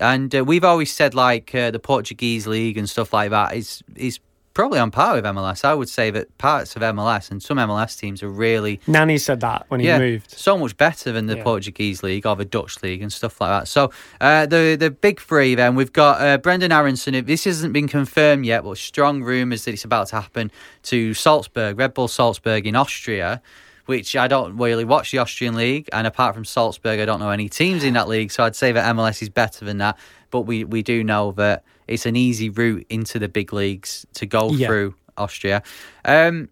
And 0.00 0.34
uh, 0.34 0.44
we've 0.44 0.64
always 0.64 0.92
said 0.92 1.14
like 1.14 1.54
uh, 1.54 1.70
the 1.70 1.80
Portuguese 1.80 2.46
league 2.46 2.78
and 2.78 2.88
stuff 2.88 3.12
like 3.12 3.30
that 3.30 3.54
is 3.54 3.82
is 3.96 4.20
probably 4.54 4.78
on 4.78 4.90
par 4.90 5.14
with 5.14 5.24
MLS. 5.24 5.64
I 5.64 5.74
would 5.74 5.88
say 5.88 6.10
that 6.10 6.36
parts 6.38 6.74
of 6.76 6.82
MLS 6.82 7.30
and 7.30 7.42
some 7.42 7.56
MLS 7.58 7.98
teams 7.98 8.22
are 8.22 8.28
really 8.28 8.80
Nani 8.86 9.16
said 9.18 9.40
that 9.40 9.64
when 9.68 9.80
he 9.80 9.86
yeah, 9.86 9.98
moved. 9.98 10.30
so 10.32 10.58
much 10.58 10.76
better 10.76 11.12
than 11.12 11.26
the 11.26 11.36
Yeah. 11.36 11.42
Portuguese 11.44 12.02
league 12.02 12.26
or 12.26 12.34
the 12.36 12.44
Dutch 12.44 12.82
league 12.82 13.00
and 13.02 13.12
stuff 13.12 13.40
like 13.40 13.50
that. 13.50 13.68
So 13.68 13.90
uh, 14.20 14.46
the 14.46 14.76
the 14.78 14.90
big 14.90 15.20
three 15.20 15.54
then 15.54 15.74
we've 15.76 15.92
got 15.92 16.20
uh, 16.20 16.38
Brenden 16.38 16.72
Aaronson. 16.72 17.14
If 17.14 17.26
This 17.26 17.44
hasn't 17.44 17.72
been 17.72 17.88
confirmed 17.88 18.44
yet, 18.44 18.64
but 18.64 18.76
strong 18.78 19.22
rumours 19.22 19.64
that 19.64 19.72
it's 19.72 19.84
about 19.84 20.08
to 20.08 20.16
happen 20.16 20.50
to 20.84 21.14
Salzburg, 21.14 21.78
Red 21.78 21.94
Bull 21.94 22.08
Salzburg 22.08 22.66
in 22.66 22.76
Austria. 22.76 23.40
Which 23.86 24.14
I 24.14 24.28
don't 24.28 24.56
really 24.56 24.84
watch 24.84 25.10
the 25.10 25.18
Austrian 25.18 25.56
league, 25.56 25.88
and 25.92 26.06
apart 26.06 26.34
from 26.36 26.44
Salzburg, 26.44 27.00
I 27.00 27.04
don't 27.06 27.18
know 27.18 27.30
any 27.30 27.48
teams 27.48 27.82
in 27.82 27.94
that 27.94 28.06
league. 28.06 28.30
So 28.30 28.44
I'd 28.44 28.54
say 28.54 28.70
that 28.70 28.94
MLS 28.94 29.20
is 29.20 29.28
better 29.30 29.64
than 29.64 29.78
that. 29.78 29.98
But 30.30 30.42
we, 30.42 30.62
we 30.62 30.82
do 30.82 31.02
know 31.02 31.32
that 31.32 31.64
it's 31.90 32.06
an 32.06 32.16
easy 32.16 32.48
route 32.50 32.86
into 32.88 33.18
the 33.18 33.28
big 33.28 33.52
leagues 33.52 34.06
to 34.14 34.26
go 34.26 34.50
Yeah. 34.50 34.66
through 34.66 34.94
Austria. 35.16 35.62
Um, 36.04 36.48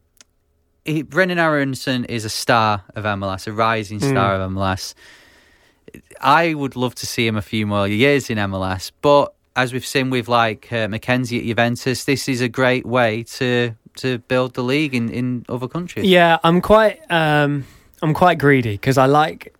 he, 0.84 1.02
Brenden 1.04 1.38
Aaronson 1.38 2.04
is 2.06 2.24
a 2.24 2.28
star 2.30 2.82
of 2.94 3.04
MLS, 3.04 3.46
a 3.46 3.52
rising 3.52 4.00
star 4.00 4.34
of 4.36 4.50
MLS. 4.50 4.94
I 6.20 6.54
would 6.54 6.76
love 6.76 6.94
to 6.96 7.06
see 7.06 7.26
him 7.26 7.36
a 7.36 7.42
few 7.42 7.66
more 7.66 7.88
years 7.88 8.30
in 8.30 8.38
MLS, 8.38 8.92
but 9.00 9.32
as 9.56 9.72
we've 9.72 9.86
seen 9.86 10.10
with 10.10 10.28
like 10.28 10.68
uh, 10.70 10.86
McKennie 10.86 11.38
at 11.40 11.44
Juventus, 11.46 12.04
this 12.04 12.28
is 12.28 12.40
a 12.40 12.48
great 12.48 12.84
way 12.86 13.22
to 13.24 13.74
to 13.96 14.18
build 14.28 14.54
the 14.54 14.62
league 14.62 14.94
in, 14.94 15.08
in 15.08 15.44
other 15.48 15.66
countries. 15.66 16.06
Yeah, 16.06 16.38
I'm 16.44 16.60
quite 16.60 17.00
um, 17.10 17.64
I'm 18.02 18.14
quite 18.14 18.38
greedy 18.38 18.72
because 18.72 18.96
I 18.98 19.06
like 19.06 19.54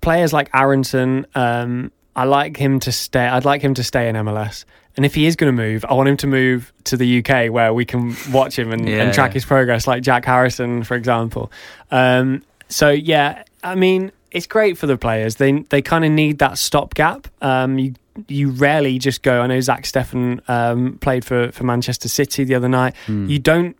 players 0.00 0.32
like 0.32 0.48
Aaronson. 0.54 1.26
Um, 1.34 1.90
I 2.14 2.24
like 2.24 2.56
him 2.56 2.80
to 2.80 2.92
stay. 2.92 3.26
I'd 3.26 3.44
like 3.44 3.62
him 3.62 3.74
to 3.74 3.84
stay 3.84 4.08
in 4.08 4.16
MLS. 4.16 4.64
And 4.96 5.06
if 5.06 5.14
he 5.14 5.26
is 5.26 5.36
going 5.36 5.54
to 5.54 5.62
move, 5.62 5.84
I 5.88 5.94
want 5.94 6.08
him 6.08 6.18
to 6.18 6.26
move 6.26 6.72
to 6.84 6.96
the 6.98 7.18
UK 7.24 7.50
where 7.50 7.72
we 7.72 7.86
can 7.86 8.14
watch 8.30 8.58
him 8.58 8.72
and, 8.72 8.86
Yeah, 8.86 9.02
and 9.02 9.14
track 9.14 9.32
his 9.32 9.44
progress, 9.44 9.86
like 9.86 10.02
Jack 10.02 10.26
Harrison, 10.26 10.82
for 10.82 10.94
example. 10.96 11.50
Um, 11.90 12.42
so 12.68 12.90
yeah, 12.90 13.44
I 13.62 13.74
mean, 13.74 14.12
it's 14.30 14.46
great 14.46 14.76
for 14.76 14.86
the 14.86 14.98
players. 14.98 15.36
They 15.36 15.52
they 15.70 15.80
kind 15.80 16.04
of 16.04 16.10
need 16.10 16.38
that 16.40 16.58
stopgap. 16.58 17.28
Um, 17.42 17.78
you 17.78 17.94
you 18.28 18.50
rarely 18.50 18.98
just 18.98 19.22
go. 19.22 19.40
I 19.40 19.46
know 19.46 19.60
Zach 19.60 19.84
Steffen 19.84 20.46
um, 20.48 20.98
played 20.98 21.24
for 21.24 21.50
for 21.52 21.64
Manchester 21.64 22.08
City 22.08 22.44
the 22.44 22.54
other 22.54 22.68
night. 22.68 22.94
Hmm. 23.06 23.26
You 23.26 23.38
don't 23.38 23.76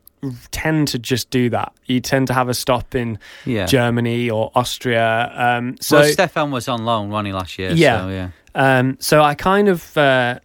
tend 0.51 0.89
to 0.89 0.99
just 0.99 1.31
do 1.31 1.51
that. 1.51 1.73
You 1.87 2.01
tend 2.01 2.27
to 2.29 2.35
have 2.35 2.49
a 2.49 2.55
stop 2.55 2.95
in 2.95 3.19
Yeah. 3.45 3.67
Germany 3.67 4.31
or 4.31 4.53
Austria. 4.55 5.33
Um, 5.35 5.77
so 5.81 5.99
well, 6.01 6.09
Steffen 6.11 6.51
was 6.51 6.69
on 6.69 6.85
loan, 6.85 7.11
wasn't 7.11 7.35
last 7.35 7.59
year? 7.59 7.73
Yeah. 7.73 8.01
So, 8.03 8.09
yeah. 8.09 8.29
um, 8.55 8.97
so 9.01 9.23
I 9.23 9.35
kind 9.35 9.69
of, 9.69 9.97
uh, 9.97 10.39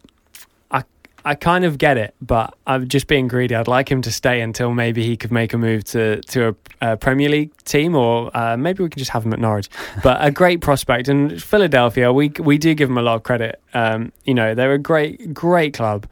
I, 0.71 0.83
I 1.23 1.35
kind 1.35 1.63
of 1.63 1.77
get 1.77 1.97
it, 1.97 2.15
but 2.21 2.55
I'm 2.65 2.87
just 2.87 3.07
being 3.07 3.27
greedy. 3.27 3.53
I'd 3.53 3.67
like 3.67 3.89
him 3.91 4.01
to 4.01 4.11
stay 4.11 4.41
until 4.41 4.73
maybe 4.73 5.03
he 5.05 5.15
could 5.15 5.31
make 5.31 5.53
a 5.53 5.57
move 5.57 5.83
to 5.85 6.21
to 6.21 6.49
a, 6.81 6.91
a 6.93 6.97
Premier 6.97 7.29
League 7.29 7.55
team, 7.65 7.95
or 7.95 8.35
uh, 8.35 8.57
maybe 8.57 8.81
we 8.81 8.89
can 8.89 8.97
just 8.99 9.11
have 9.11 9.25
him 9.25 9.33
at 9.33 9.39
Norwich. 9.39 9.69
But 10.03 10.17
a 10.25 10.31
great 10.31 10.61
prospect, 10.61 11.07
and 11.07 11.41
Philadelphia, 11.41 12.11
we 12.11 12.31
we 12.39 12.57
do 12.57 12.73
give 12.73 12.89
them 12.89 12.97
a 12.97 13.01
lot 13.03 13.15
of 13.15 13.23
credit. 13.23 13.61
Um, 13.73 14.11
you 14.25 14.33
know, 14.33 14.55
they're 14.55 14.73
a 14.73 14.79
great 14.79 15.33
great 15.33 15.73
club, 15.75 16.07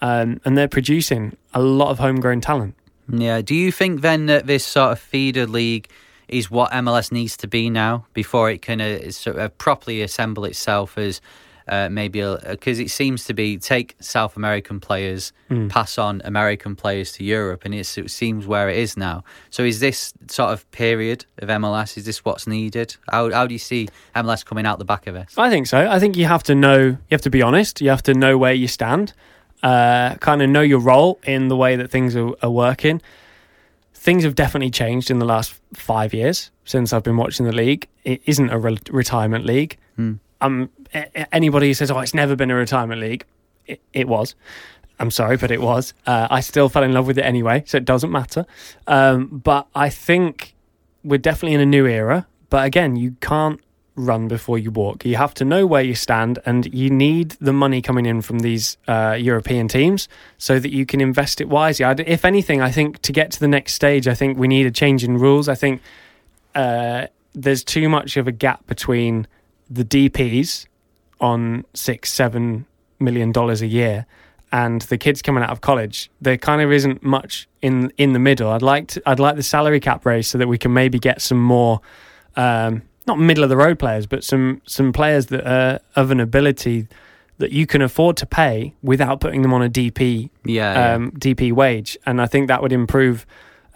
um, 0.00 0.40
and 0.44 0.56
they're 0.58 0.68
producing 0.68 1.36
a 1.52 1.60
lot 1.60 1.90
of 1.90 1.98
homegrown 1.98 2.40
talent. 2.40 2.74
Yeah. 3.08 3.40
Do 3.42 3.54
you 3.54 3.72
think 3.72 4.00
then 4.00 4.26
that 4.26 4.46
this 4.46 4.64
sort 4.64 4.92
of 4.92 4.98
feeder 4.98 5.46
league 5.46 5.88
is 6.28 6.50
what 6.50 6.70
MLS 6.72 7.12
needs 7.12 7.36
to 7.38 7.46
be 7.46 7.68
now 7.70 8.06
before 8.14 8.50
it 8.50 8.62
can 8.62 8.80
uh, 8.80 9.10
sort 9.10 9.36
of 9.36 9.56
properly 9.58 10.02
assemble 10.02 10.44
itself 10.44 10.96
as 10.96 11.20
uh, 11.68 11.88
maybe 11.88 12.20
because 12.48 12.78
it 12.78 12.90
seems 12.90 13.24
to 13.24 13.32
be 13.32 13.56
take 13.56 13.96
South 14.00 14.36
American 14.36 14.80
players, 14.80 15.32
pass 15.68 15.96
on 15.96 16.20
American 16.24 16.76
players 16.76 17.12
to 17.12 17.24
Europe, 17.24 17.64
and 17.64 17.74
it's, 17.74 17.96
it 17.96 18.10
seems 18.10 18.46
where 18.46 18.68
it 18.68 18.76
is 18.76 18.96
now. 18.96 19.24
So 19.50 19.62
is 19.62 19.80
this 19.80 20.12
sort 20.28 20.50
of 20.52 20.70
period 20.72 21.24
of 21.38 21.48
MLS? 21.48 21.96
Is 21.96 22.04
this 22.04 22.24
what's 22.24 22.46
needed? 22.46 22.96
How 23.10 23.30
how 23.30 23.46
do 23.46 23.54
you 23.54 23.58
see 23.58 23.88
MLS 24.14 24.44
coming 24.44 24.66
out 24.66 24.78
the 24.78 24.84
back 24.84 25.06
of 25.06 25.14
this? 25.14 25.32
I 25.38 25.48
think 25.48 25.66
so. 25.66 25.88
I 25.90 25.98
think 25.98 26.16
you 26.16 26.26
have 26.26 26.42
to 26.44 26.54
know, 26.54 26.78
you 26.80 26.98
have 27.12 27.22
to 27.22 27.30
be 27.30 27.40
honest. 27.40 27.80
You 27.80 27.88
have 27.88 28.02
to 28.02 28.14
know 28.14 28.36
where 28.36 28.52
you 28.52 28.68
stand, 28.68 29.14
uh, 29.64 30.14
kind 30.20 30.42
of 30.42 30.48
know 30.50 30.60
your 30.60 30.78
role 30.78 31.18
in 31.24 31.48
the 31.48 31.56
way 31.56 31.74
that 31.76 31.90
things 31.90 32.14
are, 32.14 32.32
are 32.42 32.50
working. 32.50 33.00
Things 33.94 34.22
have 34.24 34.34
definitely 34.34 34.70
changed 34.70 35.10
in 35.10 35.18
the 35.18 35.24
last 35.24 35.54
five 35.72 36.12
years 36.12 36.50
since 36.64 36.92
I've 36.92 37.02
been 37.02 37.16
watching 37.16 37.46
the 37.46 37.52
league. 37.52 37.88
It 38.04 38.20
isn't 38.26 38.50
a 38.50 38.58
re- 38.58 38.78
retirement 38.90 39.46
league. 39.46 39.76
Um, 40.40 40.68
a- 40.94 41.08
a- 41.22 41.34
anybody 41.34 41.68
who 41.68 41.74
says, 41.74 41.90
"Oh, 41.90 42.00
it's 42.00 42.12
never 42.14 42.36
been 42.36 42.50
a 42.50 42.54
retirement 42.54 43.00
league," 43.00 43.24
it, 43.66 43.80
it 43.94 44.06
was. 44.08 44.34
I'm 45.00 45.10
sorry, 45.10 45.36
but 45.38 45.50
it 45.50 45.60
was. 45.62 45.94
Uh, 46.06 46.28
I 46.30 46.40
still 46.40 46.68
fell 46.68 46.82
in 46.84 46.92
love 46.92 47.06
with 47.06 47.18
it 47.18 47.22
anyway, 47.24 47.62
so 47.66 47.78
it 47.78 47.84
doesn't 47.86 48.10
matter. 48.12 48.44
Um, 48.86 49.40
but 49.42 49.66
I 49.74 49.88
think 49.88 50.54
we're 51.02 51.18
definitely 51.18 51.54
in 51.54 51.60
a 51.60 51.66
new 51.66 51.86
era. 51.86 52.26
But 52.50 52.66
again, 52.66 52.96
you 52.96 53.16
can't 53.20 53.60
run 53.96 54.28
before 54.28 54.58
you 54.58 54.70
walk. 54.70 55.04
You 55.04 55.16
have 55.16 55.34
to 55.34 55.44
know 55.44 55.66
where 55.66 55.82
you 55.82 55.94
stand, 55.94 56.38
and 56.44 56.72
you 56.74 56.90
need 56.90 57.30
the 57.40 57.52
money 57.52 57.80
coming 57.80 58.06
in 58.06 58.22
from 58.22 58.40
these 58.40 58.76
uh, 58.88 59.16
European 59.18 59.68
teams 59.68 60.08
so 60.38 60.58
that 60.58 60.72
you 60.72 60.84
can 60.84 61.00
invest 61.00 61.40
it 61.40 61.48
wisely. 61.48 61.84
I'd, 61.84 62.00
if 62.00 62.24
anything, 62.24 62.60
I 62.60 62.70
think 62.70 63.00
to 63.02 63.12
get 63.12 63.30
to 63.32 63.40
the 63.40 63.48
next 63.48 63.74
stage, 63.74 64.08
I 64.08 64.14
think 64.14 64.38
we 64.38 64.48
need 64.48 64.66
a 64.66 64.70
change 64.70 65.04
in 65.04 65.18
rules. 65.18 65.48
I 65.48 65.54
think 65.54 65.80
uh, 66.54 67.06
there's 67.34 67.62
too 67.62 67.88
much 67.88 68.16
of 68.16 68.26
a 68.26 68.32
gap 68.32 68.66
between 68.66 69.26
the 69.70 69.84
DPs 69.84 70.66
on 71.20 71.64
six, 71.74 72.12
seven 72.12 72.66
million 72.98 73.32
dollars 73.32 73.62
a 73.62 73.66
year 73.66 74.06
and 74.54 74.82
the 74.82 74.96
kids 74.96 75.20
coming 75.20 75.42
out 75.42 75.50
of 75.50 75.60
college. 75.60 76.10
There 76.20 76.36
kind 76.36 76.62
of 76.62 76.70
isn't 76.70 77.02
much 77.02 77.48
in 77.60 77.92
in 77.96 78.12
the 78.12 78.20
middle. 78.20 78.50
I'd 78.50 78.62
like 78.62 78.86
to, 78.88 79.02
I'd 79.04 79.18
like 79.18 79.34
the 79.34 79.42
salary 79.42 79.80
cap 79.80 80.06
raise 80.06 80.28
so 80.28 80.38
that 80.38 80.46
we 80.46 80.58
can 80.58 80.72
maybe 80.72 80.98
get 81.00 81.20
some 81.20 81.40
more 81.40 81.80
um, 82.36 82.82
not 83.06 83.18
middle 83.18 83.44
of 83.44 83.50
the 83.50 83.56
road 83.56 83.78
players, 83.78 84.06
but 84.06 84.24
some 84.24 84.60
some 84.66 84.92
players 84.92 85.26
that 85.26 85.46
are 85.46 85.80
of 85.96 86.10
an 86.10 86.20
ability 86.20 86.86
that 87.38 87.50
you 87.52 87.66
can 87.66 87.82
afford 87.82 88.16
to 88.16 88.26
pay 88.26 88.72
without 88.82 89.20
putting 89.20 89.42
them 89.42 89.52
on 89.52 89.60
a 89.62 89.68
DP 89.68 90.30
Yeah, 90.44 90.72
yeah. 90.72 90.94
um, 90.94 91.10
DP 91.12 91.52
wage, 91.52 91.98
and 92.06 92.20
I 92.22 92.26
think 92.26 92.48
that 92.48 92.62
would 92.62 92.72
improve 92.72 93.26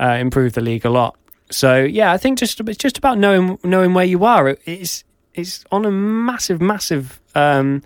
uh, 0.01 0.17
improve 0.21 0.53
the 0.53 0.61
league 0.61 0.85
a 0.87 0.91
lot. 0.91 1.17
So 1.51 1.77
yeah, 1.83 2.13
I 2.13 2.19
think 2.19 2.39
just 2.39 2.61
it's 2.61 2.79
just 2.79 2.99
about 2.99 3.19
knowing 3.19 3.59
knowing 3.65 3.95
where 3.95 4.05
you 4.05 4.25
are. 4.25 4.49
It- 4.49 4.61
It's 4.65 5.05
it's 5.35 5.65
on 5.71 5.85
a 5.85 5.91
massive 5.91 6.61
massive 6.61 7.21
um, 7.35 7.83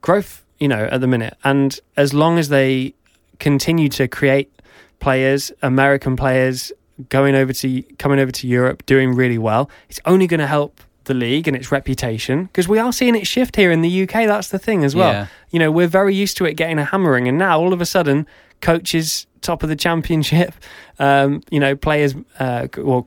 growth, 0.00 0.44
you 0.58 0.68
know, 0.68 0.88
at 0.90 1.00
the 1.00 1.06
minute, 1.06 1.36
and 1.44 1.78
as 1.96 2.12
long 2.14 2.38
as 2.38 2.48
they 2.48 2.94
continue 3.38 3.88
to 3.88 4.06
create 4.08 4.50
players, 4.98 5.50
American 5.62 6.14
players, 6.16 6.72
going 7.08 7.34
over 7.34 7.52
to 7.52 7.82
coming 7.98 8.18
over 8.18 8.30
to 8.32 8.46
Europe, 8.46 8.84
doing 8.86 9.14
really 9.14 9.38
well. 9.38 9.70
It's 9.88 10.00
only 10.04 10.26
going 10.26 10.40
to 10.40 10.46
help 10.46 10.80
the 11.04 11.14
league 11.14 11.48
and 11.48 11.56
its 11.56 11.72
reputation 11.72 12.44
because 12.44 12.68
we 12.68 12.78
are 12.78 12.92
seeing 12.92 13.14
it 13.16 13.26
shift 13.26 13.56
here 13.56 13.72
in 13.72 13.80
the 13.80 14.02
UK. 14.02 14.26
That's 14.26 14.48
the 14.48 14.58
thing 14.58 14.84
as 14.84 14.94
well. 14.94 15.12
Yeah. 15.12 15.26
You 15.50 15.58
know, 15.58 15.70
we're 15.70 15.88
very 15.88 16.14
used 16.14 16.36
to 16.36 16.44
it 16.44 16.54
getting 16.54 16.78
a 16.78 16.84
hammering, 16.84 17.26
and 17.28 17.38
now 17.38 17.58
all 17.60 17.72
of 17.72 17.80
a 17.80 17.86
sudden, 17.86 18.26
coaches 18.60 19.26
top 19.40 19.62
of 19.62 19.68
the 19.68 19.76
championship, 19.76 20.52
um, 20.98 21.42
you 21.50 21.58
know, 21.58 21.74
players 21.74 22.14
uh, 22.38 22.68
or 22.82 23.06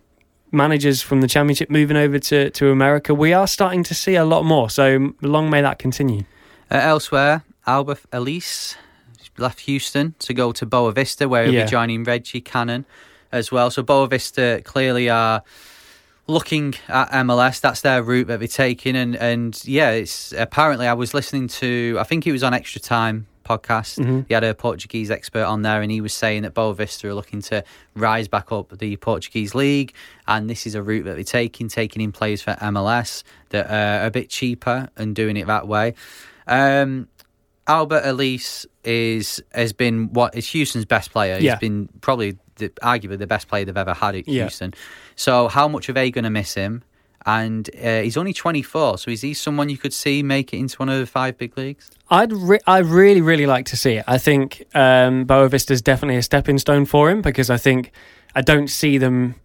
managers 0.52 1.02
from 1.02 1.22
the 1.22 1.28
championship 1.28 1.70
moving 1.70 1.98
over 1.98 2.20
to 2.20 2.50
to 2.52 2.70
America. 2.72 3.14
We 3.14 3.34
are 3.34 3.48
starting 3.48 3.84
to 3.84 3.94
see 3.94 4.16
a 4.16 4.26
lot 4.26 4.44
more. 4.44 4.70
So 4.70 5.14
long 5.22 5.50
may 5.50 5.62
that 5.62 5.80
continue. 5.80 6.24
Uh, 6.72 6.76
elsewhere, 6.78 7.44
Alberth 7.68 8.06
Elis 8.12 8.76
left 9.38 9.62
Houston 9.62 10.14
to 10.20 10.34
go 10.34 10.52
to 10.52 10.66
Boavista, 10.66 11.28
where 11.28 11.46
he'll 11.46 11.54
Yeah. 11.54 11.66
be 11.66 11.72
joining 11.72 12.04
Reggie 12.04 12.42
Cannon 12.42 12.86
as 13.34 13.52
well. 13.52 13.70
So 13.70 13.84
Boavista 13.84 14.64
clearly 14.64 15.10
are 15.10 15.44
looking 16.28 16.76
at 16.88 17.10
MLS. 17.12 17.60
That's 17.60 17.82
their 17.82 18.02
route 18.02 18.28
that 18.28 18.40
they're 18.40 18.48
taking, 18.48 18.96
and 18.96 19.16
and 19.16 19.62
yeah, 19.66 19.92
it's 19.92 20.32
apparently 20.34 20.88
I 20.88 20.94
was 20.94 21.14
listening 21.14 21.50
to 21.50 21.98
I 22.00 22.04
think 22.04 22.26
it 22.26 22.32
was 22.32 22.44
on 22.44 22.54
Extra 22.54 22.80
Time 22.80 23.28
podcast. 23.44 24.00
Mm-hmm. 24.00 24.22
He 24.28 24.34
had 24.34 24.44
a 24.44 24.54
Portuguese 24.54 25.12
expert 25.12 25.44
on 25.44 25.64
there, 25.64 25.82
and 25.82 25.92
he 25.92 26.00
was 26.00 26.14
saying 26.14 26.44
that 26.44 26.54
Boavista 26.54 27.06
are 27.06 27.14
looking 27.14 27.42
to 27.42 27.64
rise 27.96 28.28
back 28.28 28.52
up 28.52 28.78
the 28.78 28.96
Portuguese 28.98 29.54
league, 29.54 29.94
and 30.28 30.50
this 30.50 30.66
is 30.66 30.76
a 30.76 30.84
route 30.84 31.04
that 31.06 31.16
they're 31.16 31.24
taking, 31.24 31.68
taking 31.68 32.02
in 32.02 32.12
players 32.12 32.42
for 32.42 32.52
MLS 32.54 33.24
that 33.50 33.70
are 33.70 34.06
a 34.06 34.12
bit 34.12 34.30
cheaper 34.30 34.90
and 34.96 35.16
doing 35.16 35.36
it 35.36 35.48
that 35.48 35.68
way. 35.68 35.96
Um, 36.48 37.08
Alberth 37.68 38.06
Elis 38.06 38.66
is 38.84 39.42
has 39.54 39.72
been 39.72 40.12
what 40.12 40.36
is 40.36 40.48
Houston's 40.50 40.86
best 40.86 41.12
player. 41.12 41.38
Yeah. 41.40 41.52
He's 41.52 41.60
been 41.60 41.90
probably 42.02 42.38
the, 42.56 42.70
arguably 42.82 43.18
the 43.18 43.28
best 43.28 43.48
player 43.48 43.66
they've 43.66 43.76
ever 43.78 43.94
had 43.94 44.16
at 44.16 44.28
Yeah. 44.28 44.44
Houston. 44.44 44.74
So 45.16 45.48
how 45.48 45.68
much 45.68 45.90
are 45.90 45.94
they 45.94 46.12
going 46.12 46.24
to 46.24 46.30
miss 46.30 46.54
him? 46.54 46.84
And 47.26 47.70
uh, 47.82 48.02
he's 48.02 48.18
only 48.18 48.34
24, 48.34 48.98
so 48.98 49.10
is 49.10 49.22
he 49.22 49.34
someone 49.34 49.70
you 49.70 49.78
could 49.78 49.94
see 49.94 50.22
make 50.24 50.54
it 50.54 50.58
into 50.58 50.76
one 50.78 50.90
of 50.90 51.00
the 51.00 51.06
five 51.06 51.38
big 51.38 51.58
leagues? 51.58 51.90
I'd 52.10 52.34
re- 52.34 52.60
I 52.68 52.80
really 52.80 53.22
really 53.22 53.46
like 53.46 53.66
to 53.68 53.78
see 53.78 53.94
it. 53.94 54.04
I 54.08 54.18
think 54.18 54.64
um, 54.76 55.26
Boavista 55.26 55.72
is 55.72 55.82
definitely 55.82 56.18
a 56.18 56.22
stepping 56.22 56.58
stone 56.60 56.86
for 56.86 57.10
him 57.10 57.22
because 57.22 57.50
I 57.50 57.56
think 57.56 57.92
I 58.36 58.42
don't 58.42 58.68
see 58.68 58.98
them 58.98 59.36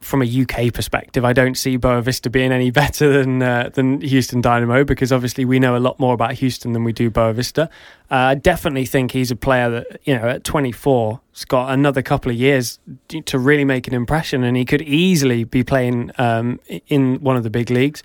from 0.00 0.22
a 0.22 0.42
UK 0.42 0.72
perspective. 0.72 1.24
I 1.24 1.32
don't 1.32 1.56
see 1.56 1.76
Boavista 1.76 2.30
being 2.30 2.52
any 2.52 2.70
better 2.82 3.12
than 3.12 3.42
uh, 3.42 3.70
than 3.72 4.00
Houston 4.00 4.40
Dynamo 4.40 4.84
because 4.84 5.12
obviously 5.12 5.44
we 5.44 5.58
know 5.58 5.76
a 5.76 5.78
lot 5.78 5.98
more 5.98 6.14
about 6.14 6.34
Houston 6.34 6.72
than 6.72 6.84
we 6.84 6.92
do 6.92 7.10
Boavista. 7.10 7.68
Uh, 8.10 8.14
I 8.14 8.34
definitely 8.36 8.86
think 8.86 9.12
he's 9.12 9.30
a 9.30 9.36
player 9.36 9.70
that 9.70 10.00
you 10.04 10.16
know 10.16 10.28
at 10.28 10.44
24 10.44 11.20
has 11.32 11.44
got 11.44 11.72
another 11.72 12.02
couple 12.02 12.30
of 12.30 12.36
years 12.36 12.78
to 13.08 13.38
really 13.38 13.64
make 13.64 13.86
an 13.86 13.94
impression, 13.94 14.44
and 14.44 14.56
he 14.56 14.64
could 14.64 14.82
easily 14.82 15.44
be 15.44 15.62
playing 15.64 16.12
um, 16.18 16.60
in 16.88 17.20
one 17.20 17.36
of 17.36 17.42
the 17.42 17.50
big 17.50 17.70
leagues. 17.70 18.02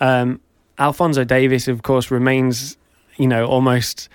Um, 0.00 0.40
Alphonso 0.78 1.24
Davies, 1.24 1.68
of 1.68 1.82
course, 1.82 2.10
remains 2.10 2.76
you 3.16 3.26
know 3.26 3.46
almost 3.46 4.08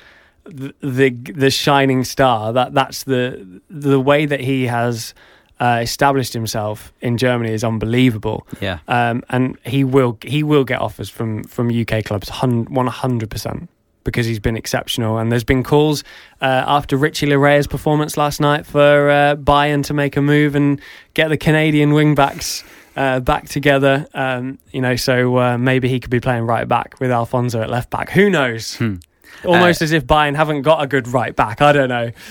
the 0.44 0.74
the, 0.82 1.10
the 1.12 1.52
shining 1.52 2.04
star. 2.04 2.52
That 2.52 2.74
that's 2.74 3.04
the 3.04 3.62
the 3.70 4.00
way 4.00 4.26
that 4.26 4.42
he 4.42 4.68
has 4.68 5.14
uh, 5.62 5.80
established 5.82 6.34
himself 6.34 6.92
in 7.02 7.18
Germany 7.18 7.54
is 7.54 7.64
unbelievable. 7.64 8.48
Yeah. 8.60 8.80
Um, 8.88 9.24
and 9.30 9.58
he 9.64 9.84
will 9.84 10.18
he 10.24 10.44
will 10.44 10.64
get 10.64 10.82
offers 10.82 11.10
from 11.10 11.44
from 11.44 11.70
UK 11.70 12.04
clubs 12.04 12.30
one 12.30 12.88
hundred 12.88 13.30
percent 13.30 13.70
because 14.04 14.26
he's 14.26 14.40
been 14.40 14.58
exceptional. 14.58 15.20
And 15.20 15.32
there's 15.32 15.44
been 15.44 15.64
calls 15.64 16.04
uh, 16.42 16.64
after 16.66 16.98
Richie 16.98 17.28
Laryea's 17.28 17.68
performance 17.68 18.18
last 18.18 18.42
night 18.42 18.66
for 18.66 19.12
uh, 19.12 19.36
Bayern 19.36 19.84
to 19.86 19.94
make 19.94 20.18
a 20.18 20.22
move 20.22 20.56
and 20.56 20.82
get 21.14 21.28
the 21.30 21.38
Canadian 21.38 21.94
wing 21.94 22.16
backs. 22.16 22.64
Uh, 22.94 23.22
back 23.22 23.48
together, 23.48 24.06
um, 24.14 24.60
you 24.74 24.82
know, 24.82 24.98
so 24.98 25.38
uh, 25.38 25.58
maybe 25.58 25.88
he 25.88 25.98
could 25.98 26.10
be 26.10 26.20
playing 26.20 26.44
right 26.44 26.68
back 26.68 27.00
with 27.00 27.10
Alphonso 27.10 27.62
at 27.62 27.70
left 27.70 27.90
back. 27.90 28.10
Who 28.10 28.30
knows? 28.30 28.76
Almost 29.46 29.82
as 29.82 29.92
if 29.92 30.06
Bayern 30.06 30.36
haven't 30.36 30.62
got 30.62 30.84
a 30.84 30.88
good 30.88 31.08
right 31.08 31.36
back. 31.36 31.62
I 31.62 31.72
don't 31.72 31.90
know. 31.90 32.12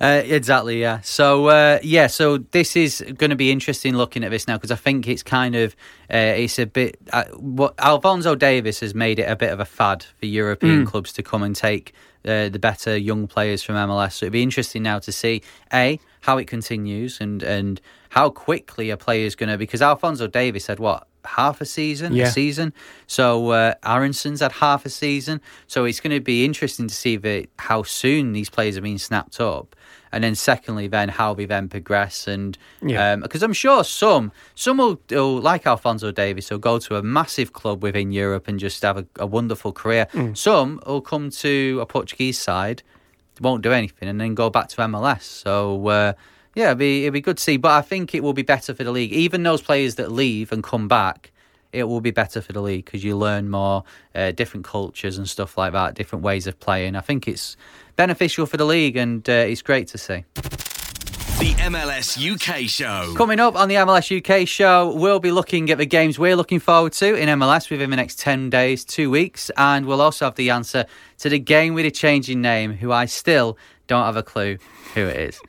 Uh, 0.00 0.22
exactly, 0.24 0.80
yeah. 0.80 1.00
So, 1.00 1.48
uh, 1.48 1.78
yeah, 1.82 2.06
so 2.06 2.38
this 2.38 2.76
is 2.76 3.04
going 3.18 3.30
to 3.30 3.36
be 3.36 3.50
interesting 3.50 3.94
looking 3.94 4.24
at 4.24 4.30
this 4.30 4.46
now 4.46 4.56
because 4.56 4.70
I 4.70 4.76
think 4.76 5.08
it's 5.08 5.22
kind 5.22 5.54
of 5.54 5.74
uh, 6.12 6.16
it's 6.16 6.58
a 6.58 6.66
bit. 6.66 6.98
Uh, 7.12 7.24
what 7.36 7.74
Alphonso 7.78 8.34
Davies 8.34 8.80
has 8.80 8.94
made 8.94 9.18
it 9.18 9.28
a 9.28 9.36
bit 9.36 9.52
of 9.52 9.60
a 9.60 9.64
fad 9.64 10.06
for 10.18 10.26
European 10.26 10.86
clubs 10.86 11.12
to 11.14 11.22
come 11.22 11.42
and 11.42 11.54
take 11.54 11.92
uh, 12.24 12.48
the 12.48 12.58
better 12.58 12.96
young 12.96 13.26
players 13.26 13.62
from 13.62 13.74
MLS. 13.74 14.12
So 14.14 14.26
it'd 14.26 14.32
be 14.32 14.42
interesting 14.42 14.82
now 14.82 14.98
to 15.00 15.12
see 15.12 15.42
a 15.72 15.98
how 16.22 16.38
it 16.38 16.46
continues 16.46 17.20
and 17.20 17.42
and 17.42 17.80
how 18.10 18.30
quickly 18.30 18.90
a 18.90 18.96
player 18.96 19.24
is 19.24 19.34
going 19.34 19.50
to 19.50 19.58
because 19.58 19.80
Alphonso 19.82 20.26
Davies 20.26 20.66
had 20.66 20.78
what 20.78 21.06
half 21.24 21.60
a 21.60 21.64
season, 21.64 22.12
Yeah. 22.14 22.26
a 22.28 22.30
season. 22.30 22.72
So 23.06 23.50
uh, 23.50 23.74
Aaronson's 23.82 24.40
had 24.40 24.52
half 24.52 24.84
a 24.86 24.90
season. 24.90 25.40
So 25.66 25.84
it's 25.84 26.00
going 26.00 26.14
to 26.14 26.20
be 26.20 26.44
interesting 26.44 26.86
to 26.88 26.94
see 26.94 27.16
the, 27.16 27.46
how 27.58 27.82
soon 27.82 28.32
these 28.32 28.50
players 28.50 28.76
are 28.76 28.80
being 28.80 28.98
snapped 28.98 29.40
up, 29.40 29.76
and 30.12 30.24
then 30.24 30.34
secondly, 30.34 30.88
then 30.88 31.08
how 31.08 31.34
they 31.34 31.44
then 31.46 31.68
progress. 31.68 32.26
And 32.26 32.56
Yeah. 32.82 33.16
because 33.16 33.42
I'm 33.42 33.52
sure 33.52 33.84
some 33.84 34.32
some 34.54 34.78
will, 34.78 35.00
will 35.10 35.40
like 35.40 35.66
Alphonso 35.66 36.10
Davies 36.12 36.50
will 36.50 36.58
go 36.58 36.78
to 36.78 36.96
a 36.96 37.02
massive 37.02 37.52
club 37.52 37.82
within 37.82 38.10
Europe 38.12 38.48
and 38.48 38.58
just 38.58 38.82
have 38.82 38.96
a, 38.98 39.06
a 39.18 39.26
wonderful 39.26 39.72
career. 39.72 40.06
Some 40.34 40.80
will 40.86 41.00
come 41.00 41.30
to 41.30 41.78
a 41.80 41.86
Portuguese 41.86 42.38
side, 42.38 42.82
won't 43.40 43.62
do 43.62 43.72
anything, 43.72 44.08
and 44.08 44.20
then 44.20 44.34
go 44.34 44.50
back 44.50 44.68
to 44.70 44.76
MLS. 44.82 45.22
So. 45.22 45.86
Uh, 45.88 46.12
yeah, 46.54 46.66
it'd 46.66 46.78
be, 46.78 47.02
it'd 47.04 47.12
be 47.12 47.20
good 47.20 47.36
to 47.36 47.42
see, 47.42 47.56
but 47.56 47.72
I 47.72 47.82
think 47.82 48.14
it 48.14 48.22
will 48.22 48.32
be 48.32 48.42
better 48.42 48.74
for 48.74 48.84
the 48.84 48.90
league. 48.90 49.12
Even 49.12 49.42
those 49.42 49.62
players 49.62 49.94
that 49.96 50.10
leave 50.10 50.52
and 50.52 50.62
come 50.62 50.88
back, 50.88 51.30
it 51.72 51.84
will 51.84 52.00
be 52.00 52.10
better 52.10 52.40
for 52.40 52.52
the 52.52 52.60
league 52.60 52.84
because 52.84 53.04
you 53.04 53.16
learn 53.16 53.48
more, 53.48 53.84
uh, 54.14 54.32
different 54.32 54.64
cultures 54.64 55.16
and 55.18 55.28
stuff 55.28 55.56
like 55.56 55.72
that, 55.72 55.94
different 55.94 56.24
ways 56.24 56.46
of 56.46 56.58
playing. 56.58 56.96
I 56.96 57.00
think 57.00 57.28
it's 57.28 57.56
beneficial 57.96 58.46
for 58.46 58.56
the 58.56 58.64
league 58.64 58.96
and 58.96 59.28
uh, 59.28 59.32
it's 59.32 59.62
great 59.62 59.86
to 59.88 59.98
see. 59.98 60.24
The 61.40 61.54
MLS 61.54 62.18
UK 62.20 62.68
show. 62.68 63.14
Coming 63.16 63.40
up 63.40 63.56
on 63.56 63.68
the 63.68 63.76
MLS 63.76 64.14
UK 64.14 64.46
show, 64.46 64.94
we'll 64.94 65.20
be 65.20 65.30
looking 65.30 65.70
at 65.70 65.78
the 65.78 65.86
games 65.86 66.18
we're 66.18 66.36
looking 66.36 66.58
forward 66.58 66.92
to 66.94 67.14
in 67.14 67.30
MLS 67.38 67.70
within 67.70 67.88
the 67.88 67.96
next 67.96 68.18
10 68.18 68.50
days, 68.50 68.84
two 68.84 69.08
weeks, 69.08 69.50
and 69.56 69.86
we'll 69.86 70.02
also 70.02 70.26
have 70.26 70.34
the 70.34 70.50
answer 70.50 70.84
to 71.20 71.30
the 71.30 71.38
game 71.38 71.72
with 71.72 71.86
a 71.86 71.90
changing 71.90 72.42
name, 72.42 72.74
who 72.74 72.92
I 72.92 73.06
still 73.06 73.56
don't 73.90 74.04
have 74.04 74.16
a 74.16 74.22
clue 74.22 74.56
who 74.94 75.00
it 75.00 75.16
is. 75.16 75.40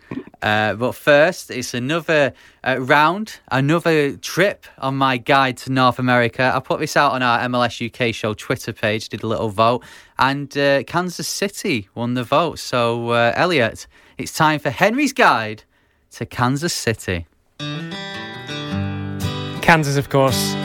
Uh, 0.41 0.73
but 0.73 0.95
first, 0.95 1.51
it's 1.51 1.75
another 1.75 2.33
uh, 2.63 2.77
round, 2.79 3.39
another 3.51 4.17
trip 4.17 4.65
on 4.79 4.97
my 4.97 5.17
guide 5.17 5.57
to 5.57 5.71
North 5.71 5.99
America. 5.99 6.51
I 6.53 6.59
put 6.59 6.79
this 6.79 6.97
out 6.97 7.11
on 7.11 7.21
our 7.21 7.37
MLS 7.47 7.85
UK 7.85 8.15
show 8.15 8.33
Twitter 8.33 8.73
page, 8.73 9.09
did 9.09 9.21
a 9.21 9.27
little 9.27 9.49
vote, 9.49 9.83
and 10.17 10.57
uh, 10.57 10.81
Kansas 10.83 11.27
City 11.27 11.87
won 11.93 12.15
the 12.15 12.23
vote. 12.23 12.57
So, 12.57 13.11
uh, 13.11 13.33
Elliot, 13.35 13.85
it's 14.17 14.33
time 14.33 14.59
for 14.59 14.71
Henry's 14.71 15.13
guide 15.13 15.63
to 16.13 16.25
Kansas 16.25 16.73
City. 16.73 17.27
Kansas, 19.61 19.97
of 19.97 20.09
course, 20.09 20.55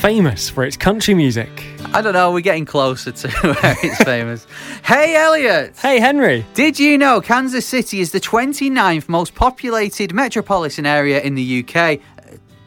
famous 0.00 0.48
for 0.48 0.64
its 0.64 0.76
country 0.76 1.14
music. 1.14 1.48
I 1.92 2.00
don't 2.00 2.14
know, 2.14 2.32
we're 2.32 2.40
getting 2.40 2.64
closer 2.64 3.12
to 3.12 3.28
where 3.42 3.76
it's 3.82 4.02
famous. 4.02 4.46
Hey, 4.84 5.14
Elliot! 5.16 5.76
Hey, 5.76 6.00
Henry. 6.00 6.44
Did 6.54 6.78
you 6.78 6.96
know 6.96 7.20
Kansas 7.20 7.66
City 7.66 8.00
is 8.00 8.12
the 8.12 8.20
29th 8.20 9.08
most 9.08 9.34
populated 9.34 10.14
metropolitan 10.14 10.86
area 10.86 11.20
in 11.20 11.34
the 11.34 11.60
UK? 11.64 11.76
uh, 11.76 11.98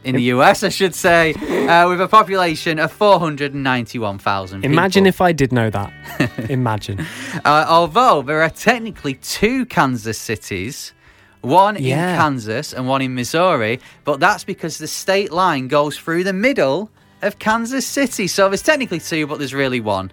In 0.04 0.16
the 0.16 0.24
US, 0.34 0.64
I 0.64 0.70
should 0.70 0.94
say, 0.94 1.34
uh, 1.34 1.90
with 1.90 2.02
a 2.02 2.08
population 2.08 2.78
of 2.78 2.92
491,000 2.92 4.64
Imagine 4.66 5.04
people. 5.06 5.08
if 5.10 5.22
I 5.22 5.32
did 5.32 5.52
know 5.52 5.70
that. 5.72 5.92
Imagine. 6.50 7.00
Uh, 7.44 7.66
although 7.68 8.22
there 8.22 8.42
are 8.44 8.50
technically 8.50 9.16
two 9.16 9.66
Kansas 9.66 10.20
cities, 10.20 10.94
one 11.42 11.78
Yeah. 11.82 12.12
in 12.14 12.18
Kansas 12.20 12.74
and 12.74 12.88
one 12.88 13.02
in 13.02 13.16
Missouri, 13.16 13.80
but 14.04 14.20
that's 14.20 14.44
because 14.44 14.78
the 14.78 14.88
state 14.88 15.32
line 15.32 15.68
goes 15.68 15.98
through 15.98 16.26
the 16.26 16.34
middle 16.34 16.92
of 17.24 17.40
Kansas 17.40 17.86
City. 17.86 18.28
So 18.28 18.50
there's 18.50 18.62
technically 18.62 19.00
two, 19.00 19.28
but 19.28 19.40
there's 19.40 19.54
really 19.54 19.80
one. 19.80 20.12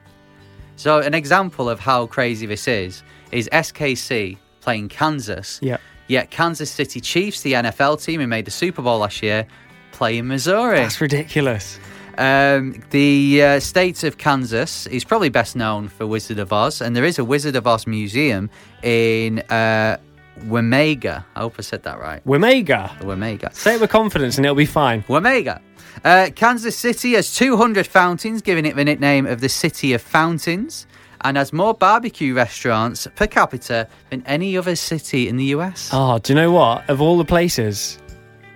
So 0.76 0.98
an 0.98 1.14
example 1.14 1.68
of 1.68 1.78
how 1.78 2.06
crazy 2.06 2.46
this 2.46 2.66
is 2.66 3.02
is 3.32 3.48
SKC 3.52 4.38
playing 4.60 4.88
Kansas. 4.88 5.58
Yeah. 5.62 5.76
Yet 6.06 6.30
Kansas 6.30 6.70
City 6.70 7.00
Chiefs, 7.00 7.42
the 7.42 7.52
NFL 7.52 8.02
team 8.02 8.20
who 8.20 8.26
made 8.26 8.44
the 8.44 8.50
Super 8.50 8.82
Bowl 8.82 8.98
last 8.98 9.22
year, 9.22 9.46
play 9.92 10.18
in 10.18 10.26
Missouri. 10.26 10.78
That's 10.78 11.00
ridiculous. 11.00 11.78
Um, 12.18 12.82
the 12.90 13.42
uh, 13.42 13.60
state 13.60 14.02
of 14.02 14.18
Kansas 14.18 14.86
is 14.88 15.04
probably 15.04 15.28
best 15.28 15.54
known 15.54 15.88
for 15.88 16.06
Wizard 16.06 16.38
of 16.38 16.52
Oz, 16.52 16.80
and 16.80 16.96
there 16.96 17.04
is 17.04 17.18
a 17.18 17.24
Wizard 17.24 17.56
of 17.56 17.66
Oz 17.66 17.86
museum 17.86 18.50
in 18.82 19.38
uh, 19.50 19.96
Wamego. 20.44 21.24
I 21.34 21.40
hope 21.40 21.54
I 21.58 21.62
said 21.62 21.82
that 21.84 21.98
right. 22.00 22.24
Wamego. 22.24 22.88
Wamego. 22.98 23.54
Say 23.54 23.74
it 23.74 23.80
with 23.80 23.90
confidence 23.90 24.36
and 24.36 24.44
it'll 24.44 24.56
be 24.56 24.66
fine. 24.66 25.02
Wamego. 25.04 25.60
Uh, 26.04 26.30
Kansas 26.34 26.76
City 26.76 27.12
has 27.12 27.34
200 27.34 27.86
fountains, 27.86 28.42
giving 28.42 28.64
it 28.66 28.76
the 28.76 28.84
nickname 28.84 29.26
of 29.26 29.40
the 29.40 29.48
City 29.48 29.92
of 29.92 30.02
Fountains. 30.02 30.86
and 31.22 31.36
has 31.36 31.52
more 31.52 31.74
barbecue 31.74 32.32
restaurants 32.32 33.06
per 33.14 33.26
capita 33.26 33.86
than 34.08 34.22
any 34.24 34.56
other 34.56 34.74
city 34.74 35.28
in 35.28 35.36
the 35.36 35.44
US. 35.56 35.90
Oh, 35.92 36.18
do 36.18 36.32
you 36.32 36.34
know 36.34 36.50
what? 36.50 36.88
Of 36.88 37.02
all 37.02 37.18
the 37.18 37.26
places, 37.26 37.98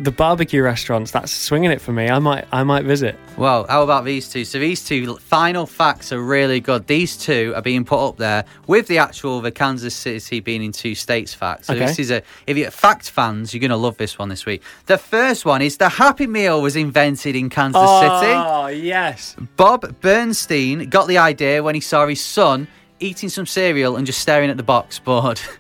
the 0.01 0.11
barbecue 0.11 0.61
restaurants 0.63 1.13
that's 1.13 1.31
swinging 1.31 1.71
it 1.71 1.81
for 1.81 1.93
me. 1.93 2.09
I 2.09 2.19
might, 2.19 2.47
I 2.51 2.65
might 2.65 2.85
visit. 2.85 3.17
Well, 3.37 3.65
how 3.69 3.83
about 3.83 4.05
these 4.05 4.29
two? 4.29 4.45
So 4.45 4.59
these 4.59 4.85
two 4.85 5.17
final 5.17 5.67
facts 5.67 6.13
are 6.13 6.21
really 6.21 6.61
good. 6.61 6.87
These 6.87 7.17
two 7.17 7.53
are 7.55 7.63
being 7.63 7.85
put 7.85 8.05
up 8.09 8.17
there 8.17 8.45
with 8.67 8.89
the 8.89 8.99
actual 8.99 9.41
the 9.41 9.53
Kansas 9.53 9.95
City 9.95 10.41
being 10.41 10.65
in 10.65 10.73
two 10.73 10.95
states 10.95 11.33
facts. 11.33 11.69
So 11.69 11.75
Okay. 11.75 11.87
this 11.87 11.99
is 11.99 12.11
a 12.11 12.23
if 12.47 12.57
you're 12.57 12.71
fact 12.71 13.11
fans, 13.11 13.55
you're 13.55 13.61
gonna 13.61 13.77
love 13.77 13.97
this 13.97 14.19
one 14.19 14.29
this 14.29 14.45
week. 14.45 14.63
The 14.87 14.99
first 14.99 15.45
one 15.45 15.63
is 15.63 15.77
the 15.77 15.89
Happy 15.89 16.27
Meal 16.27 16.61
was 16.61 16.75
invented 16.77 17.37
in 17.37 17.49
Kansas 17.49 17.81
ah, 17.83 18.21
City. 18.21 18.33
Oh 18.35 18.67
yes. 18.67 19.37
Bob 19.57 20.01
Bernstein 20.01 20.89
got 20.91 21.07
the 21.07 21.19
idea 21.19 21.63
when 21.63 21.75
he 21.77 21.81
saw 21.81 22.07
his 22.07 22.21
son 22.21 22.67
eating 22.99 23.29
some 23.29 23.47
cereal 23.47 23.97
and 23.97 24.07
just 24.07 24.21
staring 24.21 24.51
at 24.51 24.57
the 24.57 24.63
box 24.63 24.99
board. 24.99 25.41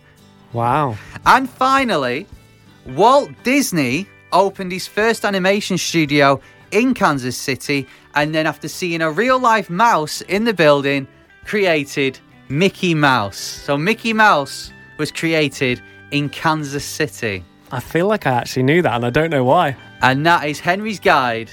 Wow. 0.52 0.96
And 1.26 1.50
finally, 1.50 2.28
Walt 2.86 3.28
Disney 3.42 4.06
opened 4.34 4.72
his 4.72 4.86
first 4.86 5.24
animation 5.24 5.78
studio 5.78 6.40
in 6.70 6.92
Kansas 6.92 7.36
City, 7.36 7.86
and 8.14 8.34
then 8.34 8.46
after 8.46 8.68
seeing 8.68 9.00
a 9.00 9.10
real 9.10 9.38
life 9.38 9.70
mouse 9.70 10.20
in 10.22 10.44
the 10.44 10.52
building, 10.52 11.06
created 11.44 12.18
Mickey 12.48 12.94
Mouse. 12.94 13.38
So 13.38 13.78
Mickey 13.78 14.12
Mouse 14.12 14.72
was 14.98 15.10
created 15.10 15.80
in 16.10 16.28
Kansas 16.28 16.84
City. 16.84 17.44
I 17.72 17.80
feel 17.80 18.06
like 18.06 18.26
I 18.26 18.32
actually 18.32 18.64
knew 18.64 18.82
that, 18.82 18.94
and 18.94 19.06
I 19.06 19.10
don't 19.10 19.30
know 19.30 19.44
why. 19.44 19.76
And 20.02 20.26
that 20.26 20.46
is 20.46 20.60
Henry's 20.60 21.00
guide 21.00 21.50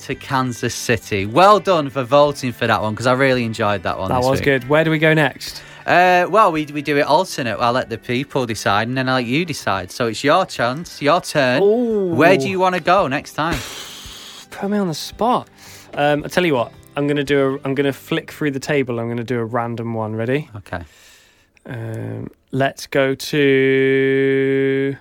to 0.00 0.14
Kansas 0.14 0.74
City. 0.74 1.26
Well 1.26 1.60
done 1.60 1.88
for 1.88 2.02
voting 2.02 2.52
for 2.52 2.66
that 2.66 2.82
one 2.82 2.94
because 2.94 3.06
I 3.06 3.12
really 3.12 3.44
enjoyed 3.44 3.82
that 3.84 3.98
one. 3.98 4.08
That 4.08 4.22
was 4.22 4.40
week. 4.40 4.44
good. 4.44 4.68
Where 4.68 4.84
do 4.84 4.90
we 4.90 4.98
go 4.98 5.14
next? 5.14 5.62
Uh, 5.86 6.26
well, 6.30 6.52
we, 6.52 6.66
we 6.66 6.82
do 6.82 6.96
it 6.96 7.02
alternate. 7.02 7.58
I'll 7.58 7.72
let 7.72 7.88
the 7.88 7.98
people 7.98 8.46
decide, 8.46 8.88
and 8.88 8.96
then 8.96 9.08
I 9.08 9.14
let 9.14 9.24
you 9.26 9.44
decide. 9.44 9.90
So 9.90 10.06
it's 10.06 10.22
your 10.22 10.46
chance, 10.46 11.02
your 11.02 11.20
turn. 11.20 11.62
Ooh. 11.62 12.14
Where 12.14 12.36
do 12.36 12.48
you 12.48 12.58
want 12.60 12.74
to 12.74 12.80
go 12.80 13.08
next 13.08 13.32
time? 13.34 13.58
Put 14.50 14.70
me 14.70 14.78
on 14.78 14.88
the 14.88 14.94
spot. 14.94 15.48
Um, 15.94 16.24
I 16.24 16.28
tell 16.28 16.46
you 16.46 16.54
what. 16.54 16.72
I'm 16.94 17.06
gonna 17.06 17.24
do. 17.24 17.54
A, 17.54 17.60
I'm 17.64 17.74
gonna 17.74 17.92
flick 17.92 18.30
through 18.30 18.50
the 18.50 18.60
table. 18.60 19.00
I'm 19.00 19.08
gonna 19.08 19.24
do 19.24 19.38
a 19.38 19.44
random 19.44 19.94
one. 19.94 20.14
Ready? 20.14 20.50
Okay. 20.56 20.82
Um, 21.64 22.28
let's 22.50 22.86
go 22.86 23.14
to. 23.14 24.96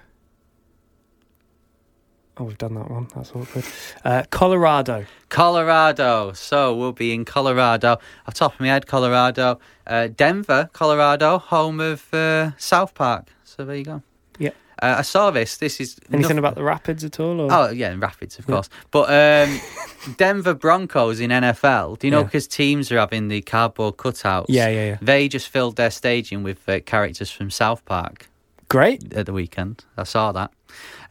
Oh, 2.42 2.46
we've 2.46 2.58
done 2.58 2.74
that 2.74 2.90
one. 2.90 3.08
That's 3.14 3.30
awkward. 3.36 3.64
Uh, 4.04 4.24
Colorado. 4.32 5.06
Colorado. 5.30 6.32
So 6.34 6.76
we'll 6.76 6.92
be 6.92 7.14
in 7.14 7.24
Colorado. 7.24 8.00
Off 8.28 8.34
top 8.34 8.56
of 8.56 8.60
my 8.60 8.68
head, 8.68 8.88
Colorado. 8.88 9.60
Uh, 9.86 10.08
Denver, 10.08 10.68
Colorado, 10.74 11.38
home 11.38 11.80
of 11.80 12.12
uh, 12.14 12.52
South 12.58 12.96
Park. 12.96 13.28
So 13.44 13.64
there 13.64 13.76
you 13.76 13.84
go. 13.84 14.02
Yeah. 14.40 14.50
Uh, 14.82 14.96
I 14.98 15.02
saw 15.04 15.30
this. 15.30 15.58
This 15.58 15.80
is 15.80 16.00
Anything 16.08 16.22
nothing- 16.22 16.38
about 16.40 16.56
the 16.56 16.64
Rapids 16.64 17.04
at 17.04 17.20
all? 17.20 17.42
Or? 17.42 17.48
Oh 17.52 17.70
yeah, 17.70 17.94
Rapids, 17.96 18.40
of 18.40 18.48
course. 18.48 18.70
But 18.90 19.12
um, 19.12 19.60
Denver 20.18 20.56
Broncos 20.56 21.20
in 21.20 21.30
NFL. 21.30 22.00
Do 22.00 22.08
you 22.08 22.12
know 22.12 22.20
Yeah. 22.22 22.24
because 22.24 22.48
teams 22.48 22.92
are 22.92 22.98
having 22.98 23.28
the 23.28 23.42
cardboard 23.44 23.98
cutouts? 23.98 24.46
Yeah, 24.50 24.70
yeah, 24.70 24.86
yeah. 24.86 24.98
They 25.00 25.28
just 25.28 25.48
filled 25.50 25.76
their 25.76 25.92
stadium 25.92 26.42
with 26.42 26.68
uh, 26.68 26.80
characters 26.80 27.30
from 27.30 27.52
South 27.52 27.86
Park 27.86 28.28
Great. 28.72 29.14
at 29.14 29.26
the 29.26 29.34
weekend. 29.34 29.84
I 29.98 30.04
saw 30.04 30.32
that. 30.32 30.52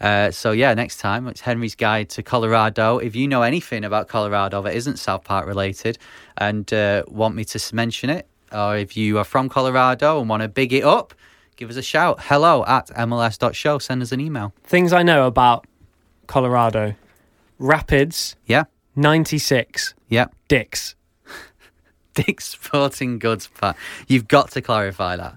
Uh, 0.00 0.30
so 0.30 0.50
yeah, 0.52 0.72
next 0.72 0.96
time 0.96 1.28
it's 1.28 1.42
Henry's 1.42 1.74
Guide 1.74 2.08
to 2.10 2.22
Colorado. 2.22 2.96
If 2.98 3.14
you 3.14 3.28
know 3.28 3.42
anything 3.42 3.84
about 3.84 4.08
Colorado 4.08 4.62
that 4.62 4.74
isn't 4.74 4.98
South 4.98 5.24
Park 5.24 5.46
related 5.46 5.98
and 6.38 6.72
uh, 6.72 7.02
want 7.06 7.34
me 7.34 7.44
to 7.44 7.74
mention 7.74 8.08
it, 8.08 8.26
or 8.50 8.78
if 8.78 8.96
you 8.96 9.18
are 9.18 9.24
from 9.24 9.50
Colorado 9.50 10.18
and 10.18 10.28
want 10.30 10.42
to 10.42 10.48
big 10.48 10.72
it 10.72 10.84
up, 10.84 11.12
give 11.56 11.68
us 11.68 11.76
a 11.76 11.82
shout. 11.82 12.18
Hello 12.22 12.64
at 12.64 12.86
mls.show. 12.88 13.78
Send 13.78 14.00
us 14.00 14.10
an 14.10 14.20
email. 14.20 14.54
Things 14.64 14.94
I 14.94 15.02
know 15.02 15.26
about 15.26 15.66
Colorado: 16.28 16.94
Rapids, 17.58 18.36
Yeah, 18.46 18.64
96, 18.96 19.92
yeah. 20.08 20.28
Dicks. 20.48 20.94
Dick's 22.14 22.46
Sporting 22.46 23.18
Goods 23.18 23.48
Park. 23.48 23.76
You've 24.08 24.28
got 24.28 24.50
to 24.52 24.62
clarify 24.62 25.16
that. 25.16 25.36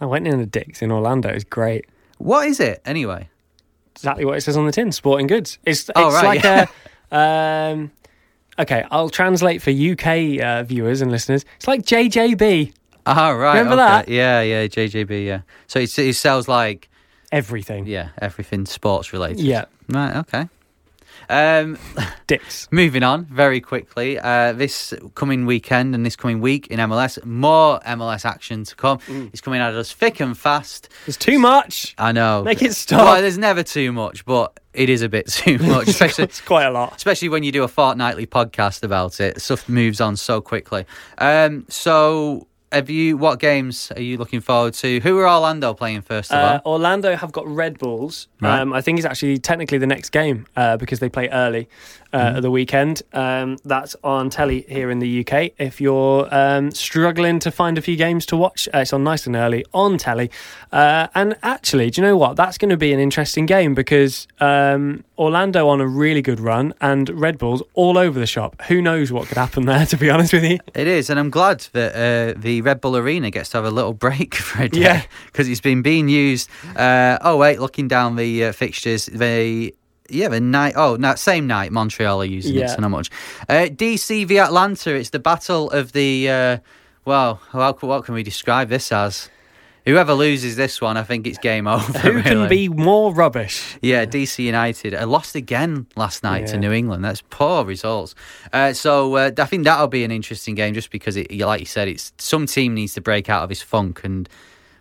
I 0.00 0.06
went 0.06 0.26
in 0.26 0.38
a 0.40 0.46
Dick's 0.46 0.82
in 0.82 0.90
Orlando. 0.92 1.28
It's 1.28 1.44
great. 1.44 1.86
What 2.18 2.46
is 2.48 2.60
it 2.60 2.80
anyway? 2.84 3.28
Exactly 3.96 4.24
what 4.24 4.36
it 4.36 4.42
says 4.42 4.56
on 4.56 4.64
the 4.66 4.72
tin. 4.72 4.92
Sporting 4.92 5.26
goods. 5.26 5.58
It's 5.64 5.80
it's 5.88 5.90
Oh, 5.96 6.12
right, 6.12 6.24
like 6.24 6.44
yeah. 6.44 6.66
a. 7.10 7.72
Um, 7.72 7.90
okay, 8.58 8.84
I'll 8.90 9.08
translate 9.10 9.60
for 9.62 9.70
UK 9.70 10.40
uh, 10.40 10.62
viewers 10.62 11.00
and 11.00 11.10
listeners. 11.10 11.44
It's 11.56 11.66
like 11.66 11.82
JJB. 11.82 12.72
Ah, 13.06 13.30
right. 13.30 13.58
Remember 13.58 13.82
okay. 13.82 13.90
that? 13.90 14.08
Yeah, 14.08 14.42
yeah, 14.42 14.66
JJB, 14.66 15.24
yeah. 15.24 15.40
So 15.66 15.78
it, 15.80 15.98
it 15.98 16.14
sells 16.14 16.46
like, 16.46 16.88
Everything. 17.32 17.86
yeah, 17.86 18.10
everything 18.20 18.66
sports 18.66 19.12
related. 19.12 19.40
Yeah. 19.40 19.64
Right, 19.88 20.14
okay. 20.16 20.48
Um, 21.28 21.78
Dix. 22.26 22.68
moving 22.72 23.02
on 23.02 23.26
very 23.26 23.60
quickly. 23.60 24.18
Uh, 24.18 24.52
this 24.52 24.92
coming 25.14 25.46
weekend 25.46 25.94
and 25.94 26.04
this 26.04 26.16
coming 26.16 26.40
week 26.40 26.66
in 26.68 26.78
MLS, 26.80 27.24
more 27.24 27.80
MLS 27.80 28.24
action 28.24 28.64
to 28.64 28.74
come. 28.74 28.98
Mm. 29.00 29.28
It's 29.32 29.40
coming 29.40 29.60
at 29.60 29.74
us 29.74 29.92
thick 29.92 30.20
and 30.20 30.36
fast. 30.36 30.88
It's 31.06 31.16
too 31.16 31.38
much. 31.38 31.94
I 31.98 32.12
know. 32.12 32.42
Make 32.42 32.62
it 32.62 32.74
stop. 32.74 33.04
Well, 33.04 33.20
there's 33.22 33.38
never 33.38 33.62
too 33.62 33.92
much, 33.92 34.24
but 34.24 34.58
it 34.74 34.88
is 34.88 35.02
a 35.02 35.08
bit 35.08 35.26
too 35.30 35.58
much, 35.58 35.88
especially 35.88 36.24
It's 36.24 36.40
quite 36.40 36.64
a 36.64 36.70
lot. 36.70 36.96
especially 36.96 37.28
when 37.28 37.42
you 37.42 37.52
do 37.52 37.62
a 37.62 37.68
fortnightly 37.68 38.26
podcast 38.26 38.82
about 38.82 39.20
it. 39.20 39.40
Stuff 39.40 39.68
moves 39.68 40.00
on 40.00 40.16
so 40.16 40.40
quickly. 40.40 40.86
Um, 41.18 41.66
so, 41.68 42.47
have 42.72 42.90
you? 42.90 43.16
What 43.16 43.38
games 43.40 43.90
are 43.96 44.02
you 44.02 44.16
looking 44.18 44.40
forward 44.40 44.74
to? 44.74 45.00
Who 45.00 45.18
are 45.18 45.28
Orlando 45.28 45.74
playing 45.74 46.02
first 46.02 46.30
of 46.32 46.38
Uh, 46.38 46.60
all? 46.64 46.74
Orlando 46.74 47.16
have 47.16 47.32
got 47.32 47.46
Red 47.46 47.78
Bulls. 47.78 48.28
Right. 48.40 48.60
Um, 48.60 48.72
I 48.72 48.80
think 48.80 48.98
it's 48.98 49.06
actually 49.06 49.38
technically 49.38 49.78
the 49.78 49.86
next 49.86 50.10
game 50.10 50.46
uh, 50.56 50.76
because 50.76 51.00
they 51.00 51.08
play 51.08 51.28
early 51.28 51.68
uh, 52.12 52.18
Mm-hmm. 52.18 52.36
at 52.36 52.42
the 52.42 52.50
weekend. 52.50 53.02
Um, 53.12 53.58
that's 53.64 53.94
on 54.02 54.30
telly 54.30 54.64
here 54.68 54.90
in 54.90 54.98
the 54.98 55.20
UK. 55.26 55.50
If 55.58 55.78
you're 55.80 56.26
um, 56.34 56.70
struggling 56.70 57.38
to 57.40 57.50
find 57.50 57.76
a 57.76 57.82
few 57.82 57.96
games 57.96 58.24
to 58.26 58.36
watch, 58.36 58.66
uh, 58.72 58.78
it's 58.78 58.92
on 58.94 59.04
nice 59.04 59.26
and 59.26 59.36
early 59.36 59.64
on 59.74 59.98
telly. 59.98 60.30
Uh, 60.72 61.08
and 61.14 61.36
actually, 61.42 61.90
do 61.90 62.00
you 62.00 62.06
know 62.06 62.16
what? 62.16 62.36
That's 62.36 62.56
going 62.56 62.70
to 62.70 62.76
be 62.78 62.92
an 62.94 63.00
interesting 63.00 63.44
game 63.44 63.74
because 63.74 64.26
um, 64.40 65.04
Orlando 65.18 65.68
on 65.68 65.80
a 65.82 65.86
really 65.86 66.22
good 66.22 66.40
run 66.40 66.72
and 66.80 67.10
Red 67.10 67.36
Bulls 67.36 67.62
all 67.74 67.98
over 67.98 68.18
the 68.18 68.26
shop. 68.26 68.60
Who 68.68 68.80
knows 68.80 69.12
what 69.12 69.28
could 69.28 69.36
happen 69.38 69.66
there? 69.66 69.84
To 69.88 69.96
be 69.96 70.08
honest 70.10 70.32
with 70.32 70.44
you. 70.44 70.58
It 70.74 70.86
is, 70.86 71.08
and 71.10 71.18
I'm 71.20 71.30
glad 71.30 71.60
that 71.72 71.94
uh, 71.94 72.38
the 72.58 72.62
Red 72.70 72.80
Bull 72.80 72.96
Arena 72.96 73.30
gets 73.30 73.50
to 73.50 73.58
have 73.58 73.64
a 73.64 73.70
little 73.70 73.92
break 74.06 74.34
for 74.34 74.62
a 74.62 74.68
day 74.68 74.80
Yeah. 74.80 75.02
because 75.26 75.48
it's 75.48 75.60
been 75.60 75.82
being 75.82 76.08
used. 76.08 76.48
Uh, 76.76 77.18
oh 77.22 77.36
wait, 77.36 77.60
looking 77.60 77.88
down 77.88 78.16
the 78.16 78.44
uh, 78.46 78.52
fixtures, 78.52 79.06
they. 79.06 79.72
Yeah, 80.10 80.28
the 80.28 80.40
night. 80.40 80.72
Oh, 80.74 80.96
no, 80.96 81.14
same 81.16 81.46
night. 81.46 81.70
Montreal 81.70 82.22
are 82.22 82.24
using 82.24 82.56
it, 82.56 82.70
so 82.70 82.80
not 82.80 82.88
much. 82.88 83.10
Uh, 83.46 83.68
DC 83.70 84.26
v 84.26 84.38
Atlanta. 84.38 84.94
It's 84.94 85.10
the 85.10 85.18
battle 85.18 85.70
of 85.70 85.92
the. 85.92 86.30
Uh, 86.30 86.58
well, 87.04 87.40
how, 87.52 87.74
what 87.74 88.04
can 88.06 88.14
we 88.14 88.22
describe 88.22 88.70
this 88.70 88.90
as? 88.90 89.28
Whoever 89.88 90.12
loses 90.12 90.54
this 90.56 90.82
one, 90.82 90.98
I 90.98 91.02
think 91.02 91.26
it's 91.26 91.38
game 91.38 91.66
over. 91.66 91.98
Who 92.00 92.22
can 92.22 92.38
really. 92.40 92.48
be 92.48 92.68
more 92.68 93.14
rubbish? 93.14 93.78
Yeah, 93.80 94.04
DC 94.04 94.44
United 94.44 94.92
uh, 94.94 95.06
lost 95.06 95.34
again 95.34 95.86
last 95.96 96.22
night 96.22 96.46
to 96.48 96.58
New 96.58 96.72
England. 96.72 97.02
That's 97.04 97.22
poor 97.30 97.64
results. 97.64 98.14
Uh, 98.52 98.74
so 98.74 99.16
uh, 99.16 99.30
I 99.38 99.44
think 99.46 99.64
that'll 99.64 99.88
be 99.88 100.04
an 100.04 100.10
interesting 100.10 100.54
game, 100.54 100.74
just 100.74 100.90
because 100.90 101.16
it, 101.16 101.32
like 101.38 101.60
you 101.60 101.66
said, 101.66 101.88
it's 101.88 102.12
some 102.18 102.44
team 102.44 102.74
needs 102.74 102.92
to 102.94 103.00
break 103.00 103.30
out 103.30 103.44
of 103.44 103.48
his 103.48 103.62
funk, 103.62 104.04
and 104.04 104.28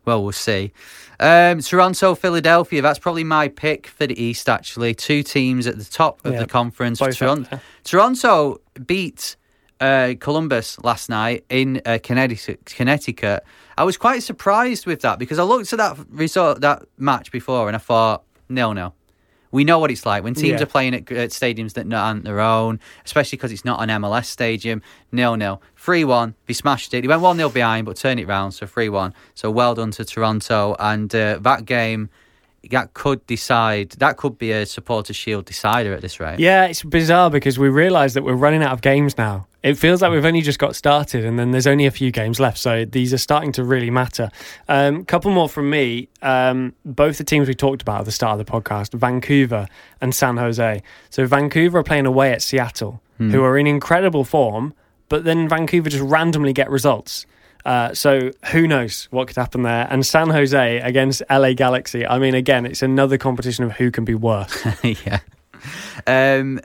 well, 0.03 0.21
we'll 0.23 0.33
see. 0.33 0.73
Um, 1.21 1.61
Toronto, 1.61 2.13
Philadelphia. 2.13 2.81
That's 2.81 2.99
probably 2.99 3.23
my 3.23 3.47
pick 3.47 3.87
for 3.87 4.07
the 4.07 4.21
East. 4.21 4.49
Actually, 4.49 4.93
two 4.93 5.23
teams 5.23 5.67
at 5.67 5.77
the 5.77 5.85
top 5.85 6.19
of 6.25 6.33
Yeah, 6.33 6.39
the 6.41 6.47
conference. 6.47 6.99
Toron- 6.99 7.61
Toronto 7.85 8.59
beat 8.85 9.37
uh, 9.80 10.13
Columbus 10.19 10.80
last 10.84 11.09
night 11.09 11.45
in 11.49 11.82
uh, 11.86 11.99
Connecticut. 12.01 12.65
Connecticut. 12.65 13.43
I 13.78 13.84
was 13.84 13.97
quite 13.97 14.23
surprised 14.23 14.86
with 14.86 15.01
that 15.01 15.19
because 15.19 15.39
I 15.39 15.43
looked 15.43 15.71
at 15.73 15.78
that 15.78 15.97
result, 16.09 16.61
that 16.61 16.84
match 16.97 17.32
before, 17.32 17.67
and 17.67 17.75
I 17.75 17.80
thought, 17.80 18.23
no, 18.49 18.73
no. 18.73 18.93
We 19.49 19.63
know 19.63 19.80
what 19.80 19.91
it's 19.91 20.05
like 20.05 20.23
when 20.23 20.34
teams 20.34 20.59
Yeah. 20.59 20.63
are 20.63 20.65
playing 20.65 20.93
at, 20.93 21.09
at 21.11 21.30
stadiums 21.30 21.73
that 21.73 21.91
aren't 21.93 22.25
their 22.25 22.41
own, 22.41 22.80
especially 23.05 23.38
because 23.38 23.51
it's 23.53 23.63
not 23.63 23.82
an 23.82 23.89
MLS 24.01 24.25
stadium. 24.25 24.82
Nil 25.11 25.38
nil, 25.38 25.61
three 25.78 26.03
one. 26.03 26.36
They 26.47 26.53
smashed 26.53 26.93
it. 26.93 27.01
They 27.01 27.07
went 27.07 27.21
one 27.21 27.38
0 27.38 27.49
behind, 27.49 27.86
but 27.86 27.95
turned 27.95 28.19
it 28.19 28.28
round, 28.28 28.53
so 28.55 28.65
three 28.67 28.89
one. 28.89 29.13
So 29.36 29.49
well 29.49 29.73
done 29.73 29.91
to 29.91 30.03
Toronto. 30.03 30.75
And 30.80 31.13
uh, 31.15 31.39
that 31.41 31.65
game, 31.65 32.09
that 32.72 32.93
could 32.93 33.26
decide. 33.28 33.91
That 33.91 34.18
could 34.18 34.38
be 34.38 34.51
a 34.51 34.65
supporter 34.65 35.13
shield 35.13 35.45
decider 35.45 35.93
at 35.93 36.01
this 36.01 36.20
rate. 36.20 36.39
Yeah, 36.39 36.65
it's 36.65 36.84
bizarre 36.84 37.30
because 37.30 37.57
we 37.59 37.70
realise 37.70 38.13
that 38.13 38.24
we're 38.24 38.36
running 38.36 38.63
out 38.63 38.74
of 38.74 38.82
games 38.82 39.18
now. 39.18 39.47
It 39.63 39.76
feels 39.76 40.01
like 40.01 40.11
we've 40.11 40.24
only 40.24 40.41
just 40.41 40.59
got 40.59 40.76
started, 40.76 41.26
and 41.26 41.38
then 41.38 41.51
there's 41.51 41.68
only 41.68 41.86
a 41.86 41.91
few 41.91 42.11
games 42.11 42.39
left. 42.39 42.57
So 42.57 42.86
these 42.86 43.13
are 43.13 43.18
starting 43.18 43.51
to 43.53 43.63
really 43.63 43.89
matter. 43.89 44.30
A 44.70 44.88
um, 44.88 45.05
couple 45.05 45.32
more 45.32 45.49
from 45.49 45.70
me. 45.70 46.09
Um, 46.22 46.74
both 46.86 47.18
the 47.18 47.24
teams 47.24 47.47
we 47.47 47.55
talked 47.55 47.82
about 47.82 47.99
at 47.99 48.05
the 48.05 48.11
start 48.11 48.39
of 48.39 48.45
the 48.45 48.51
podcast, 48.51 48.93
Vancouver 48.93 49.68
and 49.99 50.13
San 50.15 50.38
Jose. 50.38 50.82
So 51.09 51.26
Vancouver 51.26 51.80
are 51.80 51.84
playing 51.84 52.05
away 52.05 52.32
at 52.32 52.41
Seattle, 52.41 53.01
who 53.18 53.43
are 53.43 53.57
in 53.57 53.65
incredible 53.65 54.24
form, 54.24 54.76
but 55.09 55.24
then 55.24 55.49
Vancouver 55.49 55.89
just 55.89 56.03
randomly 56.03 56.53
get 56.53 56.70
results. 56.70 57.26
Uh, 57.68 57.93
so 57.93 58.32
who 58.53 58.65
knows 58.65 59.09
what 59.11 59.28
could 59.28 59.36
happen 59.36 59.63
there? 59.63 59.88
And 59.89 60.05
San 60.05 60.30
Jose 60.30 60.80
against 60.80 61.22
LA 61.30 61.51
Galaxy. 61.51 62.07
I 62.07 62.18
mean, 62.18 62.34
again, 62.34 62.65
it's 62.65 62.82
another 62.82 63.18
competition 63.18 63.65
of 63.65 63.74
who 63.74 63.91
can 63.91 64.05
be 64.05 64.15
worse. 64.15 64.65
yeah. 64.84 65.20
Um, 66.07 66.61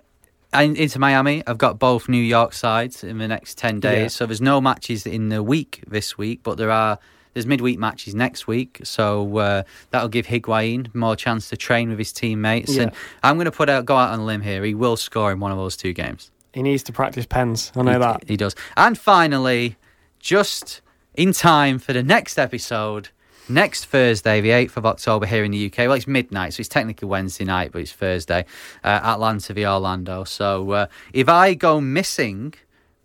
and 0.53 0.77
Inter 0.77 1.01
Miami, 1.01 1.43
I've 1.45 1.59
got 1.59 1.81
both 1.81 2.09
New 2.09 2.23
York 2.23 2.53
sides 2.53 3.03
in 3.03 3.19
the 3.19 3.27
next 3.27 3.59
ten 3.59 3.81
days. 3.81 4.01
Yeah. 4.01 4.09
So 4.09 4.27
there's 4.27 4.41
no 4.41 4.61
matches 4.61 5.05
in 5.05 5.29
the 5.29 5.43
week 5.43 5.83
this 5.89 6.17
week, 6.17 6.41
but 6.45 6.57
there 6.57 6.71
are. 6.71 7.01
There's 7.35 7.47
midweek 7.47 7.79
matches 7.79 8.15
next 8.15 8.47
week, 8.47 8.81
so 8.85 9.39
uh, 9.39 9.63
that'll 9.89 10.11
give 10.11 10.27
Higuain 10.27 10.95
more 10.95 11.17
chance 11.17 11.49
to 11.49 11.57
train 11.57 11.89
with 11.89 11.99
his 11.99 12.13
teammates. 12.13 12.77
And 12.77 12.93
I'm 13.23 13.37
going 13.37 13.47
to 13.47 13.51
put 13.51 13.71
out 13.71 13.87
go 13.87 13.97
out 13.97 14.11
on 14.11 14.21
a 14.21 14.25
limb 14.27 14.43
here. 14.43 14.63
He 14.63 14.75
will 14.75 14.99
score 14.99 15.33
in 15.33 15.41
one 15.41 15.51
of 15.51 15.57
those 15.57 15.75
two 15.75 15.95
games. 15.95 16.31
he 16.53 16.63
needs 16.63 16.83
to 16.83 16.93
practice 16.93 17.25
pens. 17.25 17.73
I 17.75 17.81
know 17.81 17.93
he, 17.93 17.99
that. 18.01 18.25
he 18.29 18.37
does. 18.37 18.55
And 18.77 18.99
finally, 18.99 19.79
just 20.21 20.82
in 21.15 21.33
time 21.33 21.79
for 21.79 21.93
the 21.93 22.03
next 22.03 22.39
episode, 22.39 23.09
next 23.49 23.87
Thursday, 23.87 24.41
the 24.41 24.51
8th 24.51 24.77
of 24.77 24.87
October 24.87 25.27
here 25.27 25.45
in 25.45 25.51
the 25.51 25.67
UK. 25.67 25.79
Well, 25.79 25.93
it's 25.93 26.07
midnight, 26.07 26.55
so 26.55 26.61
it's 26.61 26.69
technically 26.69 27.09
Wednesday 27.09 27.45
night, 27.45 27.73
but 27.73 27.83
it's 27.83 27.93
Thursday. 27.93 28.45
Uh, 28.83 29.01
Atlanta 29.03 29.53
v 29.53 29.67
Orlando. 29.67 30.25
So 30.25 30.71
uh, 30.71 30.87
if 31.13 31.29
I 31.29 31.55
go 31.55 31.81
missing 31.81 32.55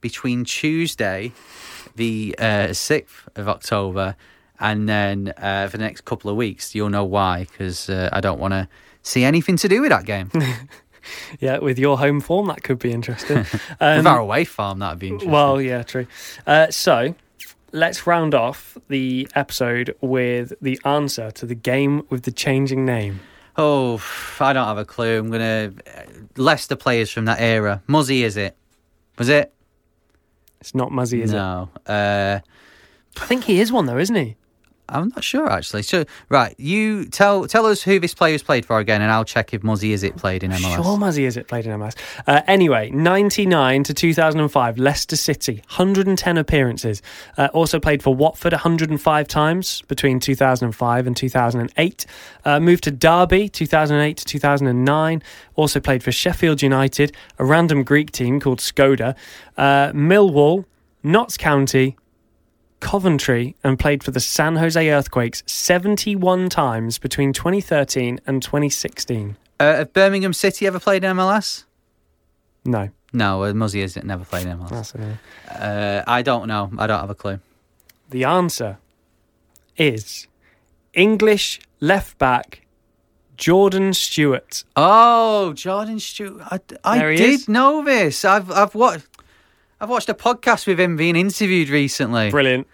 between 0.01 0.45
Tuesday, 0.45 1.33
the 1.95 2.35
uh, 2.37 2.67
6th 2.69 3.27
of 3.35 3.49
October, 3.49 4.15
and 4.59 4.87
then 4.87 5.33
uh, 5.37 5.67
for 5.67 5.77
the 5.77 5.83
next 5.83 6.05
couple 6.05 6.31
of 6.31 6.37
weeks, 6.37 6.73
you'll 6.73 6.89
know 6.89 7.05
why, 7.05 7.45
because 7.51 7.89
uh, 7.89 8.09
I 8.11 8.21
don't 8.21 8.39
want 8.39 8.53
to 8.53 8.67
see 9.03 9.23
anything 9.23 9.57
to 9.57 9.67
do 9.67 9.81
with 9.81 9.89
that 9.89 10.05
game. 10.05 10.31
Yeah, 11.39 11.59
with 11.59 11.79
your 11.79 11.97
home 11.97 12.19
form, 12.19 12.47
that 12.47 12.63
could 12.63 12.79
be 12.79 12.91
interesting. 12.91 13.45
Um, 13.79 14.05
our 14.07 14.19
away 14.19 14.43
farm, 14.43 14.79
that'd 14.79 14.99
be 14.99 15.07
interesting. 15.07 15.31
Well, 15.31 15.61
yeah, 15.61 15.83
true. 15.83 16.07
Uh, 16.45 16.69
so 16.69 17.15
let's 17.71 18.07
round 18.07 18.33
off 18.33 18.77
the 18.87 19.27
episode 19.35 19.95
with 20.01 20.53
the 20.61 20.79
answer 20.85 21.31
to 21.31 21.45
the 21.45 21.55
game 21.55 22.03
with 22.09 22.23
the 22.23 22.31
changing 22.31 22.85
name. 22.85 23.19
Oh, 23.55 24.01
I 24.39 24.53
don't 24.53 24.67
have 24.67 24.77
a 24.77 24.85
clue. 24.85 25.19
I'm 25.19 25.31
gonna 25.31 25.73
Leicester 26.35 26.75
players 26.75 27.09
from 27.09 27.25
that 27.25 27.39
era. 27.39 27.81
Muzzy, 27.87 28.23
is 28.23 28.37
it? 28.37 28.55
Was 29.17 29.29
it? 29.29 29.53
It's 30.61 30.75
not 30.75 30.91
Muzzy, 30.91 31.21
is 31.21 31.31
it? 31.33 31.35
no. 31.35 31.69
Uh, 31.85 32.39
I 33.19 33.25
think 33.25 33.45
he 33.45 33.59
is 33.59 33.71
one 33.71 33.85
though, 33.85 33.97
isn't 33.97 34.15
he? 34.15 34.35
I'm 34.89 35.09
not 35.09 35.23
sure 35.23 35.49
actually. 35.49 35.83
So, 35.83 36.05
right, 36.29 36.53
you 36.59 37.05
tell 37.05 37.47
tell 37.47 37.65
us 37.65 37.81
who 37.81 37.99
this 37.99 38.13
player 38.13 38.27
player's 38.27 38.43
played 38.43 38.65
for 38.65 38.79
again, 38.79 39.01
and 39.01 39.09
I'll 39.09 39.23
check 39.23 39.53
if 39.53 39.63
Muzzy 39.63 39.93
Izzet 39.93 40.17
played 40.17 40.43
in 40.43 40.51
MLS. 40.51 40.83
Sure, 40.83 40.97
Muzzy 40.97 41.25
Izzet 41.25 41.47
played 41.47 41.65
in 41.65 41.71
MLS. 41.79 41.95
Uh, 42.27 42.41
anyway, 42.45 42.89
99 42.89 43.83
to 43.85 43.93
2005, 43.93 44.77
Leicester 44.77 45.15
City, 45.15 45.63
110 45.67 46.37
appearances. 46.37 47.01
Uh, 47.37 47.47
also 47.53 47.79
played 47.79 48.03
for 48.03 48.13
Watford 48.13 48.51
105 48.51 49.27
times 49.29 49.81
between 49.83 50.19
2005 50.19 51.07
and 51.07 51.15
2008. 51.15 52.05
Uh, 52.43 52.59
moved 52.59 52.83
to 52.83 52.91
Derby 52.91 53.47
2008 53.47 54.17
to 54.17 54.25
2009. 54.25 55.23
Also 55.55 55.79
played 55.79 56.03
for 56.03 56.11
Sheffield 56.11 56.61
United, 56.61 57.15
a 57.39 57.45
random 57.45 57.83
Greek 57.83 58.11
team 58.11 58.41
called 58.41 58.59
Skoda, 58.59 59.15
uh, 59.55 59.93
Millwall, 59.93 60.65
Notts 61.01 61.37
County, 61.37 61.95
Coventry 62.79 63.55
and 63.63 63.77
played 63.79 64.03
for 64.03 64.11
the 64.11 64.19
San 64.19 64.55
Jose 64.57 64.89
Earthquakes 64.89 65.43
71 65.47 66.49
times 66.49 66.97
between 66.99 67.33
2013 67.33 68.19
and 68.27 68.41
2016. 68.41 69.35
Uh, 69.59 69.75
have 69.77 69.93
Birmingham 69.93 70.33
City 70.33 70.67
ever 70.67 70.79
played 70.79 71.03
in 71.03 71.17
MLS? 71.17 71.63
No, 72.65 72.89
No, 73.13 73.43
uh, 73.43 73.53
Muzzy 73.53 73.83
Izzet 73.83 74.03
never 74.03 74.23
played 74.25 74.45
in 74.45 74.57
MLS. 74.59 74.93
Uh, 75.49 76.03
I 76.05 76.21
don't 76.21 76.47
know. 76.47 76.69
I 76.77 76.85
don't 76.87 76.99
have 76.99 77.09
a 77.09 77.15
clue. 77.15 77.39
the 78.09 78.23
answer 78.25 78.77
is 79.77 80.27
English 80.93 81.59
left 81.79 82.17
back 82.17 82.61
Jordan 83.37 83.93
Stewart. 83.93 84.63
Oh, 84.75 85.53
Jordan 85.53 85.99
Stewart. 85.99 86.41
I, 86.51 86.59
I 86.83 87.15
did 87.15 87.19
is. 87.41 87.47
know 87.49 87.83
this. 87.83 88.25
I've 88.25 88.51
I've 88.51 88.73
watched. 88.75 89.05
I've 89.79 89.89
watched 89.89 90.09
a 90.09 90.13
podcast 90.13 90.65
with 90.67 90.79
him 90.79 90.95
being 90.97 91.15
interviewed 91.15 91.69
recently. 91.69 92.31
Brilliant. 92.31 92.67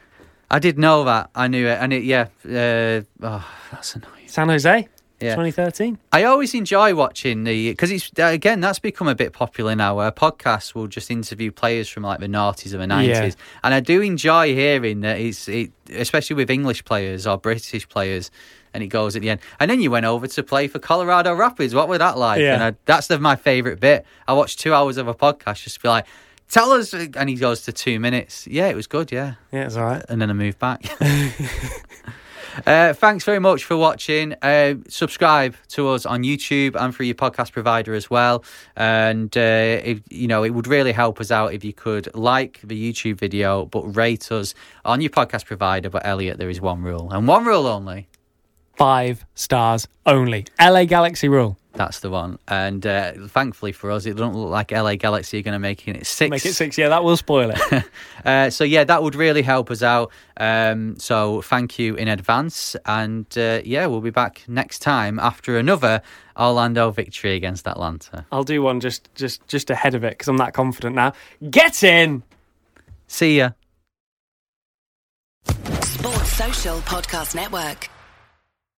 I 0.49 0.60
did 0.60 0.78
know 0.78 1.04
that. 1.06 1.30
I 1.36 1.47
knew 1.47 1.68
it, 1.68 1.78
and 1.82 1.91
it. 1.91 2.04
Yeah. 2.04 2.28
Uh, 2.45 3.01
oh, 3.22 3.47
that's 3.72 3.95
annoying. 3.95 4.28
San 4.28 4.49
Jose, 4.49 4.88
Yeah. 5.20 5.36
2013. 5.36 5.97
I 6.12 6.24
always 6.26 6.54
enjoy 6.54 6.93
watching 6.95 7.43
the 7.43 7.72
because 7.72 7.91
it's 7.91 8.12
uh, 8.20 8.24
again 8.26 8.60
that's 8.62 8.80
become 8.80 9.08
a 9.08 9.16
bit 9.16 9.34
popular 9.34 9.76
now. 9.76 9.97
Where 9.97 10.12
podcasts 10.12 10.76
will 10.76 10.88
just 10.88 11.10
interview 11.12 11.51
players 11.51 11.89
from 11.89 12.04
like 12.04 12.20
the 12.20 12.28
noughties 12.28 12.74
or 12.74 12.78
the 12.78 12.88
nineties, 12.88 13.36
and 13.64 13.74
I 13.74 13.80
do 13.80 14.01
enjoy 14.01 14.54
hearing 14.54 15.01
that 15.01 15.20
it's 15.20 15.47
it, 15.47 15.72
especially 15.91 16.36
with 16.36 16.49
English 16.49 16.86
players 16.86 17.26
or 17.28 17.38
British 17.38 17.88
players. 17.89 18.32
And 18.76 18.82
it 18.82 18.88
goes 18.88 19.16
at 19.16 19.22
the 19.22 19.30
end, 19.30 19.39
and 19.60 19.70
then 19.70 19.82
you 19.82 19.91
went 19.91 20.08
over 20.08 20.26
to 20.26 20.41
play 20.41 20.68
for 20.68 20.80
Colorado 20.80 21.36
Rapids. 21.36 21.76
What 21.76 21.88
was 21.88 21.99
that 21.99 22.18
like? 22.18 22.41
Yeah. 22.41 22.56
And 22.56 22.64
I, 22.64 22.74
that's 22.86 23.06
the, 23.06 23.20
my 23.20 23.36
favorite 23.36 23.80
bit. 23.80 24.04
I 24.28 24.34
watched 24.34 24.60
two 24.60 24.74
hours 24.74 24.97
of 24.97 25.08
a 25.08 25.14
podcast 25.14 25.62
just 25.62 25.76
to 25.76 25.82
be 25.84 25.89
like, 25.89 26.08
"Tell 26.50 26.72
us," 26.72 26.94
and 26.94 27.30
he 27.30 27.36
goes 27.36 27.62
to 27.64 27.72
two 27.72 28.00
minutes. 28.00 28.48
Yeah, 28.48 28.68
it 28.68 28.76
was 28.76 28.88
good. 28.88 29.12
Yeah, 29.12 29.36
Yeah, 29.52 29.66
it's 29.66 29.76
all 29.76 29.86
right. 29.86 30.04
and 30.10 30.22
then 30.22 30.30
I 30.30 30.34
moved 30.34 30.60
back. 30.60 30.84
uh, 32.68 32.94
thanks 32.94 33.24
very 33.26 33.39
much 33.39 33.64
for 33.64 33.76
watching. 33.78 34.36
Uh, 34.41 34.76
subscribe 34.88 35.56
to 35.70 35.89
us 35.89 36.06
on 36.06 36.24
YouTube 36.24 36.76
and 36.76 36.96
for 36.96 37.04
your 37.04 37.16
podcast 37.16 37.52
provider 37.52 37.94
as 37.94 38.10
well. 38.10 38.44
And 38.76 39.36
uh, 39.36 39.82
if, 39.84 40.02
you 40.10 40.28
know, 40.28 40.44
it 40.44 40.52
would 40.52 40.68
really 40.68 40.91
help 40.91 41.20
us 41.20 41.32
out 41.32 41.54
if 41.54 41.64
you 41.64 41.74
could 41.74 42.14
like 42.16 42.60
the 42.64 42.94
YouTube 42.94 43.18
video, 43.18 43.66
but 43.66 43.96
rate 43.96 44.32
us 44.32 44.54
on 44.86 45.02
your 45.02 45.10
podcast 45.10 45.46
provider. 45.46 45.89
But 45.89 46.06
Elliot, 46.06 46.38
there 46.38 46.50
is 46.50 46.62
one 46.62 46.82
rule 46.84 47.12
and 47.12 47.28
one 47.28 47.46
rule 47.46 47.66
only. 47.68 48.08
Five 48.76 49.26
stars 49.36 49.88
only. 50.06 50.46
LA 50.60 50.86
Galaxy 50.86 51.28
rule. 51.28 51.58
That's 51.76 52.02
the 52.02 52.12
one. 52.12 52.38
And 52.48 52.86
uh, 52.86 53.14
thankfully 53.28 53.72
for 53.72 53.90
us, 53.90 54.06
it 54.06 54.14
doesn't 54.14 54.36
look 54.36 54.52
like 54.52 54.72
LA 54.72 54.96
Galaxy 54.96 55.40
are 55.40 55.42
going 55.42 55.54
to 55.54 55.60
make 55.60 55.88
it 55.88 56.06
six. 56.06 56.30
Make 56.30 56.46
it 56.46 56.54
six. 56.54 56.78
Yeah, 56.78 56.90
that 56.90 57.04
will 57.04 57.18
spoil 57.18 57.52
it. 57.56 57.84
Uh, 58.24 58.50
so 58.50 58.64
yeah, 58.64 58.86
that 58.86 59.04
would 59.04 59.16
really 59.16 59.42
help 59.42 59.70
us 59.70 59.84
out. 59.84 60.10
Um, 60.38 60.98
so 60.98 61.42
thank 61.42 61.78
you 61.78 61.96
in 61.96 62.08
advance, 62.08 62.74
and 62.86 63.26
uh, 63.38 63.60
yeah, 63.66 63.86
we'll 63.86 64.00
be 64.00 64.12
back 64.12 64.44
next 64.48 64.80
time 64.80 65.20
after 65.20 65.58
another 65.58 66.02
Orlando 66.40 66.90
victory 66.90 67.36
against 67.36 67.68
Atlanta. 67.68 68.26
I'll 68.32 68.46
do 68.46 68.62
one 68.62 68.80
just 68.80 69.14
just 69.14 69.46
just 69.50 69.70
ahead 69.70 69.94
of 69.94 70.06
it 70.06 70.12
because 70.12 70.30
I'm 70.30 70.38
that 70.38 70.54
confident 70.54 70.96
now. 70.96 71.12
Get 71.50 71.84
in. 71.84 72.24
See 73.08 73.40
ya. 73.40 73.50
Sports 75.50 76.32
Social 76.32 76.78
Podcast 76.80 77.36
Network. 77.36 77.90